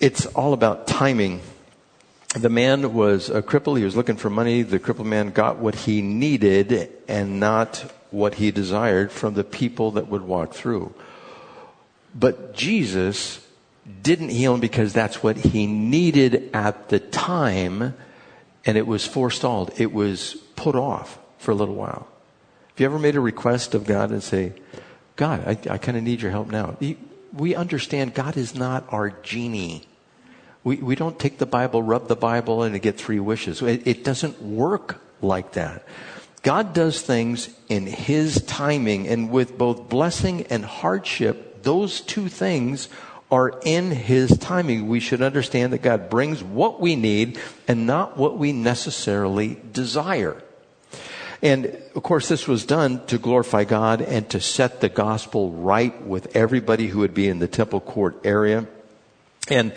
it's 0.00 0.26
all 0.26 0.52
about 0.52 0.86
timing. 0.86 1.40
The 2.34 2.48
man 2.48 2.94
was 2.94 3.30
a 3.30 3.42
cripple. 3.42 3.78
He 3.78 3.84
was 3.84 3.96
looking 3.96 4.16
for 4.16 4.28
money. 4.28 4.62
The 4.62 4.78
crippled 4.78 5.06
man 5.06 5.30
got 5.30 5.58
what 5.58 5.74
he 5.74 6.02
needed 6.02 6.92
and 7.06 7.38
not 7.38 7.92
what 8.10 8.34
he 8.34 8.50
desired 8.50 9.12
from 9.12 9.34
the 9.34 9.44
people 9.44 9.92
that 9.92 10.08
would 10.08 10.22
walk 10.22 10.52
through. 10.52 10.94
But 12.14 12.54
Jesus 12.54 13.46
didn't 14.02 14.30
heal 14.30 14.54
him 14.54 14.60
because 14.60 14.92
that's 14.92 15.22
what 15.22 15.36
he 15.36 15.66
needed 15.66 16.50
at 16.54 16.88
the 16.88 17.00
time 17.00 17.94
and 18.66 18.78
it 18.78 18.86
was 18.86 19.06
forestalled. 19.06 19.72
It 19.76 19.92
was 19.92 20.34
put 20.56 20.74
off 20.74 21.18
for 21.38 21.50
a 21.50 21.54
little 21.54 21.74
while. 21.74 22.06
Have 22.68 22.80
you 22.80 22.86
ever 22.86 22.98
made 22.98 23.14
a 23.14 23.20
request 23.20 23.74
of 23.74 23.84
God 23.84 24.10
and 24.10 24.22
say, 24.22 24.52
God, 25.16 25.46
I, 25.46 25.74
I 25.74 25.78
kind 25.78 25.96
of 25.96 26.02
need 26.02 26.22
your 26.22 26.30
help 26.30 26.50
now? 26.50 26.76
We 27.34 27.54
understand 27.54 28.14
God 28.14 28.36
is 28.36 28.54
not 28.54 28.84
our 28.90 29.10
genie. 29.10 29.86
We, 30.62 30.76
we 30.76 30.94
don't 30.94 31.18
take 31.18 31.38
the 31.38 31.46
Bible, 31.46 31.82
rub 31.82 32.08
the 32.08 32.16
Bible, 32.16 32.62
and 32.62 32.80
get 32.80 32.96
three 32.96 33.20
wishes. 33.20 33.60
It, 33.60 33.86
it 33.86 34.04
doesn't 34.04 34.40
work 34.40 35.00
like 35.20 35.52
that. 35.52 35.84
God 36.42 36.72
does 36.74 37.02
things 37.02 37.48
in 37.68 37.86
His 37.86 38.42
timing, 38.42 39.08
and 39.08 39.30
with 39.30 39.58
both 39.58 39.88
blessing 39.88 40.46
and 40.48 40.64
hardship, 40.64 41.62
those 41.62 42.00
two 42.00 42.28
things 42.28 42.88
are 43.30 43.58
in 43.64 43.90
His 43.90 44.38
timing. 44.38 44.86
We 44.86 45.00
should 45.00 45.22
understand 45.22 45.72
that 45.72 45.82
God 45.82 46.08
brings 46.08 46.42
what 46.42 46.80
we 46.80 46.96
need 46.96 47.38
and 47.66 47.86
not 47.86 48.16
what 48.16 48.38
we 48.38 48.52
necessarily 48.52 49.60
desire. 49.72 50.42
And 51.44 51.66
of 51.94 52.02
course, 52.02 52.28
this 52.28 52.48
was 52.48 52.64
done 52.64 53.04
to 53.06 53.18
glorify 53.18 53.64
God 53.64 54.00
and 54.00 54.28
to 54.30 54.40
set 54.40 54.80
the 54.80 54.88
gospel 54.88 55.50
right 55.50 56.02
with 56.02 56.34
everybody 56.34 56.86
who 56.86 57.00
would 57.00 57.12
be 57.12 57.28
in 57.28 57.38
the 57.38 57.46
temple 57.46 57.80
court 57.80 58.18
area. 58.24 58.66
And 59.50 59.74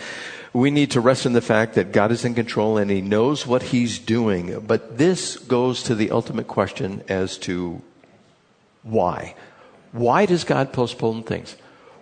we 0.54 0.72
need 0.72 0.92
to 0.92 1.02
rest 1.02 1.26
in 1.26 1.34
the 1.34 1.42
fact 1.42 1.76
that 1.76 1.92
God 1.92 2.14
is 2.14 2.24
in 2.24 2.36
control 2.36 2.78
and 2.78 2.90
He 2.90 3.02
knows 3.02 3.46
what 3.46 3.64
He's 3.64 4.00
doing. 4.00 4.62
But 4.62 4.98
this 4.98 5.36
goes 5.36 5.84
to 5.84 5.94
the 5.94 6.12
ultimate 6.12 6.48
question 6.48 7.04
as 7.10 7.38
to 7.40 7.82
why. 8.84 9.36
Why 9.92 10.26
does 10.26 10.46
God 10.46 10.72
postpone 10.72 11.24
things? 11.24 11.58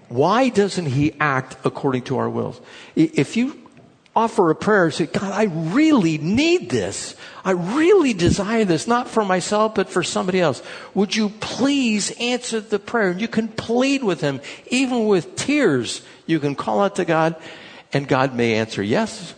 Why 0.10 0.50
doesn't 0.50 0.86
He 0.86 1.14
act 1.20 1.58
according 1.66 2.04
to 2.04 2.20
our 2.20 2.30
wills? 2.30 2.62
If 2.96 3.36
you 3.36 3.65
offer 4.16 4.50
a 4.50 4.56
prayer 4.56 4.86
and 4.86 4.94
say, 4.94 5.08
God, 5.08 5.32
I 5.32 5.44
really 5.44 6.18
need 6.18 6.70
this. 6.70 7.16
I 7.44 7.52
really 7.52 8.14
desire 8.14 8.66
this, 8.66 8.88
not 8.88 9.10
for 9.10 9.26
myself, 9.26 9.76
but 9.76 9.90
for 9.90 10.04
somebody 10.04 10.40
else. 10.40 10.64
Would 10.94 11.16
you 11.16 11.30
please 11.40 12.12
answer 12.20 12.62
the 12.62 12.80
prayer? 12.80 13.10
And 13.10 13.22
you 13.22 13.28
can 13.28 13.50
plead 13.50 14.04
with 14.04 14.22
Him, 14.22 14.42
even 14.68 15.08
with 15.08 15.36
tears. 15.36 16.02
You 16.26 16.40
can 16.40 16.56
call 16.56 16.82
out 16.82 16.96
to 16.96 17.06
God 17.06 17.36
and 17.96 18.10
God 18.10 18.36
may 18.36 18.56
answer 18.56 18.84
yes, 18.84 19.36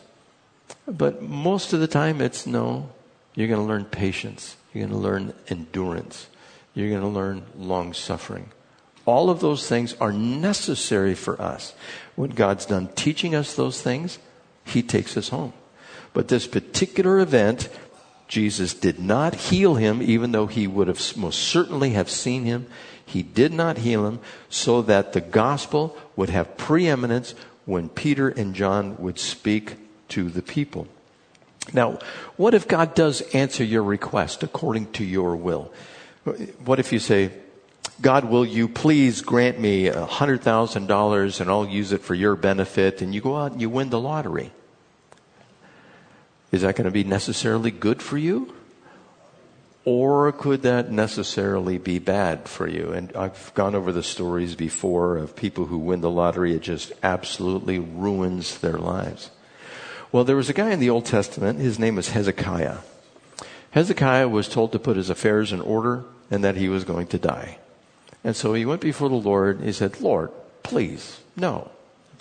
but 0.88 1.22
most 1.22 1.74
of 1.74 1.80
the 1.80 1.88
time 1.88 2.22
it's 2.22 2.48
no. 2.48 2.90
You're 3.36 3.48
going 3.48 3.62
to 3.62 3.68
learn 3.68 3.86
patience. 3.86 4.56
You're 4.74 4.88
going 4.88 5.00
to 5.00 5.08
learn 5.08 5.34
endurance. 5.48 6.28
You're 6.74 6.90
going 6.90 7.02
to 7.02 7.08
learn 7.08 7.44
long 7.56 7.94
suffering. 7.94 8.50
All 9.06 9.30
of 9.30 9.42
those 9.42 9.68
things 9.68 9.94
are 10.02 10.12
necessary 10.12 11.14
for 11.14 11.40
us. 11.40 11.76
When 12.16 12.32
God's 12.32 12.66
done 12.66 12.88
teaching 12.96 13.36
us 13.36 13.54
those 13.54 13.80
things, 13.80 14.18
He 14.68 14.82
takes 14.82 15.18
us 15.18 15.30
home. 15.30 15.54
But 16.14 16.28
this 16.28 16.48
particular 16.48 17.20
event 17.20 17.70
Jesus 18.28 18.74
did 18.74 19.00
not 19.00 19.36
heal 19.36 19.76
him, 19.76 20.02
even 20.02 20.32
though 20.32 20.48
he 20.48 20.68
would 20.68 20.88
have 20.88 21.16
most 21.16 21.40
certainly 21.40 21.92
have 21.92 22.10
seen 22.10 22.44
him. 22.44 22.68
He 23.06 23.24
did 23.24 23.54
not 23.54 23.78
heal 23.78 24.06
him 24.06 24.20
so 24.50 24.82
that 24.82 25.14
the 25.14 25.22
gospel 25.22 25.98
would 26.16 26.30
have 26.30 26.58
preeminence 26.58 27.34
when 27.66 27.88
Peter 27.88 28.28
and 28.28 28.54
John 28.54 28.98
would 28.98 29.18
speak 29.18 29.76
to 30.10 30.30
the 30.30 30.42
people. 30.42 30.88
Now, 31.74 32.00
what 32.36 32.54
if 32.54 32.68
God 32.68 32.96
does 32.96 33.22
answer 33.34 33.64
your 33.64 33.84
request 33.84 34.44
according 34.44 34.92
to 34.94 35.06
your 35.06 35.36
will? 35.36 35.72
What 36.66 36.80
if 36.80 36.92
you 36.92 37.00
say, 37.00 37.32
God, 38.00 38.26
will 38.26 38.46
you 38.46 38.68
please 38.68 39.22
grant 39.22 39.60
me 39.60 39.86
$100,000 39.86 41.42
and 41.42 41.50
I'll 41.50 41.68
use 41.68 41.92
it 41.92 42.02
for 42.02 42.14
your 42.14 42.36
benefit? 42.36 43.02
And 43.02 43.14
you 43.14 43.22
go 43.22 43.36
out 43.36 43.54
and 43.54 43.62
you 43.62 43.70
win 43.70 43.90
the 43.90 44.00
lottery. 44.00 44.52
Is 46.52 46.62
that 46.62 46.76
going 46.76 46.86
to 46.86 46.92
be 46.92 47.04
necessarily 47.04 47.72
good 47.72 48.02
for 48.02 48.18
you? 48.18 48.54
Or 49.84 50.32
could 50.32 50.62
that 50.64 50.92
necessarily 50.92 51.78
be 51.78 51.98
bad 51.98 52.48
for 52.48 52.68
you? 52.68 52.92
And 52.92 53.16
I've 53.16 53.52
gone 53.54 53.74
over 53.74 53.92
the 53.92 54.04
stories 54.04 54.54
before 54.54 55.18
of 55.18 55.36
people 55.36 55.66
who 55.66 55.78
win 55.78 56.02
the 56.02 56.10
lottery. 56.10 56.54
It 56.54 56.62
just 56.62 56.92
absolutely 57.02 57.80
ruins 57.80 58.60
their 58.60 58.78
lives. 58.78 59.32
Well, 60.12 60.24
there 60.24 60.36
was 60.36 60.50
a 60.50 60.54
guy 60.54 60.72
in 60.72 60.80
the 60.80 60.90
Old 60.90 61.06
Testament. 61.06 61.60
His 61.60 61.80
name 61.80 61.96
was 61.96 62.10
Hezekiah. 62.10 62.78
Hezekiah 63.72 64.28
was 64.28 64.48
told 64.48 64.72
to 64.74 64.80
put 64.80 64.98
his 64.98 65.10
affairs 65.10 65.52
in 65.52 65.62
order 65.62 66.06
and 66.30 66.44
that 66.44 66.58
he 66.58 66.70
was 66.70 66.84
going 66.84 67.08
to 67.08 67.18
die. 67.18 67.58
And 68.28 68.36
so 68.36 68.54
he 68.54 68.66
went 68.66 68.82
before 68.82 69.08
the 69.08 69.16
Lord. 69.16 69.62
He 69.62 69.72
said, 69.72 70.02
Lord, 70.02 70.32
please, 70.62 71.22
no. 71.38 71.72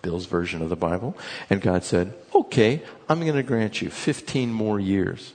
Bill's 0.03 0.27
version 0.27 0.63
of 0.63 0.69
the 0.69 0.77
Bible. 0.77 1.19
And 1.51 1.61
God 1.61 1.83
said, 1.83 2.15
okay, 2.33 2.81
I'm 3.09 3.19
going 3.19 3.35
to 3.35 3.43
grant 3.43 3.83
you 3.83 3.91
15 3.91 4.53
more 4.53 4.79
years. 4.79 5.33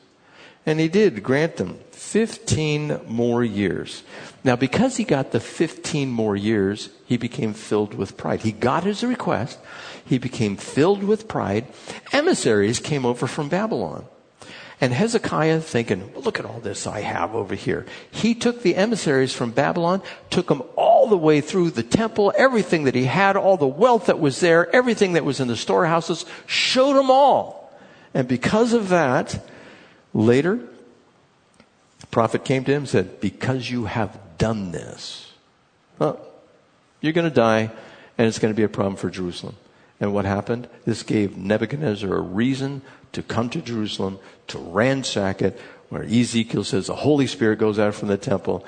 And 0.65 0.79
he 0.79 0.87
did 0.87 1.23
grant 1.23 1.57
them 1.57 1.77
15 1.91 3.01
more 3.05 3.43
years. 3.43 4.03
Now, 4.45 4.55
because 4.55 4.95
he 4.95 5.03
got 5.03 5.33
the 5.33 5.41
15 5.41 6.09
more 6.09 6.37
years, 6.37 6.87
he 7.05 7.17
became 7.17 7.53
filled 7.53 7.93
with 7.93 8.15
pride. 8.15 8.39
He 8.39 8.53
got 8.53 8.85
his 8.85 9.03
request. 9.03 9.59
He 10.05 10.19
became 10.19 10.55
filled 10.55 11.03
with 11.03 11.27
pride. 11.27 11.67
Emissaries 12.13 12.79
came 12.79 13.05
over 13.05 13.27
from 13.27 13.49
Babylon. 13.49 14.05
And 14.81 14.91
Hezekiah 14.91 15.61
thinking, 15.61 16.11
look 16.15 16.39
at 16.39 16.45
all 16.45 16.59
this 16.59 16.87
I 16.87 17.01
have 17.01 17.35
over 17.35 17.53
here. 17.53 17.85
He 18.09 18.33
took 18.33 18.63
the 18.63 18.75
emissaries 18.75 19.31
from 19.31 19.51
Babylon, 19.51 20.01
took 20.31 20.47
them 20.47 20.63
all 20.75 21.07
the 21.07 21.17
way 21.17 21.39
through 21.39 21.69
the 21.69 21.83
temple, 21.83 22.33
everything 22.35 22.85
that 22.85 22.95
he 22.95 23.05
had, 23.05 23.37
all 23.37 23.57
the 23.57 23.67
wealth 23.67 24.07
that 24.07 24.19
was 24.19 24.39
there, 24.39 24.75
everything 24.75 25.13
that 25.13 25.23
was 25.23 25.39
in 25.39 25.47
the 25.47 25.55
storehouses, 25.55 26.25
showed 26.47 26.95
them 26.95 27.11
all. 27.11 27.71
And 28.15 28.27
because 28.27 28.73
of 28.73 28.89
that, 28.89 29.45
later, 30.15 30.59
the 31.99 32.07
prophet 32.07 32.43
came 32.43 32.63
to 32.63 32.71
him 32.71 32.81
and 32.81 32.89
said, 32.89 33.21
because 33.21 33.69
you 33.69 33.85
have 33.85 34.19
done 34.39 34.71
this, 34.71 35.31
well, 35.99 36.19
you're 37.01 37.13
going 37.13 37.29
to 37.29 37.35
die 37.35 37.69
and 38.17 38.27
it's 38.27 38.39
going 38.39 38.51
to 38.51 38.57
be 38.57 38.63
a 38.63 38.69
problem 38.69 38.95
for 38.95 39.11
Jerusalem. 39.11 39.55
And 39.99 40.11
what 40.11 40.25
happened? 40.25 40.67
This 40.85 41.03
gave 41.03 41.37
Nebuchadnezzar 41.37 42.11
a 42.11 42.19
reason 42.19 42.81
to 43.11 43.21
come 43.21 43.49
to 43.51 43.61
Jerusalem, 43.61 44.19
to 44.51 44.59
ransack 44.59 45.41
it, 45.41 45.59
where 45.89 46.03
Ezekiel 46.03 46.63
says 46.63 46.87
the 46.87 46.95
Holy 46.95 47.27
Spirit 47.27 47.59
goes 47.59 47.79
out 47.79 47.95
from 47.95 48.07
the 48.07 48.17
temple. 48.17 48.65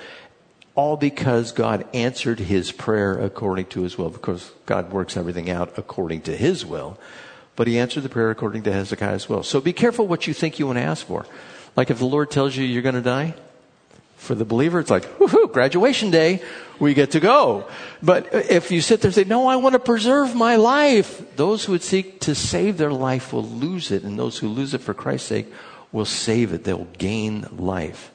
All 0.75 0.97
because 0.97 1.51
God 1.51 1.85
answered 1.93 2.39
his 2.39 2.71
prayer 2.71 3.13
according 3.13 3.67
to 3.67 3.83
his 3.83 3.97
will, 3.97 4.09
because 4.09 4.51
God 4.65 4.91
works 4.91 5.15
everything 5.15 5.49
out 5.49 5.77
according 5.77 6.21
to 6.21 6.35
his 6.35 6.65
will. 6.65 6.97
But 7.55 7.67
he 7.67 7.77
answered 7.77 8.01
the 8.01 8.09
prayer 8.09 8.31
according 8.31 8.63
to 8.63 8.73
Hezekiah's 8.73 9.29
will. 9.29 9.43
So 9.43 9.61
be 9.61 9.73
careful 9.73 10.07
what 10.07 10.25
you 10.25 10.33
think 10.33 10.57
you 10.57 10.65
want 10.65 10.77
to 10.77 10.83
ask 10.83 11.05
for. 11.05 11.25
Like 11.75 11.91
if 11.91 11.99
the 11.99 12.05
Lord 12.05 12.31
tells 12.31 12.55
you 12.55 12.65
you're 12.65 12.81
going 12.81 12.95
to 12.95 13.01
die, 13.01 13.35
for 14.17 14.35
the 14.35 14.45
believer, 14.45 14.79
it's 14.79 14.89
like, 14.89 15.03
woohoo, 15.19 15.51
graduation 15.51 16.09
day, 16.09 16.41
we 16.79 16.93
get 16.93 17.11
to 17.11 17.19
go. 17.19 17.67
But 18.01 18.29
if 18.33 18.71
you 18.71 18.79
sit 18.79 19.01
there 19.01 19.09
and 19.09 19.15
say, 19.15 19.25
no, 19.25 19.47
I 19.47 19.57
want 19.57 19.73
to 19.73 19.79
preserve 19.79 20.33
my 20.33 20.55
life, 20.55 21.35
those 21.35 21.65
who 21.65 21.73
would 21.73 21.83
seek 21.83 22.21
to 22.21 22.33
save 22.33 22.77
their 22.77 22.93
life 22.93 23.33
will 23.33 23.43
lose 23.43 23.91
it, 23.91 24.03
and 24.03 24.17
those 24.17 24.37
who 24.37 24.47
lose 24.47 24.73
it 24.73 24.79
for 24.79 24.93
Christ's 24.93 25.27
sake 25.27 25.47
will 25.93 26.03
save 26.03 26.51
it. 26.51 26.65
They'll 26.65 26.89
gain 26.97 27.47
life. 27.55 28.11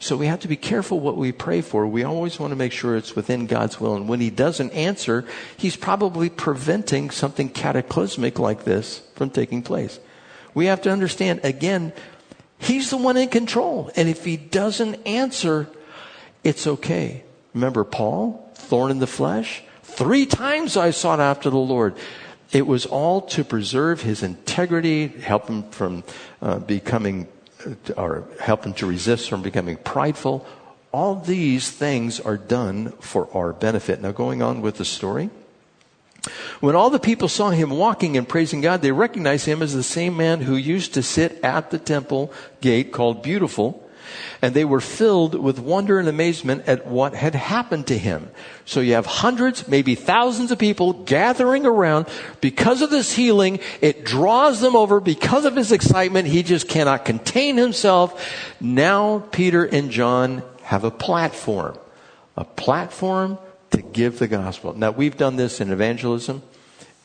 So 0.00 0.16
we 0.16 0.26
have 0.26 0.40
to 0.40 0.48
be 0.48 0.56
careful 0.56 0.98
what 0.98 1.16
we 1.16 1.30
pray 1.30 1.60
for. 1.60 1.86
We 1.86 2.02
always 2.02 2.40
want 2.40 2.50
to 2.50 2.56
make 2.56 2.72
sure 2.72 2.96
it's 2.96 3.14
within 3.14 3.46
God's 3.46 3.78
will. 3.78 3.94
And 3.94 4.08
when 4.08 4.20
He 4.20 4.30
doesn't 4.30 4.72
answer, 4.72 5.24
He's 5.56 5.76
probably 5.76 6.28
preventing 6.28 7.10
something 7.10 7.50
cataclysmic 7.50 8.40
like 8.40 8.64
this 8.64 9.02
from 9.14 9.30
taking 9.30 9.62
place. 9.62 10.00
We 10.54 10.66
have 10.66 10.82
to 10.82 10.90
understand, 10.90 11.40
again, 11.44 11.92
He's 12.60 12.90
the 12.90 12.98
one 12.98 13.16
in 13.16 13.28
control. 13.28 13.90
And 13.96 14.08
if 14.08 14.24
he 14.24 14.36
doesn't 14.36 15.06
answer, 15.06 15.66
it's 16.44 16.66
okay. 16.66 17.24
Remember 17.54 17.84
Paul, 17.84 18.50
thorn 18.54 18.90
in 18.90 18.98
the 18.98 19.06
flesh? 19.06 19.62
Three 19.82 20.26
times 20.26 20.76
I 20.76 20.90
sought 20.90 21.20
after 21.20 21.48
the 21.48 21.56
Lord. 21.56 21.96
It 22.52 22.66
was 22.66 22.84
all 22.86 23.20
to 23.22 23.44
preserve 23.44 24.02
his 24.02 24.22
integrity, 24.22 25.06
help 25.08 25.48
him 25.48 25.70
from 25.70 26.04
uh, 26.42 26.58
becoming, 26.58 27.28
uh, 27.64 27.92
or 27.96 28.24
help 28.40 28.64
him 28.64 28.74
to 28.74 28.86
resist 28.86 29.28
from 29.28 29.42
becoming 29.42 29.76
prideful. 29.76 30.44
All 30.92 31.14
these 31.14 31.70
things 31.70 32.18
are 32.18 32.36
done 32.36 32.90
for 32.98 33.28
our 33.36 33.52
benefit. 33.52 34.00
Now, 34.00 34.10
going 34.10 34.42
on 34.42 34.62
with 34.62 34.78
the 34.78 34.84
story. 34.84 35.30
When 36.60 36.74
all 36.74 36.90
the 36.90 36.98
people 36.98 37.28
saw 37.28 37.50
him 37.50 37.70
walking 37.70 38.16
and 38.16 38.28
praising 38.28 38.60
God, 38.60 38.82
they 38.82 38.92
recognized 38.92 39.46
him 39.46 39.62
as 39.62 39.72
the 39.72 39.82
same 39.82 40.16
man 40.16 40.40
who 40.42 40.56
used 40.56 40.92
to 40.94 41.02
sit 41.02 41.42
at 41.42 41.70
the 41.70 41.78
temple 41.78 42.32
gate 42.60 42.92
called 42.92 43.22
Beautiful. 43.22 43.88
And 44.42 44.54
they 44.54 44.64
were 44.64 44.80
filled 44.80 45.34
with 45.34 45.58
wonder 45.58 45.98
and 45.98 46.08
amazement 46.08 46.64
at 46.66 46.86
what 46.86 47.14
had 47.14 47.34
happened 47.34 47.86
to 47.88 47.98
him. 47.98 48.30
So 48.64 48.80
you 48.80 48.94
have 48.94 49.06
hundreds, 49.06 49.68
maybe 49.68 49.94
thousands 49.94 50.50
of 50.50 50.58
people 50.58 50.92
gathering 50.92 51.66
around 51.66 52.06
because 52.40 52.82
of 52.82 52.90
this 52.90 53.12
healing. 53.12 53.60
It 53.80 54.04
draws 54.04 54.60
them 54.60 54.76
over 54.76 55.00
because 55.00 55.44
of 55.44 55.56
his 55.56 55.72
excitement. 55.72 56.28
He 56.28 56.42
just 56.42 56.68
cannot 56.68 57.04
contain 57.04 57.56
himself. 57.56 58.24
Now 58.60 59.20
Peter 59.30 59.64
and 59.64 59.90
John 59.90 60.42
have 60.62 60.84
a 60.84 60.90
platform. 60.90 61.76
A 62.36 62.44
platform 62.44 63.38
to 63.70 63.82
give 63.82 64.18
the 64.18 64.28
gospel. 64.28 64.72
Now, 64.74 64.90
we've 64.90 65.16
done 65.16 65.36
this 65.36 65.60
in 65.60 65.70
evangelism 65.70 66.42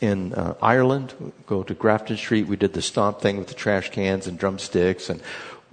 in 0.01 0.33
uh, 0.33 0.55
Ireland. 0.61 1.13
Go 1.45 1.63
to 1.63 1.73
Grafton 1.73 2.17
Street. 2.17 2.47
We 2.47 2.55
did 2.55 2.73
the 2.73 2.81
stomp 2.81 3.21
thing 3.21 3.37
with 3.37 3.47
the 3.47 3.53
trash 3.53 3.91
cans 3.91 4.27
and 4.27 4.37
drumsticks, 4.37 5.09
and 5.09 5.21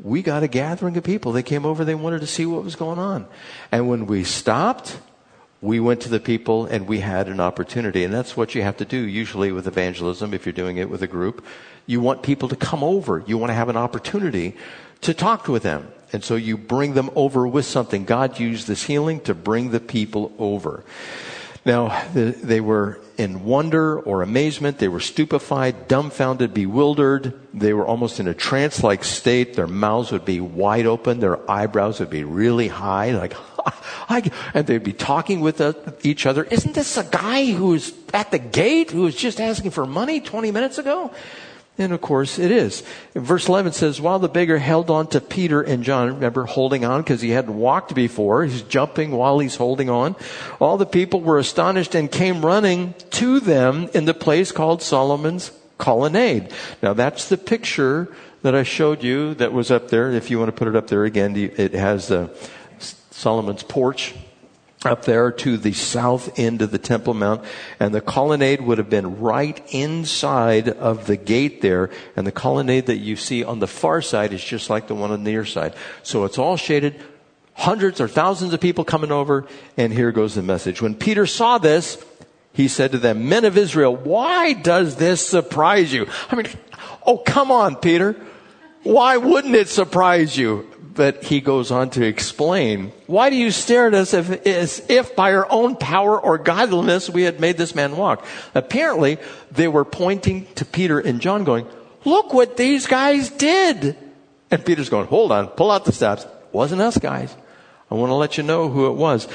we 0.03 0.21
got 0.21 0.43
a 0.43 0.49
gathering 0.49 0.97
of 0.97 1.05
people. 1.05 1.33
They 1.33 1.43
came 1.43 1.65
over. 1.65 1.85
They 1.85 1.95
wanted 1.95 2.21
to 2.21 2.27
see 2.27 2.45
what 2.45 2.65
was 2.65 2.75
going 2.75 2.99
on. 2.99 3.27
And 3.71 3.89
when 3.89 4.07
we 4.07 4.25
stopped, 4.25 4.99
we 5.61 5.79
went 5.79 6.01
to 6.03 6.09
the 6.09 6.19
people 6.19 6.67
and 6.67 6.89
we 6.89 7.01
had 7.01 7.29
an 7.29 7.39
opportunity. 7.39 8.03
And 8.03 8.13
that's 8.13 8.37
what 8.37 8.55
you 8.55 8.63
have 8.63 8.77
to 8.79 8.85
do 8.85 8.97
usually 8.97 9.53
with 9.53 9.69
evangelism 9.69 10.35
if 10.35 10.45
you're 10.45 10.53
doing 10.53 10.77
it 10.77 10.91
with 10.91 11.03
a 11.03 11.07
group. 11.07 11.45
You 11.87 12.01
want 12.01 12.23
people 12.23 12.49
to 12.49 12.57
come 12.57 12.83
over. 12.83 13.23
You 13.27 13.39
want 13.39 13.51
to 13.51 13.55
have 13.55 13.69
an 13.69 13.77
opportunity 13.77 14.57
to 15.03 15.15
talk 15.15 15.47
with 15.47 15.63
them. 15.63 15.93
And 16.13 16.23
so 16.23 16.35
you 16.35 16.59
bring 16.59 16.95
them 16.95 17.11
over 17.15 17.47
with 17.47 17.65
something. 17.65 18.05
God 18.05 18.41
used 18.41 18.67
this 18.67 18.83
healing 18.83 19.21
to 19.21 19.35
bring 19.35 19.71
the 19.71 19.81
people 19.81 20.33
over. 20.39 20.85
Now, 21.65 22.05
they 22.13 22.61
were 22.61 22.99
in 23.19 23.45
wonder 23.45 23.99
or 24.01 24.23
amazement. 24.23 24.79
They 24.79 24.89
were 24.89 25.01
stupefied, 25.01 25.89
dumbfounded, 25.89 26.55
bewildered. 26.55 27.39
They 27.55 27.73
were 27.73 27.87
almost 27.87 28.21
in 28.21 28.29
a 28.29 28.35
trance 28.35 28.83
like 28.83 29.05
state. 29.05 29.55
Their 29.55 29.67
mouths 29.67 30.13
would 30.13 30.25
be 30.25 30.41
wide 30.41 30.87
open. 30.87 31.21
Their 31.21 31.51
eyebrows 31.51 32.01
would 32.01 32.11
be 32.11 32.25
really 32.25 32.69
high, 32.69 33.13
like, 33.13 33.35
and 34.55 34.67
they'd 34.67 34.83
be 34.83 34.93
talking 34.93 35.41
with 35.41 35.61
each 36.05 36.27
other. 36.27 36.45
Isn't 36.45 36.75
this 36.75 36.97
a 36.97 37.05
guy 37.05 37.47
who's 37.53 37.93
at 38.13 38.31
the 38.31 38.39
gate 38.39 38.91
who 38.91 39.03
was 39.03 39.15
just 39.15 39.41
asking 39.41 39.71
for 39.71 39.87
money 39.87 40.21
20 40.21 40.51
minutes 40.51 40.79
ago? 40.79 41.13
And 41.79 41.93
of 41.93 42.03
course 42.03 42.39
it 42.39 42.51
is. 42.51 42.83
Verse 43.15 43.49
11 43.49 43.73
says, 43.73 44.01
while 44.01 44.19
the 44.19 44.29
beggar 44.29 44.59
held 44.59 44.91
on 44.91 45.07
to 45.09 45.21
Peter 45.21 45.63
and 45.63 45.83
John, 45.83 46.09
remember 46.09 46.45
holding 46.45 46.85
on 46.85 47.01
because 47.01 47.23
he 47.23 47.31
hadn't 47.31 47.57
walked 47.57 47.95
before, 47.95 48.45
he's 48.45 48.63
jumping 48.63 49.11
while 49.13 49.39
he's 49.39 49.57
holding 49.57 49.89
on. 49.89 50.15
All 50.61 50.77
the 50.77 50.87
people 50.87 51.21
were 51.21 51.39
astonished 51.39 51.95
and 51.95 52.13
came 52.13 52.45
running 52.45 52.95
to 53.11 53.41
them 53.41 53.89
in 53.95 54.05
the 54.05 54.15
place 54.15 54.53
called 54.53 54.83
Solomon's 54.83 55.51
colonnade. 55.79 56.53
Now 56.83 56.93
that's 56.93 57.29
the 57.29 57.39
picture 57.39 58.15
that 58.43 58.55
I 58.55 58.65
showed 58.65 59.03
you 59.03 59.35
that 59.35 59.53
was 59.53 59.71
up 59.71 59.89
there. 59.89 60.11
If 60.11 60.31
you 60.31 60.39
want 60.39 60.49
to 60.49 60.57
put 60.57 60.69
it 60.69 60.77
up 60.77 60.89
there 60.89 61.05
again, 61.05 61.35
it 61.37 61.73
has 61.73 62.11
uh, 62.11 62.29
Solomon's 63.11 63.63
porch 63.63 64.15
up 64.85 65.05
there 65.05 65.31
to 65.31 65.57
the 65.57 65.73
south 65.73 66.39
end 66.39 66.63
of 66.63 66.71
the 66.71 66.79
Temple 66.79 67.15
Mount, 67.15 67.43
and 67.79 67.95
the 67.95 68.01
colonnade 68.01 68.61
would 68.61 68.79
have 68.79 68.91
been 68.91 69.21
right 69.21 69.63
inside 69.71 70.69
of 70.69 71.07
the 71.07 71.17
gate 71.17 71.61
there, 71.63 71.91
and 72.17 72.27
the 72.27 72.33
colonnade 72.33 72.87
that 72.87 72.99
you 72.99 73.17
see 73.17 73.45
on 73.45 73.59
the 73.59 73.67
far 73.67 74.03
side 74.03 74.33
is 74.33 74.43
just 74.43 74.71
like 74.71 74.87
the 74.87 74.95
one 74.95 75.11
on 75.11 75.25
the 75.25 75.31
near 75.31 75.45
side. 75.45 75.75
So 76.03 76.25
it's 76.25 76.39
all 76.39 76.57
shaded, 76.57 77.01
hundreds 77.55 78.01
or 78.01 78.09
thousands 78.09 78.53
of 78.53 78.61
people 78.61 78.85
coming 78.85 79.13
over, 79.13 79.47
and 79.77 79.93
here 79.93 80.13
goes 80.13 80.35
the 80.35 80.43
message. 80.43 80.83
When 80.83 80.95
Peter 80.95 81.27
saw 81.27 81.59
this, 81.59 82.03
he 82.53 82.69
said 82.69 82.93
to 82.93 82.99
them, 82.99 83.29
Men 83.29 83.45
of 83.45 83.57
Israel, 83.57 83.97
why 83.97 84.53
does 84.53 84.97
this 84.97 85.27
surprise 85.27 85.93
you? 85.93 86.07
I 86.31 86.37
mean, 86.37 86.47
oh, 87.07 87.19
come 87.19 87.51
on, 87.51 87.77
Peter. 87.77 88.17
Why 88.83 89.17
wouldn't 89.17 89.55
it 89.55 89.69
surprise 89.69 90.37
you? 90.37 90.69
But 90.95 91.25
he 91.25 91.41
goes 91.41 91.71
on 91.71 91.89
to 91.91 92.05
explain, 92.05 92.93
why 93.07 93.31
do 93.31 93.37
you 93.37 93.51
stare 93.51 93.87
at 93.87 93.95
us 93.95 94.13
if, 94.13 94.47
as 94.47 94.85
if 94.91 95.17
by 95.17 95.33
our 95.33 95.51
own 95.51 95.77
power 95.77 96.21
or 96.21 96.37
godliness 96.37 97.09
we 97.09 97.23
had 97.23 97.41
made 97.41 97.57
this 97.57 97.75
man 97.75 97.97
walk? 97.97 98.27
Apparently, 98.55 99.17
they 99.51 99.69
were 99.69 99.87
pointing 99.87 100.47
to 100.57 100.67
Peter 100.67 100.99
and 100.99 101.21
John 101.21 101.45
going, 101.45 101.67
look 102.05 102.35
what 102.35 102.59
these 102.59 102.87
guys 102.87 103.31
did. 103.31 103.97
And 104.51 104.65
Peter's 104.67 104.91
going, 104.91 105.07
hold 105.07 105.33
on, 105.33 105.47
pull 105.49 105.71
out 105.71 105.87
the 105.87 105.93
steps. 105.93 106.27
Wasn't 106.53 106.83
us 106.83 106.99
guys. 106.99 107.35
I 107.91 107.95
want 107.95 108.11
to 108.11 108.15
let 108.15 108.37
you 108.37 108.43
know 108.43 108.69
who 108.69 108.89
it 108.89 108.95
was. 108.95 109.29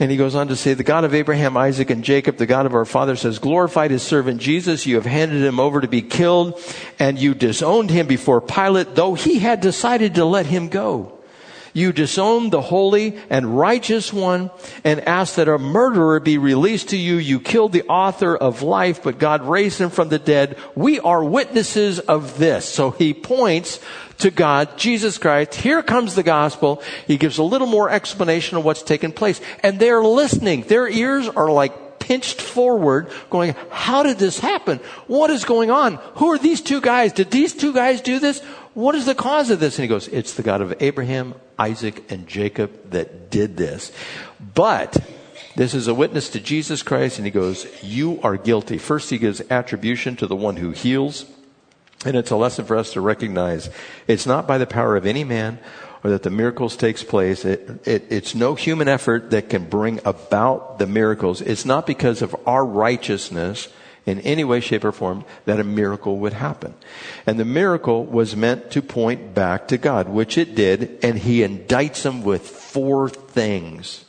And 0.00 0.10
he 0.10 0.16
goes 0.16 0.34
on 0.34 0.48
to 0.48 0.56
say, 0.56 0.72
the 0.72 0.82
God 0.82 1.04
of 1.04 1.14
Abraham, 1.14 1.58
Isaac, 1.58 1.90
and 1.90 2.02
Jacob, 2.02 2.38
the 2.38 2.46
God 2.46 2.64
of 2.64 2.74
our 2.74 2.86
fathers 2.86 3.22
has 3.22 3.38
glorified 3.38 3.90
his 3.90 4.02
servant 4.02 4.40
Jesus. 4.40 4.86
You 4.86 4.94
have 4.94 5.04
handed 5.04 5.42
him 5.42 5.60
over 5.60 5.82
to 5.82 5.88
be 5.88 6.00
killed 6.00 6.58
and 6.98 7.18
you 7.18 7.34
disowned 7.34 7.90
him 7.90 8.06
before 8.06 8.40
Pilate, 8.40 8.94
though 8.94 9.12
he 9.12 9.40
had 9.40 9.60
decided 9.60 10.14
to 10.14 10.24
let 10.24 10.46
him 10.46 10.68
go. 10.68 11.19
You 11.72 11.92
disowned 11.92 12.52
the 12.52 12.60
holy 12.60 13.18
and 13.28 13.58
righteous 13.58 14.12
one 14.12 14.50
and 14.84 15.00
asked 15.00 15.36
that 15.36 15.48
a 15.48 15.58
murderer 15.58 16.20
be 16.20 16.38
released 16.38 16.90
to 16.90 16.96
you. 16.96 17.16
You 17.16 17.40
killed 17.40 17.72
the 17.72 17.84
author 17.84 18.36
of 18.36 18.62
life, 18.62 19.02
but 19.02 19.18
God 19.18 19.42
raised 19.42 19.80
him 19.80 19.90
from 19.90 20.08
the 20.08 20.18
dead. 20.18 20.58
We 20.74 21.00
are 21.00 21.22
witnesses 21.22 21.98
of 22.00 22.38
this. 22.38 22.68
So 22.68 22.90
he 22.90 23.14
points 23.14 23.80
to 24.18 24.30
God, 24.30 24.76
Jesus 24.76 25.18
Christ. 25.18 25.54
Here 25.54 25.82
comes 25.82 26.14
the 26.14 26.22
gospel. 26.22 26.82
He 27.06 27.16
gives 27.16 27.38
a 27.38 27.42
little 27.42 27.66
more 27.66 27.90
explanation 27.90 28.58
of 28.58 28.64
what's 28.64 28.82
taken 28.82 29.12
place. 29.12 29.40
And 29.62 29.78
they're 29.78 30.02
listening. 30.02 30.62
Their 30.62 30.88
ears 30.88 31.28
are 31.28 31.50
like 31.50 32.00
pinched 32.00 32.40
forward 32.40 33.08
going, 33.30 33.54
how 33.70 34.02
did 34.02 34.18
this 34.18 34.40
happen? 34.40 34.78
What 35.06 35.30
is 35.30 35.44
going 35.44 35.70
on? 35.70 35.96
Who 36.16 36.32
are 36.32 36.38
these 36.38 36.60
two 36.60 36.80
guys? 36.80 37.12
Did 37.12 37.30
these 37.30 37.54
two 37.54 37.72
guys 37.72 38.00
do 38.00 38.18
this? 38.18 38.42
What 38.74 38.94
is 38.94 39.06
the 39.06 39.14
cause 39.14 39.50
of 39.50 39.60
this? 39.60 39.78
And 39.78 39.84
he 39.84 39.88
goes, 39.88 40.08
it's 40.08 40.34
the 40.34 40.42
God 40.42 40.60
of 40.60 40.74
Abraham, 40.80 41.34
Isaac, 41.58 42.10
and 42.10 42.26
Jacob 42.26 42.90
that 42.90 43.30
did 43.30 43.56
this. 43.56 43.90
But 44.54 44.96
this 45.56 45.74
is 45.74 45.88
a 45.88 45.94
witness 45.94 46.30
to 46.30 46.40
Jesus 46.40 46.82
Christ, 46.82 47.18
and 47.18 47.26
he 47.26 47.32
goes, 47.32 47.66
You 47.82 48.20
are 48.22 48.36
guilty. 48.36 48.78
First, 48.78 49.10
he 49.10 49.18
gives 49.18 49.42
attribution 49.50 50.16
to 50.16 50.26
the 50.26 50.36
one 50.36 50.56
who 50.56 50.70
heals. 50.70 51.26
And 52.04 52.16
it's 52.16 52.30
a 52.30 52.36
lesson 52.36 52.64
for 52.64 52.76
us 52.76 52.94
to 52.94 53.00
recognize 53.00 53.68
it's 54.06 54.24
not 54.24 54.46
by 54.46 54.56
the 54.56 54.66
power 54.66 54.96
of 54.96 55.04
any 55.04 55.24
man 55.24 55.58
or 56.02 56.10
that 56.10 56.22
the 56.22 56.30
miracles 56.30 56.76
takes 56.76 57.02
place. 57.02 57.44
It, 57.44 57.86
it, 57.86 58.06
it's 58.08 58.34
no 58.34 58.54
human 58.54 58.88
effort 58.88 59.30
that 59.32 59.50
can 59.50 59.68
bring 59.68 60.00
about 60.04 60.78
the 60.78 60.86
miracles. 60.86 61.42
It's 61.42 61.66
not 61.66 61.86
because 61.86 62.22
of 62.22 62.34
our 62.46 62.64
righteousness 62.64 63.68
in 64.06 64.20
any 64.20 64.44
way, 64.44 64.60
shape, 64.60 64.84
or 64.84 64.92
form 64.92 65.24
that 65.44 65.60
a 65.60 65.64
miracle 65.64 66.18
would 66.18 66.32
happen. 66.32 66.74
And 67.26 67.38
the 67.38 67.44
miracle 67.44 68.04
was 68.04 68.34
meant 68.34 68.70
to 68.72 68.82
point 68.82 69.34
back 69.34 69.68
to 69.68 69.78
God, 69.78 70.08
which 70.08 70.38
it 70.38 70.54
did, 70.54 70.98
and 71.02 71.18
he 71.18 71.40
indicts 71.40 72.02
them 72.02 72.22
with 72.22 72.48
four 72.48 73.08
things. 73.08 74.04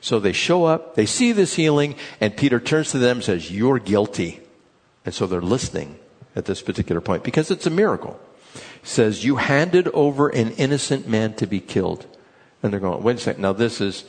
So 0.00 0.20
they 0.20 0.32
show 0.32 0.64
up, 0.64 0.94
they 0.94 1.06
see 1.06 1.32
this 1.32 1.54
healing, 1.54 1.94
and 2.20 2.36
Peter 2.36 2.60
turns 2.60 2.92
to 2.92 2.98
them 2.98 3.18
and 3.18 3.24
says, 3.24 3.50
You're 3.50 3.78
guilty. 3.78 4.40
And 5.04 5.14
so 5.14 5.26
they're 5.26 5.40
listening 5.40 5.98
at 6.36 6.44
this 6.44 6.62
particular 6.62 7.00
point 7.00 7.24
because 7.24 7.50
it's 7.50 7.66
a 7.66 7.70
miracle. 7.70 8.20
says, 8.82 9.24
You 9.24 9.36
handed 9.36 9.88
over 9.88 10.28
an 10.28 10.52
innocent 10.52 11.08
man 11.08 11.34
to 11.34 11.46
be 11.46 11.60
killed. 11.60 12.06
And 12.62 12.72
they're 12.72 12.80
going, 12.80 13.02
Wait 13.02 13.16
a 13.16 13.20
second. 13.20 13.42
Now, 13.42 13.52
this 13.52 13.80
is 13.80 14.04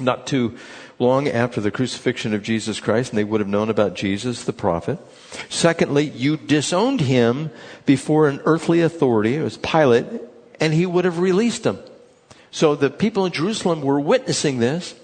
not 0.00 0.26
too 0.26 0.56
long 0.98 1.28
after 1.28 1.60
the 1.60 1.70
crucifixion 1.70 2.34
of 2.34 2.42
Jesus 2.42 2.80
Christ, 2.80 3.10
and 3.10 3.18
they 3.18 3.24
would 3.24 3.40
have 3.40 3.48
known 3.48 3.68
about 3.68 3.94
Jesus, 3.94 4.44
the 4.44 4.52
prophet. 4.52 4.98
Secondly, 5.48 6.04
you 6.04 6.36
disowned 6.36 7.00
him 7.00 7.50
before 7.86 8.28
an 8.28 8.40
earthly 8.44 8.80
authority, 8.80 9.36
it 9.36 9.42
was 9.42 9.56
Pilate, 9.56 10.06
and 10.60 10.72
he 10.72 10.86
would 10.86 11.04
have 11.04 11.18
released 11.18 11.64
him. 11.64 11.78
So 12.50 12.76
the 12.76 12.90
people 12.90 13.26
in 13.26 13.32
Jerusalem 13.32 13.82
were 13.82 14.00
witnessing 14.00 14.58
this. 14.58 14.94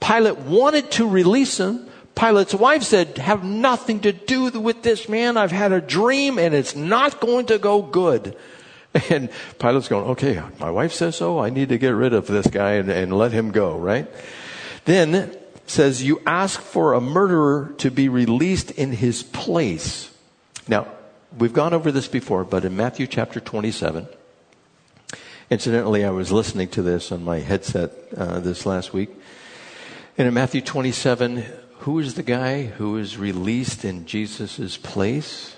Pilate 0.00 0.38
wanted 0.38 0.90
to 0.92 1.08
release 1.08 1.58
him, 1.58 1.90
Pilate's 2.14 2.54
wife 2.54 2.82
said, 2.82 3.16
have 3.18 3.44
nothing 3.44 4.00
to 4.00 4.12
do 4.12 4.50
with 4.50 4.82
this 4.82 5.08
man. 5.08 5.36
I've 5.38 5.52
had 5.52 5.72
a 5.72 5.80
dream 5.80 6.38
and 6.38 6.54
it's 6.54 6.76
not 6.76 7.20
going 7.20 7.46
to 7.46 7.58
go 7.58 7.80
good. 7.80 8.36
And 9.10 9.30
Pilate's 9.58 9.88
going, 9.88 10.10
okay, 10.10 10.42
my 10.58 10.70
wife 10.70 10.92
says 10.92 11.16
so. 11.16 11.38
I 11.38 11.50
need 11.50 11.68
to 11.68 11.78
get 11.78 11.90
rid 11.90 12.12
of 12.12 12.26
this 12.26 12.46
guy 12.48 12.72
and, 12.72 12.90
and 12.90 13.16
let 13.16 13.32
him 13.32 13.52
go, 13.52 13.76
right? 13.76 14.08
Then 14.84 15.36
says, 15.66 16.02
you 16.02 16.20
ask 16.26 16.60
for 16.60 16.94
a 16.94 17.00
murderer 17.00 17.72
to 17.78 17.90
be 17.90 18.08
released 18.08 18.72
in 18.72 18.92
his 18.92 19.22
place. 19.22 20.12
Now, 20.66 20.88
we've 21.38 21.52
gone 21.52 21.72
over 21.72 21.92
this 21.92 22.08
before, 22.08 22.44
but 22.44 22.64
in 22.64 22.76
Matthew 22.76 23.06
chapter 23.06 23.38
27, 23.38 24.08
incidentally, 25.48 26.04
I 26.04 26.10
was 26.10 26.32
listening 26.32 26.68
to 26.70 26.82
this 26.82 27.12
on 27.12 27.22
my 27.22 27.38
headset 27.38 27.92
uh, 28.16 28.40
this 28.40 28.66
last 28.66 28.92
week. 28.92 29.10
And 30.18 30.26
in 30.26 30.34
Matthew 30.34 30.60
27, 30.60 31.44
who 31.78 31.98
is 32.00 32.14
the 32.14 32.22
guy 32.22 32.64
who 32.64 32.96
is 32.96 33.16
released 33.16 33.84
in 33.84 34.06
Jesus' 34.06 34.76
place? 34.76 35.54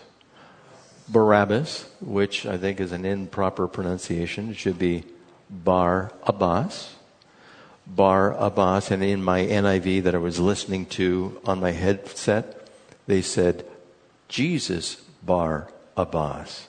Barabbas, 1.09 1.87
which 2.01 2.47
I 2.47 2.57
think 2.57 2.81
is 2.81 2.93
an 2.93 3.05
improper 3.05 3.69
pronunciation. 3.69 4.51
It 4.51 4.57
should 4.57 4.79
be 4.79 5.05
Bar 5.51 6.13
Abbas. 6.25 6.95
Bar 7.87 8.33
Abbas. 8.35 8.91
And 8.91 9.03
in 9.03 9.23
my 9.23 9.41
NIV 9.41 10.05
that 10.05 10.15
I 10.15 10.19
was 10.19 10.39
listening 10.39 10.87
to 10.87 11.41
on 11.45 11.61
my 11.61 11.73
headset, 11.73 12.69
they 13.07 13.23
said 13.23 13.67
Jesus 14.29 14.97
Bar 15.23 15.71
Abbas. 15.97 16.69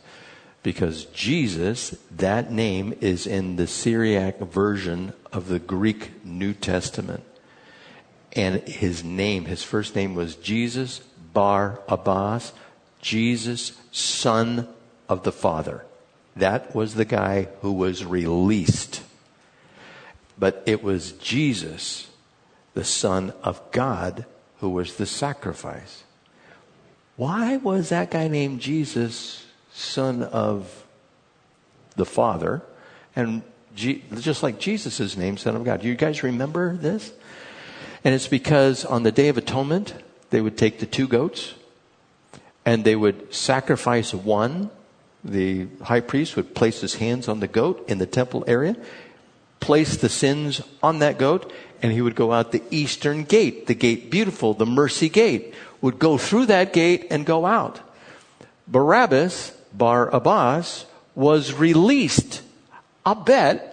Because 0.63 1.05
Jesus, 1.05 1.97
that 2.09 2.51
name 2.51 2.95
is 3.01 3.27
in 3.27 3.57
the 3.57 3.67
Syriac 3.67 4.39
version 4.39 5.13
of 5.31 5.47
the 5.49 5.59
Greek 5.59 6.25
New 6.25 6.53
Testament 6.53 7.23
and 8.35 8.67
his 8.67 9.03
name, 9.03 9.45
his 9.45 9.63
first 9.63 9.95
name 9.95 10.15
was 10.15 10.35
Jesus 10.35 10.99
Bar 11.33 11.79
Abbas, 11.87 12.51
Jesus, 13.03 13.73
son 13.91 14.67
of 15.09 15.23
the 15.23 15.31
Father. 15.31 15.85
That 16.35 16.73
was 16.73 16.95
the 16.95 17.05
guy 17.05 17.49
who 17.61 17.73
was 17.73 18.03
released. 18.03 19.03
But 20.39 20.63
it 20.65 20.81
was 20.81 21.11
Jesus, 21.11 22.09
the 22.73 22.85
Son 22.85 23.33
of 23.43 23.61
God, 23.71 24.25
who 24.61 24.69
was 24.69 24.95
the 24.95 25.05
sacrifice. 25.05 26.03
Why 27.17 27.57
was 27.57 27.89
that 27.89 28.09
guy 28.09 28.27
named 28.29 28.61
Jesus, 28.61 29.45
son 29.73 30.23
of 30.23 30.85
the 31.95 32.05
Father? 32.05 32.63
And 33.15 33.43
just 33.75 34.41
like 34.41 34.59
Jesus' 34.59 35.17
name, 35.17 35.37
son 35.37 35.55
of 35.55 35.63
God. 35.63 35.81
Do 35.81 35.87
you 35.87 35.95
guys 35.95 36.23
remember 36.23 36.75
this? 36.75 37.11
And 38.03 38.15
it's 38.15 38.27
because 38.27 38.85
on 38.85 39.03
the 39.03 39.11
Day 39.11 39.27
of 39.27 39.37
Atonement, 39.37 39.93
they 40.29 40.41
would 40.41 40.57
take 40.57 40.79
the 40.79 40.85
two 40.85 41.07
goats 41.07 41.53
and 42.65 42.83
they 42.83 42.95
would 42.95 43.33
sacrifice 43.33 44.13
one. 44.13 44.69
The 45.23 45.67
high 45.81 46.01
priest 46.01 46.35
would 46.35 46.53
place 46.53 46.81
his 46.81 46.95
hands 46.95 47.27
on 47.27 47.39
the 47.39 47.47
goat 47.47 47.85
in 47.87 47.97
the 47.97 48.05
temple 48.05 48.43
area, 48.47 48.75
place 49.59 49.97
the 49.97 50.09
sins 50.09 50.61
on 50.81 50.99
that 50.99 51.17
goat, 51.17 51.51
and 51.81 51.91
he 51.91 52.01
would 52.01 52.15
go 52.15 52.31
out 52.31 52.51
the 52.51 52.63
eastern 52.71 53.23
gate, 53.23 53.67
the 53.67 53.75
gate 53.75 54.09
beautiful, 54.09 54.53
the 54.53 54.65
mercy 54.65 55.09
gate, 55.09 55.53
would 55.81 55.99
go 55.99 56.17
through 56.17 56.47
that 56.47 56.73
gate 56.73 57.07
and 57.09 57.25
go 57.25 57.45
out. 57.45 57.79
Barabbas, 58.67 59.51
Bar 59.73 60.09
Abbas, 60.09 60.85
was 61.15 61.53
released. 61.53 62.41
I'll 63.05 63.15
bet 63.15 63.72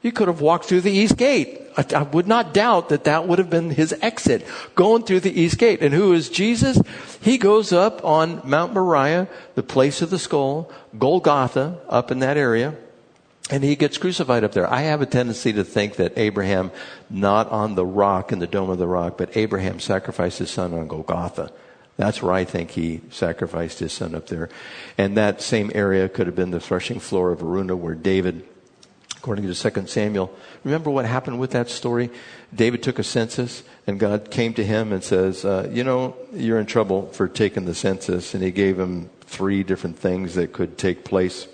he 0.00 0.10
could 0.10 0.28
have 0.28 0.40
walked 0.40 0.64
through 0.64 0.80
the 0.80 0.92
east 0.92 1.16
gate. 1.16 1.60
I, 1.76 1.84
I, 1.94 2.02
would 2.02 2.26
not 2.26 2.54
doubt 2.54 2.88
that 2.88 3.04
that 3.04 3.28
would 3.28 3.38
have 3.38 3.50
been 3.50 3.70
his 3.70 3.92
exit, 4.00 4.46
going 4.74 5.04
through 5.04 5.20
the 5.20 5.40
east 5.40 5.58
gate. 5.58 5.82
And 5.82 5.94
who 5.94 6.12
is 6.12 6.28
Jesus? 6.28 6.80
He 7.20 7.38
goes 7.38 7.72
up 7.72 8.04
on 8.04 8.40
Mount 8.44 8.72
Moriah, 8.72 9.28
the 9.54 9.62
place 9.62 10.02
of 10.02 10.10
the 10.10 10.18
skull, 10.18 10.70
Golgotha, 10.98 11.78
up 11.88 12.10
in 12.10 12.20
that 12.20 12.36
area, 12.36 12.74
and 13.50 13.62
he 13.62 13.76
gets 13.76 13.98
crucified 13.98 14.44
up 14.44 14.52
there. 14.52 14.72
I 14.72 14.82
have 14.82 15.02
a 15.02 15.06
tendency 15.06 15.52
to 15.52 15.64
think 15.64 15.96
that 15.96 16.16
Abraham, 16.16 16.70
not 17.10 17.48
on 17.50 17.74
the 17.74 17.86
rock 17.86 18.32
in 18.32 18.38
the 18.38 18.46
dome 18.46 18.70
of 18.70 18.78
the 18.78 18.86
rock, 18.86 19.18
but 19.18 19.36
Abraham 19.36 19.80
sacrificed 19.80 20.38
his 20.38 20.50
son 20.50 20.72
on 20.72 20.86
Golgotha. 20.86 21.52
That's 21.96 22.22
where 22.22 22.32
I 22.32 22.44
think 22.44 22.70
he 22.70 23.02
sacrificed 23.10 23.80
his 23.80 23.92
son 23.92 24.14
up 24.14 24.28
there. 24.28 24.48
And 24.96 25.18
that 25.18 25.42
same 25.42 25.70
area 25.74 26.08
could 26.08 26.26
have 26.26 26.36
been 26.36 26.50
the 26.50 26.60
threshing 26.60 27.00
floor 27.00 27.30
of 27.30 27.40
Araunah 27.40 27.76
where 27.76 27.94
David 27.94 28.46
according 29.20 29.46
to 29.46 29.70
2 29.70 29.86
Samuel. 29.86 30.34
Remember 30.64 30.90
what 30.90 31.04
happened 31.04 31.38
with 31.38 31.50
that 31.50 31.68
story? 31.68 32.08
David 32.54 32.82
took 32.82 32.98
a 32.98 33.04
census 33.04 33.62
and 33.86 34.00
God 34.00 34.30
came 34.30 34.54
to 34.54 34.64
him 34.64 34.94
and 34.94 35.04
says, 35.04 35.44
uh, 35.44 35.68
you 35.70 35.84
know, 35.84 36.16
you're 36.32 36.58
in 36.58 36.64
trouble 36.64 37.06
for 37.12 37.28
taking 37.28 37.66
the 37.66 37.74
census. 37.74 38.32
And 38.32 38.42
he 38.42 38.50
gave 38.50 38.80
him 38.80 39.10
three 39.20 39.62
different 39.62 39.98
things 39.98 40.36
that 40.36 40.54
could 40.54 40.78
take 40.78 41.04
place 41.04 41.48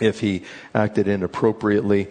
if 0.00 0.20
he 0.20 0.44
acted 0.76 1.08
inappropriately. 1.08 2.06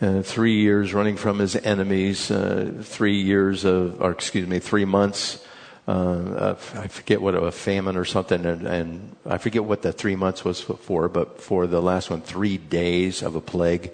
Uh, 0.00 0.22
three 0.22 0.56
years 0.56 0.92
running 0.92 1.16
from 1.16 1.38
his 1.38 1.54
enemies, 1.54 2.28
uh, 2.28 2.82
three 2.82 3.22
years 3.22 3.64
of, 3.64 4.02
or 4.02 4.10
excuse 4.10 4.48
me, 4.48 4.58
three 4.58 4.84
months 4.84 5.45
uh, 5.86 6.54
I 6.74 6.88
forget 6.88 7.22
what 7.22 7.34
a 7.34 7.52
famine 7.52 7.96
or 7.96 8.04
something, 8.04 8.44
and, 8.44 8.66
and 8.66 9.16
I 9.24 9.38
forget 9.38 9.64
what 9.64 9.82
the 9.82 9.92
three 9.92 10.16
months 10.16 10.44
was 10.44 10.60
for, 10.60 11.08
but 11.08 11.40
for 11.40 11.66
the 11.66 11.80
last 11.80 12.10
one, 12.10 12.22
three 12.22 12.58
days 12.58 13.22
of 13.22 13.36
a 13.36 13.40
plague 13.40 13.92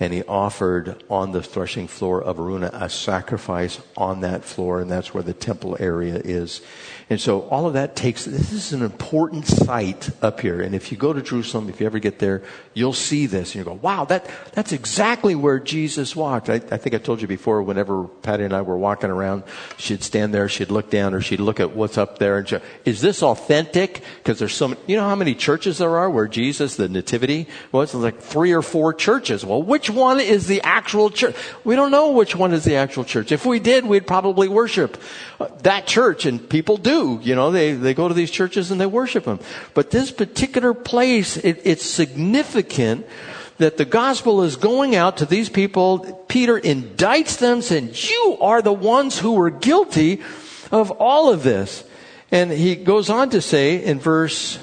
and 0.00 0.14
he 0.14 0.22
offered 0.22 1.04
on 1.10 1.32
the 1.32 1.42
threshing 1.42 1.86
floor 1.86 2.22
of 2.22 2.38
Araunah 2.38 2.70
a 2.72 2.88
sacrifice 2.88 3.78
on 3.98 4.22
that 4.22 4.44
floor, 4.44 4.80
and 4.80 4.90
that's 4.90 5.12
where 5.12 5.22
the 5.22 5.34
temple 5.34 5.76
area 5.78 6.16
is. 6.24 6.62
And 7.10 7.20
so 7.20 7.40
all 7.48 7.66
of 7.66 7.72
that 7.72 7.96
takes, 7.96 8.24
this 8.24 8.52
is 8.52 8.72
an 8.72 8.82
important 8.82 9.44
site 9.44 10.10
up 10.22 10.38
here. 10.38 10.60
And 10.60 10.76
if 10.76 10.92
you 10.92 10.96
go 10.96 11.12
to 11.12 11.20
Jerusalem, 11.20 11.68
if 11.68 11.80
you 11.80 11.86
ever 11.86 11.98
get 11.98 12.20
there, 12.20 12.44
you'll 12.72 12.92
see 12.92 13.26
this 13.26 13.48
and 13.48 13.56
you 13.56 13.64
go, 13.64 13.80
wow, 13.82 14.04
that, 14.04 14.30
that's 14.52 14.70
exactly 14.70 15.34
where 15.34 15.58
Jesus 15.58 16.14
walked. 16.14 16.48
I, 16.48 16.54
I 16.54 16.76
think 16.76 16.94
I 16.94 16.98
told 16.98 17.20
you 17.20 17.26
before, 17.26 17.64
whenever 17.64 18.04
Patty 18.04 18.44
and 18.44 18.54
I 18.54 18.62
were 18.62 18.78
walking 18.78 19.10
around, 19.10 19.42
she'd 19.76 20.04
stand 20.04 20.32
there, 20.32 20.48
she'd 20.48 20.70
look 20.70 20.88
down, 20.88 21.12
or 21.12 21.20
she'd 21.20 21.40
look 21.40 21.58
at 21.58 21.74
what's 21.74 21.98
up 21.98 22.18
there 22.18 22.38
and 22.38 22.48
she, 22.48 22.58
is 22.84 23.00
this 23.00 23.24
authentic? 23.24 24.04
Because 24.18 24.38
there's 24.38 24.54
so 24.54 24.68
many, 24.68 24.80
you 24.86 24.94
know 24.94 25.08
how 25.08 25.16
many 25.16 25.34
churches 25.34 25.78
there 25.78 25.98
are 25.98 26.08
where 26.08 26.28
Jesus, 26.28 26.76
the 26.76 26.88
nativity 26.88 27.48
was? 27.72 27.92
Like 27.92 28.20
three 28.20 28.52
or 28.52 28.62
four 28.62 28.94
churches. 28.94 29.44
Well, 29.44 29.64
which 29.64 29.90
one 29.90 30.20
is 30.20 30.46
the 30.46 30.60
actual 30.62 31.10
church? 31.10 31.34
We 31.64 31.74
don't 31.74 31.90
know 31.90 32.12
which 32.12 32.36
one 32.36 32.52
is 32.52 32.62
the 32.62 32.76
actual 32.76 33.02
church. 33.02 33.32
If 33.32 33.44
we 33.44 33.58
did, 33.58 33.84
we'd 33.84 34.06
probably 34.06 34.46
worship 34.46 34.96
that 35.62 35.88
church 35.88 36.24
and 36.24 36.48
people 36.48 36.76
you 37.22 37.34
know, 37.34 37.50
they, 37.50 37.72
they 37.72 37.94
go 37.94 38.08
to 38.08 38.14
these 38.14 38.30
churches 38.30 38.70
and 38.70 38.80
they 38.80 38.86
worship 38.86 39.24
them. 39.24 39.40
But 39.74 39.90
this 39.90 40.10
particular 40.10 40.74
place, 40.74 41.36
it, 41.36 41.60
it's 41.64 41.84
significant 41.84 43.06
that 43.58 43.76
the 43.76 43.84
gospel 43.84 44.42
is 44.42 44.56
going 44.56 44.96
out 44.96 45.18
to 45.18 45.26
these 45.26 45.48
people. 45.48 46.24
Peter 46.28 46.58
indicts 46.58 47.38
them 47.38 47.62
saying, 47.62 47.90
you 47.94 48.38
are 48.40 48.62
the 48.62 48.72
ones 48.72 49.18
who 49.18 49.32
were 49.32 49.50
guilty 49.50 50.22
of 50.70 50.90
all 50.92 51.30
of 51.30 51.42
this. 51.42 51.84
And 52.30 52.50
he 52.50 52.76
goes 52.76 53.10
on 53.10 53.30
to 53.30 53.42
say 53.42 53.84
in 53.84 53.98
verse 53.98 54.58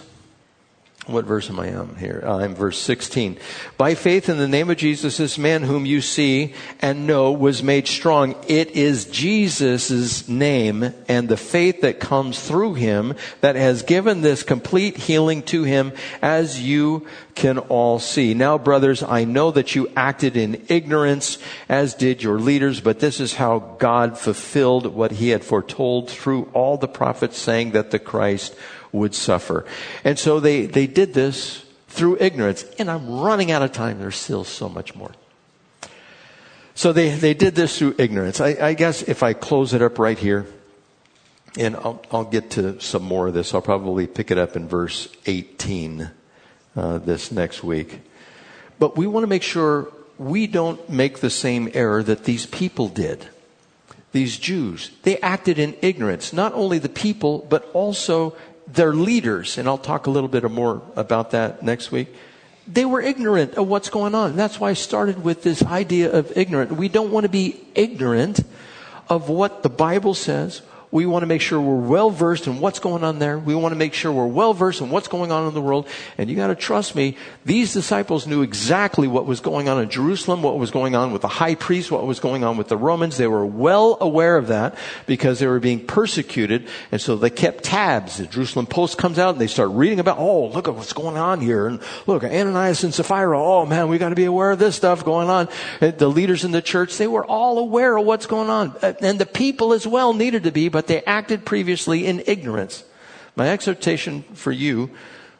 what 1.08 1.26
verse 1.26 1.50
am 1.50 1.60
I 1.60 1.74
on 1.74 1.96
here? 1.96 2.22
Uh, 2.26 2.38
I'm 2.38 2.54
verse 2.54 2.78
16. 2.80 3.38
By 3.78 3.96
faith 3.96 4.28
in 4.28 4.38
the 4.38 4.48
name 4.48 4.70
of 4.70 4.78
Jesus, 4.78 5.18
this 5.18 5.38
man 5.38 5.64
whom 5.64 5.86
you 5.86 6.02
see 6.02 6.54
and 6.82 7.08
know 7.08 7.32
was 7.32 7.64
made 7.64 7.88
strong. 7.88 8.36
It 8.48 8.72
is 8.72 9.06
Jesus' 9.06 10.28
name 10.28 10.94
and 11.08 11.30
the 11.30 11.38
faith 11.38 11.82
that 11.82 12.02
comes 12.02 12.46
through 12.46 12.74
him 12.74 13.16
that 13.40 13.56
has 13.56 13.84
given 13.84 14.22
this 14.22 14.44
complete 14.44 14.98
healing 14.98 15.44
to 15.44 15.64
him 15.64 15.94
as 16.22 16.62
you 16.62 17.08
can 17.36 17.60
all 17.60 18.00
see. 18.00 18.34
Now, 18.34 18.58
brothers, 18.58 19.02
I 19.02 19.24
know 19.24 19.52
that 19.52 19.76
you 19.76 19.90
acted 19.96 20.36
in 20.36 20.66
ignorance 20.68 21.38
as 21.70 21.94
did 21.94 22.22
your 22.22 22.40
leaders, 22.40 22.82
but 22.82 23.00
this 23.00 23.20
is 23.20 23.36
how 23.36 23.60
God 23.80 24.18
fulfilled 24.18 24.88
what 24.88 25.12
he 25.14 25.30
had 25.30 25.44
foretold 25.44 26.10
through 26.10 26.50
all 26.54 26.78
the 26.78 26.88
prophets 26.88 27.38
saying 27.38 27.72
that 27.72 27.92
the 27.92 28.00
Christ 28.00 28.56
would 28.92 29.16
suffer. 29.16 29.66
And 30.04 30.18
so 30.18 30.40
they, 30.40 30.66
they 30.66 30.88
did 30.88 31.14
this 31.14 31.66
through 31.88 32.18
ignorance. 32.20 32.64
And 32.80 32.90
I'm 32.90 33.20
running 33.20 33.52
out 33.52 33.62
of 33.62 33.72
time. 33.72 34.00
There's 34.00 34.16
still 34.16 34.44
so 34.44 34.70
much 34.70 34.96
more. 34.96 35.12
So 36.76 36.94
they, 36.94 37.10
they 37.10 37.34
did 37.34 37.56
this 37.56 37.78
through 37.78 37.96
ignorance. 37.98 38.40
I, 38.40 38.50
I 38.62 38.74
guess 38.74 39.02
if 39.02 39.24
I 39.24 39.34
close 39.34 39.74
it 39.74 39.82
up 39.82 39.98
right 39.98 40.18
here, 40.18 40.46
and 41.58 41.76
I'll, 41.76 42.04
I'll 42.12 42.24
get 42.24 42.52
to 42.52 42.80
some 42.80 43.04
more 43.04 43.28
of 43.28 43.34
this. 43.34 43.54
I'll 43.54 43.62
probably 43.62 44.06
pick 44.06 44.30
it 44.30 44.38
up 44.38 44.56
in 44.56 44.68
verse 44.68 45.08
18 45.26 46.12
uh, 46.76 46.98
this 47.00 47.32
next 47.32 47.64
week. 47.64 48.02
But 48.78 48.96
we 48.96 49.08
want 49.08 49.24
to 49.24 49.28
make 49.28 49.44
sure 49.44 49.92
we 50.20 50.46
don't 50.48 50.88
make 50.90 51.20
the 51.20 51.30
same 51.30 51.70
error 51.74 52.04
that 52.04 52.26
these 52.26 52.46
people 52.46 52.90
did. 52.90 53.26
These 54.12 54.38
Jews, 54.38 54.92
they 55.04 55.18
acted 55.20 55.60
in 55.60 55.76
ignorance. 55.82 56.32
Not 56.32 56.54
only 56.54 56.80
the 56.80 56.90
people, 56.90 57.46
but 57.50 57.70
also 57.74 58.36
their 58.68 58.94
leaders, 58.94 59.58
and 59.58 59.68
I'll 59.68 59.78
talk 59.78 60.08
a 60.08 60.12
little 60.12 60.30
bit 60.30 60.44
more 60.52 60.82
about 60.96 61.32
that 61.32 61.64
next 61.64 61.92
week, 61.92 62.14
they 62.68 62.84
were 62.84 63.02
ignorant 63.02 63.54
of 63.56 63.68
what's 63.68 63.90
going 63.90 64.14
on. 64.14 64.36
That's 64.36 64.60
why 64.60 64.72
I 64.72 64.74
started 64.74 65.24
with 65.24 65.42
this 65.42 65.64
idea 65.64 66.12
of 66.12 66.38
ignorant. 66.38 66.74
We 66.74 66.90
don't 66.90 67.12
want 67.12 67.24
to 67.24 67.30
be 67.30 67.62
ignorant 67.76 68.42
of 69.10 69.30
what 69.30 69.64
the 69.64 69.70
Bible 69.70 70.14
says, 70.14 70.62
we 70.90 71.06
want 71.06 71.24
to 71.24 71.28
make 71.28 71.42
sure 71.42 71.60
we're 71.60 71.76
well 71.76 72.10
versed 72.10 72.48
in 72.48 72.60
what's 72.60 72.80
going 72.80 73.04
on 73.04 73.20
there. 73.20 73.38
We 73.38 73.56
want 73.56 73.74
to 73.74 73.78
make 73.78 73.94
sure 73.94 74.12
we're 74.12 74.26
well 74.26 74.54
versed 74.54 74.80
in 74.80 74.90
what's 74.90 75.10
going 75.10 75.32
on 75.32 75.48
in 75.48 75.54
the 75.54 75.62
world. 75.62 75.88
And 76.18 76.30
you 76.30 76.36
got 76.36 76.48
to 76.48 76.56
trust 76.56 76.96
me, 76.96 77.18
these 77.44 77.74
disciples 77.74 78.26
knew 78.26 78.42
exactly 78.42 79.08
what 79.08 79.26
was 79.26 79.42
going 79.42 79.68
on 79.68 79.82
in 79.82 79.90
Jerusalem, 79.90 80.42
what 80.42 80.58
was 80.58 80.72
going 80.72 80.96
on 80.96 81.12
with 81.12 81.24
the 81.24 81.28
high 81.28 81.56
priest, 81.56 81.92
what 81.92 82.08
was 82.08 82.22
going 82.22 82.46
on 82.46 82.56
with 82.56 82.70
the 82.70 82.78
Romans. 82.78 83.18
They 83.18 83.28
were 83.28 83.46
well 83.46 83.98
aware 84.00 84.38
of 84.38 84.48
that 84.48 84.78
because 85.06 85.40
they 85.40 85.48
were 85.48 85.60
being 85.60 85.86
persecuted. 85.86 86.70
And 86.92 87.02
so 87.02 87.18
they 87.18 87.32
kept 87.32 87.66
tabs. 87.66 88.18
The 88.18 88.26
Jerusalem 88.26 88.66
Post 88.66 88.98
comes 88.98 89.20
out 89.20 89.32
and 89.32 89.42
they 89.42 89.48
start 89.48 89.72
reading 89.72 90.00
about, 90.00 90.20
oh, 90.20 90.48
look 90.48 90.70
at 90.70 90.76
what's 90.76 90.94
going 90.94 91.18
on 91.18 91.42
here. 91.42 91.68
And 91.68 91.82
look, 92.06 92.24
Ananias 92.24 92.86
and 92.86 92.94
Sapphira, 92.94 93.38
oh 93.38 93.66
man, 93.66 93.90
we 93.90 93.98
got 93.98 94.10
to 94.10 94.16
be 94.16 94.26
aware 94.26 94.52
of 94.52 94.60
this 94.60 94.78
stuff 94.78 95.04
going 95.04 95.30
on. 95.30 95.50
And 95.82 95.98
the 95.98 96.08
leaders 96.08 96.46
in 96.46 96.52
the 96.52 96.62
church, 96.62 96.98
they 96.98 97.08
were 97.08 97.26
all 97.26 97.60
aware 97.60 97.98
of 97.98 98.06
what's 98.06 98.26
going 98.26 98.50
on. 98.50 98.74
And 99.02 99.20
the 99.20 99.26
people 99.26 99.74
as 99.74 99.86
well 99.86 100.14
needed 100.14 100.44
to 100.44 100.52
be, 100.52 100.70
but 100.78 100.86
they 100.86 101.04
acted 101.06 101.44
previously 101.44 102.06
in 102.06 102.22
ignorance. 102.28 102.84
My 103.36 103.50
exhortation 103.50 104.22
for 104.36 104.52
you 104.52 104.92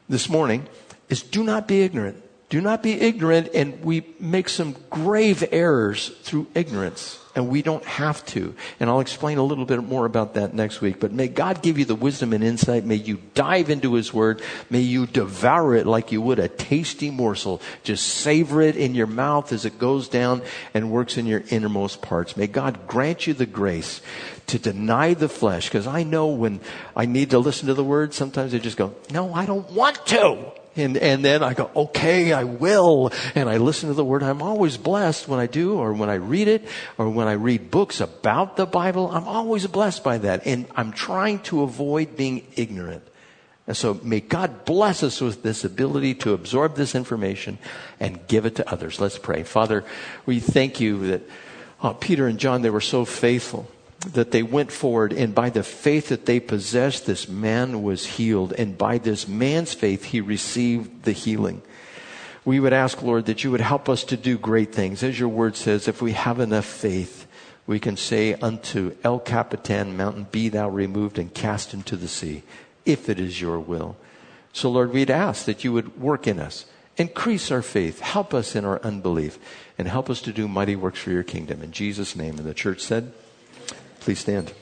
this 0.10 0.30
morning 0.30 0.66
is 1.10 1.22
do 1.22 1.44
not 1.44 1.68
be 1.68 1.84
ignorant. 1.84 2.24
Do 2.50 2.62
not 2.62 2.82
be 2.82 2.94
ignorant, 2.94 3.50
and 3.54 3.84
we 3.84 4.06
make 4.22 4.48
some 4.48 4.78
grave 4.90 5.44
errors 5.52 6.08
through 6.22 6.48
ignorance, 6.56 7.20
and 7.36 7.50
we 7.50 7.62
don't 7.62 7.84
have 7.84 8.26
to. 8.28 8.56
And 8.80 8.90
I'll 8.90 9.02
explain 9.02 9.38
a 9.38 9.44
little 9.44 9.66
bit 9.66 9.84
more 9.84 10.06
about 10.06 10.36
that 10.36 10.54
next 10.54 10.80
week. 10.80 11.02
But 11.02 11.12
may 11.12 11.28
God 11.28 11.62
give 11.62 11.78
you 11.78 11.84
the 11.84 11.94
wisdom 11.94 12.32
and 12.32 12.42
insight. 12.42 12.86
May 12.86 12.96
you 12.96 13.20
dive 13.34 13.70
into 13.70 13.96
His 13.96 14.14
Word. 14.14 14.42
May 14.70 14.80
you 14.80 15.08
devour 15.08 15.76
it 15.76 15.86
like 15.86 16.14
you 16.14 16.22
would 16.22 16.40
a 16.40 16.48
tasty 16.48 17.10
morsel. 17.10 17.62
Just 17.84 18.08
savor 18.08 18.62
it 18.62 18.78
in 18.78 18.96
your 18.96 19.08
mouth 19.08 19.52
as 19.52 19.66
it 19.66 19.78
goes 19.78 20.08
down 20.08 20.42
and 20.74 20.90
works 20.90 21.18
in 21.18 21.26
your 21.26 21.44
innermost 21.50 22.02
parts. 22.02 22.38
May 22.38 22.48
God 22.48 22.88
grant 22.88 23.28
you 23.28 23.34
the 23.34 23.46
grace 23.46 24.02
to 24.46 24.58
deny 24.58 25.14
the 25.14 25.28
flesh. 25.28 25.68
Because 25.68 25.86
I 25.86 26.04
know 26.04 26.28
when 26.28 26.62
I 26.96 27.08
need 27.08 27.32
to 27.32 27.40
listen 27.40 27.68
to 27.68 27.74
the 27.74 27.84
Word, 27.84 28.14
sometimes 28.14 28.54
I 28.54 28.60
just 28.60 28.78
go, 28.78 28.96
no, 29.12 29.34
I 29.34 29.46
don't 29.46 29.70
want 29.72 30.06
to. 30.08 30.54
And, 30.78 30.98
and 30.98 31.26
then 31.26 31.44
I 31.44 31.54
go, 31.54 31.72
okay, 31.76 32.34
I 32.34 32.44
will. 32.44 33.12
And 33.36 33.50
I 33.50 33.58
listen 33.58 33.90
to 33.90 33.96
the 33.96 34.06
word. 34.06 34.24
I'm 34.24 34.42
always 34.42 34.78
blessed 34.78 35.28
when 35.28 35.40
I 35.40 35.48
do, 35.48 35.74
or 35.78 35.94
when 35.94 36.10
I 36.10 36.16
read 36.16 36.48
it, 36.48 36.68
or 36.98 37.10
when 37.10 37.28
I 37.28 37.34
read 37.34 37.72
books 37.72 38.00
about 38.00 38.58
the 38.58 38.66
Bible. 38.66 39.10
I'm 39.12 39.28
always 39.28 39.66
blessed 39.68 40.04
by 40.04 40.20
that. 40.20 40.46
And 40.46 40.68
I'm 40.76 40.92
trying 40.92 41.40
to 41.44 41.64
avoid 41.64 42.16
being 42.16 42.46
ignorant. 42.56 43.04
And 43.68 43.76
so 43.76 44.00
may 44.02 44.22
God 44.22 44.64
bless 44.64 45.04
us 45.04 45.20
with 45.20 45.44
this 45.44 45.66
ability 45.66 46.16
to 46.16 46.34
absorb 46.34 46.76
this 46.76 46.96
information 46.96 47.58
and 48.00 48.26
give 48.28 48.46
it 48.46 48.56
to 48.56 48.72
others. 48.72 49.02
Let's 49.02 49.18
pray. 49.18 49.44
Father, 49.44 49.84
we 50.26 50.40
thank 50.40 50.80
you 50.80 51.08
that 51.08 51.22
oh, 51.84 51.94
Peter 51.94 52.28
and 52.28 52.40
John, 52.40 52.62
they 52.62 52.70
were 52.70 52.80
so 52.80 53.04
faithful 53.04 53.70
that 54.00 54.32
they 54.32 54.44
went 54.44 54.72
forward, 54.72 55.12
and 55.12 55.34
by 55.34 55.50
the 55.50 55.64
faith 55.64 56.10
that 56.10 56.26
they 56.26 56.40
possessed, 56.40 57.06
this 57.06 57.28
man 57.28 57.82
was 57.82 58.06
healed. 58.06 58.54
And 58.54 58.78
by 58.78 59.00
this 59.00 59.28
man's 59.28 59.74
faith, 59.74 60.06
he 60.06 60.22
received 60.22 61.04
the 61.04 61.12
healing. 61.12 61.62
We 62.46 62.60
would 62.60 62.74
ask, 62.74 63.02
Lord, 63.02 63.26
that 63.26 63.44
you 63.44 63.52
would 63.52 63.62
help 63.62 63.90
us 63.90 64.04
to 64.06 64.18
do 64.18 64.38
great 64.38 64.74
things. 64.74 65.04
As 65.04 65.20
your 65.20 65.30
word 65.30 65.56
says, 65.56 65.88
if 65.88 66.02
we 66.02 66.14
have 66.14 66.40
enough 66.40 66.66
faith, 66.66 67.28
we 67.66 67.80
can 67.80 67.98
say 67.98 68.36
unto 68.36 68.96
El 69.04 69.20
Capitan 69.20 69.98
mountain, 69.98 70.28
Be 70.32 70.48
thou 70.48 70.70
removed 70.70 71.20
and 71.20 71.34
cast 71.34 71.74
into 71.74 71.98
the 71.98 72.08
sea, 72.08 72.44
if 72.86 73.10
it 73.10 73.20
is 73.20 73.42
your 73.42 73.60
will. 73.60 73.98
So, 74.54 74.70
Lord, 74.70 74.94
we'd 74.94 75.12
ask 75.12 75.46
that 75.46 75.64
you 75.64 75.74
would 75.74 76.00
work 76.00 76.26
in 76.28 76.40
us, 76.40 76.66
increase 76.96 77.52
our 77.52 77.62
faith, 77.62 78.00
help 78.00 78.34
us 78.34 78.56
in 78.56 78.64
our 78.64 78.82
unbelief, 78.82 79.38
and 79.78 79.88
help 79.88 80.10
us 80.10 80.22
to 80.22 80.32
do 80.32 80.48
mighty 80.48 80.76
works 80.76 81.00
for 81.00 81.12
your 81.12 81.24
kingdom. 81.24 81.62
In 81.62 81.72
Jesus' 81.72 82.16
name. 82.16 82.38
And 82.38 82.48
the 82.48 82.54
church 82.54 82.80
said, 82.80 83.12
Please 84.08 84.20
stand. 84.20 84.54